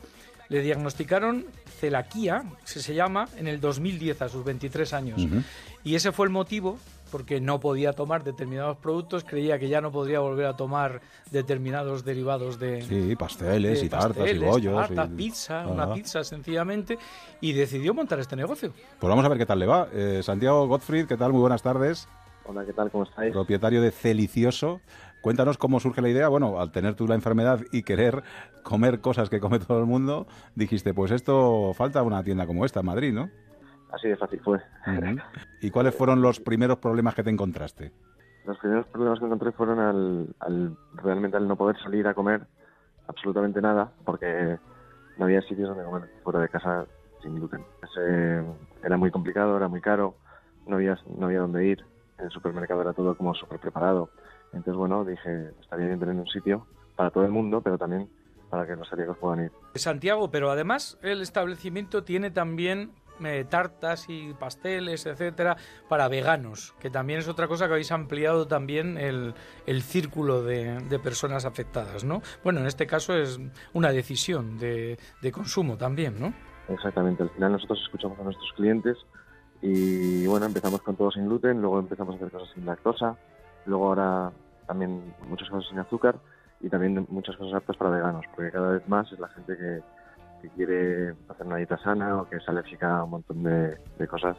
le 0.50 0.62
diagnosticaron 0.62 1.46
celaquía, 1.80 2.44
que 2.66 2.82
se 2.82 2.94
llama, 2.94 3.30
en 3.38 3.48
el 3.48 3.62
2010 3.62 4.22
a 4.22 4.28
sus 4.28 4.44
23 4.44 4.94
años. 4.94 5.22
Y 5.86 5.96
ese 5.96 6.12
fue 6.12 6.26
el 6.26 6.32
motivo 6.34 6.78
porque 7.10 7.42
no 7.42 7.60
podía 7.60 7.94
tomar 7.94 8.24
determinados 8.24 8.78
productos, 8.78 9.24
creía 9.24 9.60
que 9.60 9.68
ya 9.68 9.82
no 9.82 9.92
podría 9.92 10.20
volver 10.20 10.46
a 10.46 10.56
tomar 10.56 11.02
determinados 11.32 12.06
derivados 12.06 12.60
de, 12.60 12.82
Sí, 12.84 13.16
pasteles 13.16 13.80
de 13.80 13.86
y 13.86 13.90
tartas 13.90 14.32
y 14.32 14.38
bollos. 14.38 14.76
tartas, 14.88 15.10
y- 15.12 15.16
pizza, 15.16 15.62
Ajá. 15.62 15.70
una 15.70 15.94
pizza 15.94 16.24
sencillamente, 16.24 16.98
y 17.42 17.54
decidió 17.54 17.94
montar 17.94 18.20
este 18.20 18.36
negocio. 18.36 18.72
Pues 19.00 19.10
vamos 19.10 19.26
a 19.26 19.30
ver 19.30 19.38
qué 19.38 19.46
tal 19.46 19.60
le 19.60 19.66
va. 19.66 19.88
Eh, 19.94 20.22
Santiago 20.24 20.68
Gottfried, 20.68 21.08
¿qué 21.08 21.18
tal? 21.18 21.32
Muy 21.32 21.42
buenas 21.42 21.62
tardes. 21.64 22.08
Hola, 22.46 22.66
¿qué 22.66 22.74
tal? 22.74 22.90
¿Cómo 22.90 23.04
estáis? 23.04 23.32
Propietario 23.32 23.82
de 23.82 23.92
Celicioso. 23.92 24.82
Cuéntanos 25.22 25.58
cómo 25.58 25.80
surge 25.80 26.02
la 26.02 26.10
idea. 26.10 26.30
Bueno, 26.30 26.60
al 26.62 26.72
tener 26.72 26.96
tú 26.96 27.06
la 27.06 27.14
enfermedad 27.14 27.60
y 27.74 27.84
querer 27.84 28.24
comer 28.64 29.02
cosas 29.02 29.30
que 29.30 29.40
come 29.40 29.60
todo 29.60 29.80
el 29.80 29.86
mundo, 29.86 30.28
dijiste, 30.56 30.94
pues 30.94 31.12
esto 31.12 31.74
falta 31.76 32.02
una 32.04 32.24
tienda 32.24 32.48
como 32.48 32.66
esta 32.66 32.80
en 32.80 32.86
Madrid, 32.86 33.14
¿no? 33.14 33.30
Así 33.92 34.08
de 34.08 34.18
fácil 34.18 34.40
fue. 34.42 34.60
¿Y 35.62 35.72
cuáles 35.72 35.96
fueron 35.96 36.22
los 36.22 36.40
primeros 36.40 36.78
problemas 36.78 37.16
que 37.16 37.24
te 37.24 37.30
encontraste? 37.30 37.92
Los 38.46 38.58
primeros 38.60 38.86
problemas 38.88 39.20
que 39.20 39.26
encontré 39.26 39.52
fueron 39.52 39.80
al, 39.80 40.28
al 40.40 40.78
realmente 40.96 41.38
al 41.38 41.48
no 41.48 41.56
poder 41.56 41.78
salir 41.82 42.08
a 42.08 42.14
comer 42.14 42.42
absolutamente 43.08 43.62
nada, 43.62 43.92
porque 44.06 44.58
no 45.18 45.26
había 45.26 45.42
sitios 45.42 45.70
donde 45.70 45.84
comer 45.84 46.10
fuera 46.24 46.40
de 46.40 46.50
casa 46.50 46.86
sin 47.22 47.36
gluten. 47.36 47.66
Ese- 47.84 48.44
era 48.84 48.98
muy 48.98 49.12
complicado, 49.12 49.58
era 49.58 49.68
muy 49.68 49.82
caro, 49.82 50.16
no 50.68 50.76
había, 50.78 50.98
no 51.18 51.26
había 51.26 51.40
dónde 51.40 51.66
ir. 51.66 51.86
En 52.18 52.26
el 52.26 52.32
supermercado 52.32 52.82
era 52.82 52.94
todo 52.94 53.16
como 53.16 53.34
súper 53.34 53.60
preparado. 53.60 54.10
Entonces, 54.52 54.76
bueno, 54.76 55.04
dije, 55.06 55.52
estaría 55.62 55.88
bien 55.88 56.00
tener 56.00 56.16
un 56.16 56.28
sitio 56.28 56.66
para 56.96 57.12
todo 57.12 57.24
el 57.26 57.32
mundo, 57.32 57.62
pero 57.62 57.78
también 57.78 58.10
para 58.50 58.66
que 58.66 58.76
los 58.76 58.90
celíacos 58.90 59.18
puedan 59.18 59.46
ir. 59.46 59.52
Santiago, 59.76 60.32
pero 60.32 60.50
además 60.50 60.98
el 61.02 61.22
establecimiento 61.22 62.04
tiene 62.04 62.32
también 62.32 62.92
eh, 63.24 63.46
tartas 63.50 64.06
y 64.10 64.34
pasteles, 64.34 65.06
etcétera, 65.06 65.58
para 65.88 66.08
veganos, 66.08 66.74
que 66.80 66.90
también 66.90 67.20
es 67.20 67.28
otra 67.28 67.48
cosa 67.48 67.68
que 67.68 67.74
habéis 67.74 67.92
ampliado 67.92 68.48
también 68.48 68.98
el, 68.98 69.34
el 69.66 69.82
círculo 69.82 70.44
de, 70.44 70.80
de 70.80 71.00
personas 71.00 71.46
afectadas, 71.46 72.04
¿no? 72.04 72.22
Bueno, 72.44 72.60
en 72.62 72.68
este 72.68 72.88
caso 72.88 73.16
es 73.16 73.40
una 73.74 73.92
decisión 73.92 74.58
de, 74.58 74.98
de 75.22 75.32
consumo 75.32 75.78
también, 75.78 76.20
¿no? 76.20 76.34
Exactamente, 76.68 77.24
al 77.24 77.30
final 77.32 77.54
nosotros 77.54 77.80
escuchamos 77.84 78.20
a 78.20 78.24
nuestros 78.24 78.52
clientes 78.54 78.98
y 79.62 80.26
bueno, 80.28 80.46
empezamos 80.46 80.82
con 80.82 80.96
todo 80.96 81.12
sin 81.12 81.26
gluten, 81.26 81.62
luego 81.62 81.80
empezamos 81.80 82.14
a 82.14 82.18
hacer 82.18 82.32
cosas 82.32 82.50
sin 82.54 82.66
lactosa, 82.66 83.18
luego 83.66 83.88
ahora 83.88 84.32
también 84.68 85.14
muchas 85.28 85.50
cosas 85.50 85.68
sin 85.70 85.80
azúcar 85.80 86.16
y 86.62 86.70
también 86.70 87.06
muchas 87.10 87.36
cosas 87.38 87.56
aptas 87.56 87.78
para 87.78 87.90
veganos, 87.92 88.26
porque 88.36 88.52
cada 88.52 88.72
vez 88.72 88.88
más 88.88 89.12
es 89.12 89.20
la 89.20 89.28
gente 89.30 89.58
que, 89.58 89.82
que 90.42 90.50
quiere 90.50 91.16
hacer 91.28 91.46
una 91.46 91.58
dieta 91.58 91.78
sana 91.78 92.22
o 92.22 92.30
que 92.30 92.38
es 92.38 92.50
alérgica 92.50 92.98
a 92.98 93.04
un 93.04 93.12
montón 93.12 93.44
de, 93.44 93.78
de 93.98 94.08
cosas 94.08 94.38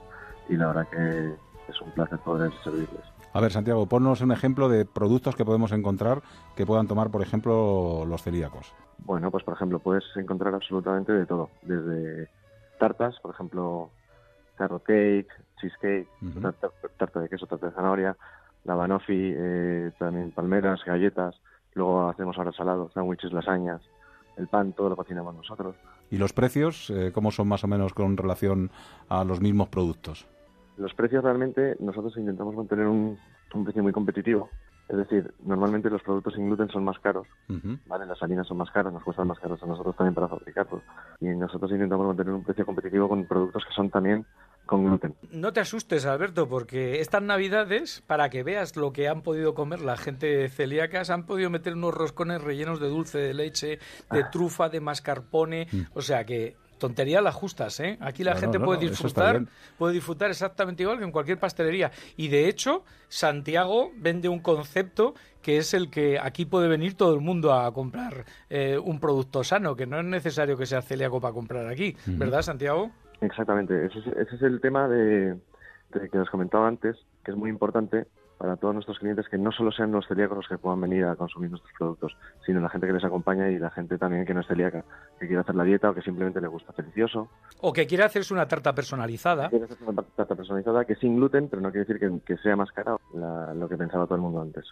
y 0.49 0.57
la 0.57 0.69
verdad 0.69 0.89
que 0.89 1.35
es 1.71 1.81
un 1.81 1.91
placer 1.93 2.19
poder 2.19 2.53
servirles. 2.65 3.05
A 3.33 3.41
ver, 3.41 3.53
Santiago, 3.53 3.87
ponnos 3.87 4.21
un 4.23 4.33
ejemplo 4.33 4.69
de 4.69 4.85
productos 4.85 5.37
que 5.37 5.45
podemos 5.45 5.73
encontrar 5.73 6.21
que 6.57 6.67
puedan 6.67 6.89
tomar, 6.89 7.11
por 7.11 7.23
ejemplo, 7.23 8.05
los 8.07 8.23
celíacos. 8.23 8.73
Bueno, 9.05 9.31
pues 9.31 9.45
por 9.45 9.55
ejemplo, 9.55 9.79
puedes 9.79 10.05
encontrar 10.17 10.55
absolutamente 10.55 11.13
de 11.13 11.27
todo, 11.27 11.51
desde 11.63 12.29
tartas, 12.79 13.19
por 13.21 13.33
ejemplo, 13.35 13.93
carrot 14.57 14.83
cake, 14.83 15.29
cheesecake, 15.61 16.09
Ujú. 16.23 16.41
tarta, 16.41 16.71
tarta 16.99 17.21
de 17.21 17.29
queso, 17.29 17.47
tarta 17.47 17.69
de 17.69 17.73
zanahoria, 17.73 18.17
la 18.65 18.75
banoffee, 18.75 19.35
eh, 19.37 19.93
también 19.99 20.33
palmeras, 20.33 20.81
galletas, 20.85 21.41
luego 21.75 22.09
hacemos 22.09 22.37
ahora 22.37 22.53
salados, 22.53 22.93
sándwiches, 22.93 23.33
lasañas, 23.33 23.81
el 24.41 24.49
pan, 24.49 24.73
todo 24.73 24.89
lo 24.89 24.97
cocinamos 24.97 25.35
nosotros. 25.35 25.77
¿Y 26.11 26.19
los 26.19 26.33
precios, 26.33 26.91
eh, 26.91 27.13
cómo 27.13 27.31
son 27.31 27.49
más 27.49 27.63
o 27.65 27.69
menos 27.69 27.95
con 27.95 28.17
relación 28.17 28.71
a 29.09 29.25
los 29.25 29.41
mismos 29.41 29.69
productos? 29.69 30.27
Los 30.77 30.95
precios 30.95 31.23
realmente 31.23 31.77
nosotros 31.79 32.17
intentamos 32.17 32.55
mantener 32.55 32.87
un, 32.87 33.19
un 33.55 33.65
precio 33.65 33.83
muy 33.83 33.93
competitivo. 33.93 34.49
Es 34.91 34.97
decir, 34.97 35.33
normalmente 35.45 35.89
los 35.89 36.03
productos 36.03 36.35
sin 36.35 36.47
gluten 36.47 36.69
son 36.69 36.83
más 36.83 36.99
caros. 36.99 37.25
¿vale? 37.87 38.07
Las 38.07 38.21
harinas 38.25 38.49
son 38.49 38.57
más 38.57 38.73
caras, 38.73 38.93
nos 38.93 39.05
cuestan 39.05 39.29
más 39.29 39.39
caros 39.39 39.63
a 39.63 39.67
nosotros 39.67 39.95
también 39.95 40.15
para 40.15 40.27
fabricarlos. 40.27 40.83
Y 41.21 41.27
nosotros 41.27 41.71
intentamos 41.71 42.09
mantener 42.09 42.35
un 42.35 42.43
precio 42.43 42.67
competitivo 42.67 43.09
con 43.09 43.25
productos 43.25 43.65
que 43.65 43.73
son 43.73 43.89
también 43.89 44.27
con 44.67 44.85
gluten. 44.85 45.15
No 45.31 45.53
te 45.53 45.61
asustes, 45.61 46.07
Alberto, 46.07 46.49
porque 46.49 47.01
estas 47.01 47.23
navidades, 47.23 48.03
para 48.05 48.31
que 48.31 48.43
veas 48.43 48.75
lo 48.75 48.93
que 48.93 49.07
han 49.07 49.23
podido 49.23 49.55
comer 49.55 49.81
la 49.81 49.97
gente 49.97 50.49
celíaca, 50.49 51.05
se 51.05 51.13
han 51.13 51.25
podido 51.25 51.51
meter 51.51 51.75
unos 51.75 51.95
roscones 51.95 52.43
rellenos 52.43 52.81
de 52.81 52.89
dulce 52.89 53.19
de 53.19 53.35
leche, 53.35 53.79
de 54.11 54.25
trufa, 54.25 54.71
de 54.71 54.81
mascarpone, 54.81 55.69
o 55.95 56.03
sea 56.03 56.25
que 56.25 56.57
tontería 56.81 57.21
las 57.21 57.37
justas, 57.37 57.79
¿eh? 57.79 57.97
Aquí 58.01 58.25
la 58.25 58.35
No, 58.35 58.41
gente 58.41 58.59
no, 58.59 58.65
puede 58.65 58.81
disfrutar, 58.89 59.43
puede 59.79 59.95
disfrutar 59.95 60.31
exactamente 60.31 60.83
igual 60.83 60.99
que 60.99 61.05
en 61.05 61.13
cualquier 61.13 61.39
pastelería. 61.39 61.93
Y 62.17 62.27
de 62.27 62.49
hecho, 62.49 62.83
Santiago 63.07 63.93
vende 63.97 64.29
un 64.29 64.41
concepto 64.41 65.15
que 65.43 65.59
es 65.59 65.73
el 65.75 65.91
que 65.91 66.19
aquí 66.19 66.45
puede 66.45 66.67
venir 66.67 66.97
todo 66.97 67.15
el 67.15 67.21
mundo 67.21 67.53
a 67.53 67.73
comprar 67.73 68.25
eh, 68.49 68.77
un 68.77 68.99
producto 68.99 69.45
sano, 69.45 69.77
que 69.77 69.87
no 69.87 70.01
es 70.01 70.05
necesario 70.05 70.57
que 70.57 70.67
sea 70.67 70.83
celíaco 70.83 71.21
para 71.21 71.33
comprar 71.33 71.69
aquí. 71.69 71.97
¿verdad, 72.07 72.43
Santiago? 72.43 72.91
Exactamente, 73.21 73.87
ese 73.87 74.01
es, 74.01 74.07
ese 74.09 74.37
es 74.37 74.43
el 74.43 74.61
tema 74.61 74.89
de, 74.89 75.35
de 75.93 76.09
que 76.11 76.19
os 76.19 76.29
comentaba 76.31 76.67
antes, 76.67 76.97
que 77.25 77.31
es 77.31 77.37
muy 77.37 77.51
importante 77.51 78.07
para 78.41 78.57
todos 78.57 78.73
nuestros 78.73 78.99
clientes 78.99 79.29
que 79.29 79.37
no 79.37 79.53
solo 79.53 79.71
sean 79.71 79.93
los 79.93 80.07
celíacos 80.09 80.35
los 80.39 80.49
que 80.49 80.57
puedan 80.57 80.81
venir 80.81 81.05
a 81.05 81.15
consumir 81.15 81.51
nuestros 81.51 81.71
productos, 81.79 82.17
sino 82.47 82.59
la 82.59 82.71
gente 82.71 82.87
que 82.87 82.95
les 82.95 83.05
acompaña 83.05 83.51
y 83.51 83.59
la 83.59 83.69
gente 83.71 83.99
también 83.99 84.25
que 84.25 84.33
no 84.33 84.41
es 84.41 84.47
celíaca, 84.47 84.83
que 85.19 85.27
quiere 85.27 85.43
hacer 85.43 85.55
la 85.55 85.65
dieta 85.65 85.91
o 85.91 85.95
que 85.95 86.01
simplemente 86.01 86.41
le 86.41 86.49
gusta 86.49 86.73
delicioso. 86.75 87.29
O 87.61 87.71
que 87.71 87.87
quiere 87.87 88.03
hacerse 88.05 88.33
una 88.33 88.49
tarta 88.49 88.75
personalizada. 88.75 89.51
Quiere 89.51 89.67
hacerse 89.67 89.85
una 89.85 90.03
tarta 90.17 90.35
personalizada 90.35 90.87
que 90.87 90.95
es 90.95 90.99
sin 91.01 91.17
gluten, 91.17 91.49
pero 91.51 91.61
no 91.61 91.71
quiere 91.71 91.85
decir 91.87 92.01
que, 92.01 92.19
que 92.25 92.41
sea 92.43 92.57
más 92.57 92.73
cara 92.73 92.97
la- 93.13 93.53
lo 93.53 93.69
que 93.69 93.77
pensaba 93.77 94.07
todo 94.07 94.15
el 94.15 94.23
mundo 94.23 94.41
antes. 94.41 94.65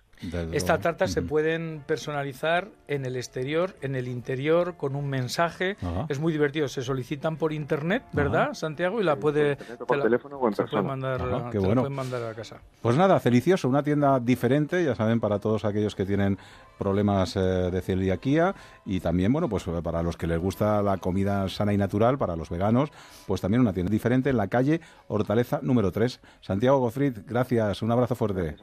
Estas 0.52 0.80
tartas 0.80 1.12
se 1.12 1.20
pueden 1.20 1.82
personalizar 1.86 2.68
en 2.86 3.04
el 3.04 3.16
exterior, 3.16 3.74
en 3.82 3.96
el 3.96 4.08
interior, 4.08 4.76
con 4.78 4.96
un 4.96 5.10
mensaje. 5.10 5.76
Ajá. 5.82 6.06
Es 6.08 6.18
muy 6.20 6.32
divertido. 6.32 6.68
Se 6.68 6.80
solicitan 6.80 7.36
por 7.36 7.52
internet, 7.52 8.02
¿verdad, 8.14 8.42
Ajá. 8.44 8.54
Santiago? 8.54 8.98
Y 8.98 9.04
la 9.04 9.16
puede. 9.16 9.58
o 9.78 9.84
por 9.84 9.86
te 9.88 9.96
la- 9.98 10.02
teléfono 10.04 10.38
o 10.38 10.48
en 10.48 10.54
se 10.54 10.62
puede 10.62 10.70
persona. 10.70 10.88
mandar, 10.88 11.20
Ajá, 11.20 11.44
qué 11.50 11.58
te 11.58 11.60
la 11.60 11.66
bueno. 11.66 11.82
pueden 11.82 11.96
mandar 11.96 12.22
a 12.22 12.34
casa. 12.34 12.56
Pues 12.80 12.96
nada, 12.96 13.20
Celicioso, 13.58 13.68
una 13.68 13.82
tienda 13.82 14.20
diferente, 14.20 14.84
ya 14.84 14.94
saben, 14.94 15.20
para 15.20 15.38
todos 15.38 15.64
aquellos 15.64 15.94
que 15.94 16.04
tienen 16.06 16.38
problemas 16.78 17.36
eh, 17.36 17.40
de 17.40 17.80
celiaquía 17.82 18.54
y 18.86 19.00
también, 19.00 19.32
bueno, 19.32 19.48
pues 19.48 19.66
eh, 19.66 19.80
para 19.82 20.02
los 20.02 20.16
que 20.16 20.26
les 20.26 20.38
gusta 20.38 20.80
la 20.82 20.96
comida 20.98 21.48
sana 21.48 21.72
y 21.72 21.76
natural, 21.76 22.16
para 22.16 22.36
los 22.36 22.48
veganos, 22.48 22.90
pues 23.26 23.40
también 23.40 23.60
una 23.60 23.72
tienda 23.72 23.90
diferente 23.90 24.30
en 24.30 24.36
la 24.36 24.48
calle 24.48 24.80
Hortaleza 25.08 25.60
número 25.62 25.92
3. 25.92 26.20
Santiago 26.40 26.78
Gofrid, 26.78 27.18
gracias, 27.26 27.82
un 27.82 27.90
abrazo 27.92 28.14
fuerte. 28.14 28.56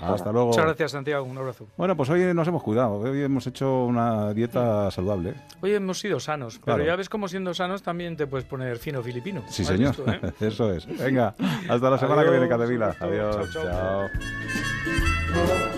Hasta 0.00 0.32
luego. 0.32 0.48
Muchas 0.48 0.64
gracias, 0.64 0.90
Santiago. 0.92 1.24
Un 1.24 1.38
abrazo. 1.38 1.66
Bueno, 1.76 1.96
pues 1.96 2.10
hoy 2.10 2.34
nos 2.34 2.48
hemos 2.48 2.62
cuidado, 2.62 2.92
hoy 2.98 3.22
hemos 3.22 3.46
hecho 3.46 3.84
una 3.84 4.32
dieta 4.32 4.90
saludable. 4.90 5.34
Hoy 5.60 5.74
hemos 5.74 6.00
sido 6.00 6.18
sanos, 6.18 6.54
pero 6.64 6.76
Claro. 6.78 6.84
ya 6.90 6.96
ves 6.96 7.08
cómo 7.08 7.28
siendo 7.28 7.52
sanos 7.54 7.82
también 7.82 8.16
te 8.16 8.26
puedes 8.26 8.46
poner 8.46 8.78
fino 8.78 9.02
filipino. 9.02 9.42
Sí, 9.48 9.62
¿Has 9.62 9.68
señor, 9.68 9.96
visto, 9.96 10.10
eh? 10.10 10.32
eso 10.40 10.72
es. 10.72 10.86
Venga, 10.98 11.34
hasta 11.68 11.90
la 11.90 11.98
semana 11.98 12.24
que 12.24 12.30
viene, 12.30 12.48
Catevila. 12.48 12.96
Adiós, 13.00 13.50
Chao, 13.52 13.64
chao. 13.64 14.08
chao. 15.34 15.77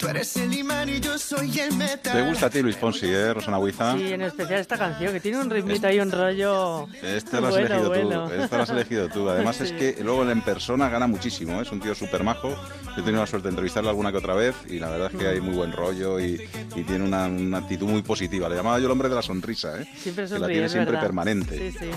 tú, 0.00 0.08
eres 0.08 0.36
el 0.36 0.52
imán 0.54 0.88
y 0.88 0.98
yo 1.00 1.18
soy 1.18 1.60
el 1.60 1.76
metal. 1.76 2.12
¿Te 2.12 2.22
gusta 2.28 2.46
a 2.46 2.50
ti 2.50 2.62
Luis 2.62 2.76
Fonsi, 2.76 3.06
eh, 3.06 3.34
Rosana 3.34 3.58
Huiza? 3.58 3.96
Sí, 3.96 4.12
en 4.12 4.22
especial 4.22 4.60
esta 4.60 4.78
canción, 4.78 5.12
que 5.12 5.20
tiene 5.20 5.38
un 5.38 5.50
ritmito 5.50 5.90
y 5.90 6.00
un 6.00 6.10
rollo... 6.10 6.88
Este 7.02 7.40
lo 7.40 7.48
has 7.48 7.52
bueno, 7.54 7.66
elegido 7.66 7.88
bueno. 7.88 8.28
tú. 8.28 8.34
Este 8.34 8.56
lo 8.56 8.62
has 8.62 8.70
elegido 8.70 9.08
tú. 9.08 9.28
Además 9.28 9.56
Sí. 9.56 9.64
es 9.64 9.72
que 9.72 10.02
luego 10.02 10.28
en 10.28 10.40
persona 10.42 10.88
gana 10.88 11.06
muchísimo. 11.06 11.58
¿eh? 11.58 11.62
Es 11.62 11.70
un 11.72 11.80
tío 11.80 11.94
súper 11.94 12.24
majo. 12.24 12.48
Yo 12.48 13.02
he 13.02 13.04
tenido 13.04 13.20
la 13.20 13.26
suerte 13.26 13.48
de 13.48 13.50
entrevistarlo 13.50 13.90
alguna 13.90 14.10
que 14.10 14.18
otra 14.18 14.34
vez 14.34 14.54
y 14.68 14.78
la 14.78 14.88
verdad 14.88 15.10
es 15.12 15.18
que 15.18 15.28
hay 15.28 15.40
muy 15.40 15.54
buen 15.54 15.72
rollo 15.72 16.18
y, 16.18 16.40
y 16.74 16.82
tiene 16.84 17.04
una, 17.04 17.26
una 17.26 17.58
actitud 17.58 17.86
muy 17.86 18.02
positiva. 18.02 18.48
Le 18.48 18.56
llamaba 18.56 18.78
yo 18.78 18.86
el 18.86 18.90
hombre 18.92 19.08
de 19.08 19.14
la 19.16 19.22
sonrisa, 19.22 19.80
¿eh? 19.80 19.86
Siempre 19.96 20.24
que 20.24 20.30
la 20.32 20.38
sonríe, 20.38 20.54
tiene 20.54 20.68
siempre 20.68 20.92
verdad. 20.92 21.06
permanente. 21.06 21.70
Sí, 21.72 21.78
sí. 21.78 21.90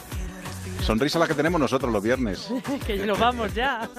Sonrisa 0.83 1.17
la 1.17 1.27
que 1.27 1.33
tenemos 1.33 1.61
nosotros 1.61 1.91
los 1.91 2.03
viernes. 2.03 2.49
que 2.85 2.97
nos 2.97 3.17
vamos 3.17 3.53
ya. 3.53 3.89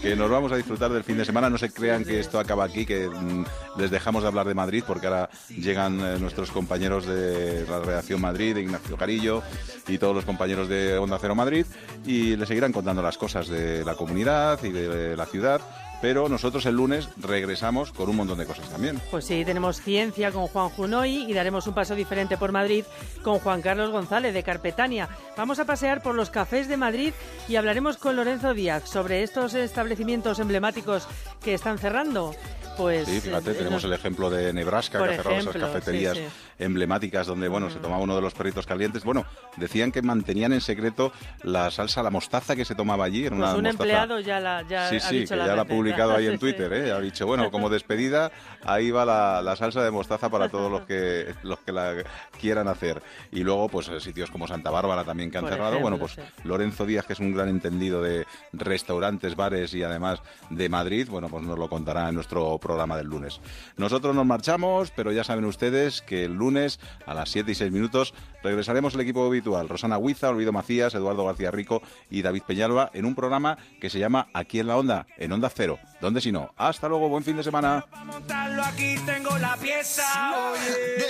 que 0.00 0.16
nos 0.16 0.30
vamos 0.30 0.50
a 0.52 0.56
disfrutar 0.56 0.90
del 0.90 1.04
fin 1.04 1.18
de 1.18 1.24
semana. 1.24 1.50
No 1.50 1.58
se 1.58 1.70
crean 1.70 2.04
que 2.04 2.18
esto 2.18 2.38
acaba 2.38 2.64
aquí, 2.64 2.86
que 2.86 3.08
mm, 3.08 3.44
les 3.78 3.90
dejamos 3.90 4.22
de 4.22 4.28
hablar 4.28 4.46
de 4.46 4.54
Madrid, 4.54 4.82
porque 4.86 5.06
ahora 5.06 5.28
llegan 5.48 6.00
eh, 6.00 6.18
nuestros 6.18 6.50
compañeros 6.50 7.06
de 7.06 7.66
la 7.68 7.80
redacción 7.80 8.20
Madrid, 8.20 8.54
de 8.54 8.62
Ignacio 8.62 8.96
Carillo 8.96 9.42
y 9.86 9.98
todos 9.98 10.14
los 10.14 10.24
compañeros 10.24 10.68
de 10.68 10.96
Onda 10.96 11.18
Cero 11.20 11.34
Madrid, 11.34 11.66
y 12.06 12.36
les 12.36 12.48
seguirán 12.48 12.72
contando 12.72 13.02
las 13.02 13.18
cosas 13.18 13.48
de 13.48 13.84
la 13.84 13.94
comunidad 13.94 14.62
y 14.64 14.70
de 14.70 15.16
la 15.16 15.26
ciudad. 15.26 15.60
Pero 16.00 16.28
nosotros 16.28 16.64
el 16.66 16.76
lunes 16.76 17.08
regresamos 17.16 17.92
con 17.92 18.08
un 18.08 18.16
montón 18.16 18.38
de 18.38 18.46
cosas 18.46 18.68
también. 18.70 19.00
Pues 19.10 19.24
sí, 19.24 19.44
tenemos 19.44 19.80
ciencia 19.80 20.30
con 20.30 20.46
Juan 20.46 20.68
Junoy 20.68 21.24
y 21.28 21.32
daremos 21.34 21.66
un 21.66 21.74
paso 21.74 21.94
diferente 21.96 22.36
por 22.36 22.52
Madrid 22.52 22.84
con 23.22 23.40
Juan 23.40 23.62
Carlos 23.62 23.90
González 23.90 24.32
de 24.32 24.42
Carpetania. 24.44 25.08
Vamos 25.36 25.58
a 25.58 25.64
pasear 25.64 26.00
por 26.02 26.14
los 26.14 26.30
cafés 26.30 26.68
de 26.68 26.76
Madrid 26.76 27.12
y 27.48 27.56
hablaremos 27.56 27.96
con 27.96 28.14
Lorenzo 28.14 28.54
Díaz 28.54 28.88
sobre 28.88 29.22
estos 29.24 29.54
establecimientos 29.54 30.38
emblemáticos 30.38 31.08
que 31.42 31.54
están 31.54 31.78
cerrando. 31.78 32.32
Pues 32.76 33.08
Sí, 33.08 33.20
fíjate, 33.20 33.50
eh, 33.50 33.54
tenemos 33.54 33.82
el 33.82 33.92
ejemplo 33.92 34.30
de 34.30 34.52
Nebraska, 34.52 35.00
Por 35.00 35.08
que 35.08 35.14
ha 35.14 35.16
cerrado 35.16 35.38
esas 35.40 35.56
cafeterías 35.56 36.16
sí, 36.16 36.22
sí. 36.22 36.64
emblemáticas 36.64 37.26
donde, 37.26 37.48
bueno, 37.48 37.70
se 37.70 37.80
tomaba 37.80 38.00
uno 38.00 38.14
de 38.14 38.22
los 38.22 38.34
perritos 38.34 38.66
calientes. 38.66 39.02
Bueno, 39.02 39.24
decían 39.56 39.90
que 39.90 40.00
mantenían 40.00 40.52
en 40.52 40.60
secreto 40.60 41.10
la 41.42 41.72
salsa, 41.72 42.04
la 42.04 42.10
mostaza 42.10 42.54
que 42.54 42.64
se 42.64 42.76
tomaba 42.76 43.04
allí. 43.04 43.26
Era 43.26 43.30
Pues 43.36 43.38
una 43.50 43.56
un 43.58 43.64
mostaza- 43.64 43.70
empleado 43.82 44.20
ya 44.20 44.38
la 44.38 44.62
ya 44.62 44.88
Sí, 44.90 44.98
ha 45.02 45.10
dicho 45.10 45.30
que 45.34 45.36
la 45.40 45.46
ya 45.46 45.56
la. 45.56 45.64
Publicado 45.88 46.16
ahí 46.16 46.26
en 46.26 46.38
Twitter. 46.38 46.72
¿eh? 46.72 46.92
Ha 46.92 47.00
dicho, 47.00 47.26
bueno, 47.26 47.50
como 47.50 47.68
despedida, 47.68 48.30
ahí 48.64 48.90
va 48.90 49.04
la, 49.04 49.42
la 49.42 49.56
salsa 49.56 49.82
de 49.82 49.90
mostaza 49.90 50.28
para 50.28 50.48
todos 50.48 50.70
los 50.70 50.82
que 50.82 51.34
los 51.42 51.58
que 51.60 51.72
la 51.72 51.94
quieran 52.40 52.68
hacer. 52.68 53.02
Y 53.32 53.40
luego, 53.40 53.68
pues 53.68 53.88
eh, 53.88 54.00
sitios 54.00 54.30
como 54.30 54.46
Santa 54.46 54.70
Bárbara 54.70 55.04
también 55.04 55.30
que 55.30 55.38
han 55.38 55.44
Por 55.44 55.52
cerrado. 55.52 55.80
bueno, 55.80 55.98
pues 55.98 56.16
Lorenzo 56.44 56.86
Díaz, 56.86 57.06
que 57.06 57.12
es 57.12 57.20
un 57.20 57.34
gran 57.34 57.48
entendido 57.48 58.02
de 58.02 58.26
restaurantes, 58.52 59.36
bares 59.36 59.74
y 59.74 59.82
además 59.82 60.20
de 60.50 60.68
Madrid, 60.68 61.08
bueno, 61.10 61.28
pues 61.28 61.44
nos 61.44 61.58
lo 61.58 61.68
contará 61.68 62.08
en 62.08 62.14
nuestro 62.14 62.58
programa 62.58 62.96
del 62.96 63.06
lunes. 63.06 63.40
Nosotros 63.76 64.14
nos 64.14 64.26
marchamos, 64.26 64.90
pero 64.90 65.12
ya 65.12 65.24
saben 65.24 65.44
ustedes 65.44 66.02
que 66.02 66.24
el 66.24 66.34
lunes 66.34 66.80
a 67.06 67.14
las 67.14 67.30
7 67.30 67.50
y 67.50 67.54
6 67.54 67.72
minutos 67.72 68.14
regresaremos 68.42 68.94
el 68.94 69.00
equipo 69.00 69.26
habitual. 69.26 69.68
Rosana 69.68 69.98
Huiza, 69.98 70.28
Olvido 70.30 70.52
Macías, 70.52 70.94
Eduardo 70.94 71.24
García 71.24 71.50
Rico 71.50 71.82
y 72.10 72.22
David 72.22 72.42
Peñalba 72.46 72.90
en 72.92 73.04
un 73.04 73.14
programa 73.14 73.58
que 73.80 73.90
se 73.90 73.98
llama 73.98 74.28
Aquí 74.32 74.60
en 74.60 74.68
la 74.68 74.76
Onda, 74.76 75.06
en 75.16 75.32
Onda 75.32 75.50
Cero. 75.50 75.77
¿Dónde 76.00 76.20
si 76.20 76.30
no? 76.30 76.52
Hasta 76.56 76.88
luego, 76.88 77.08
buen 77.08 77.24
fin 77.24 77.36
de 77.36 77.42
semana. 77.42 77.84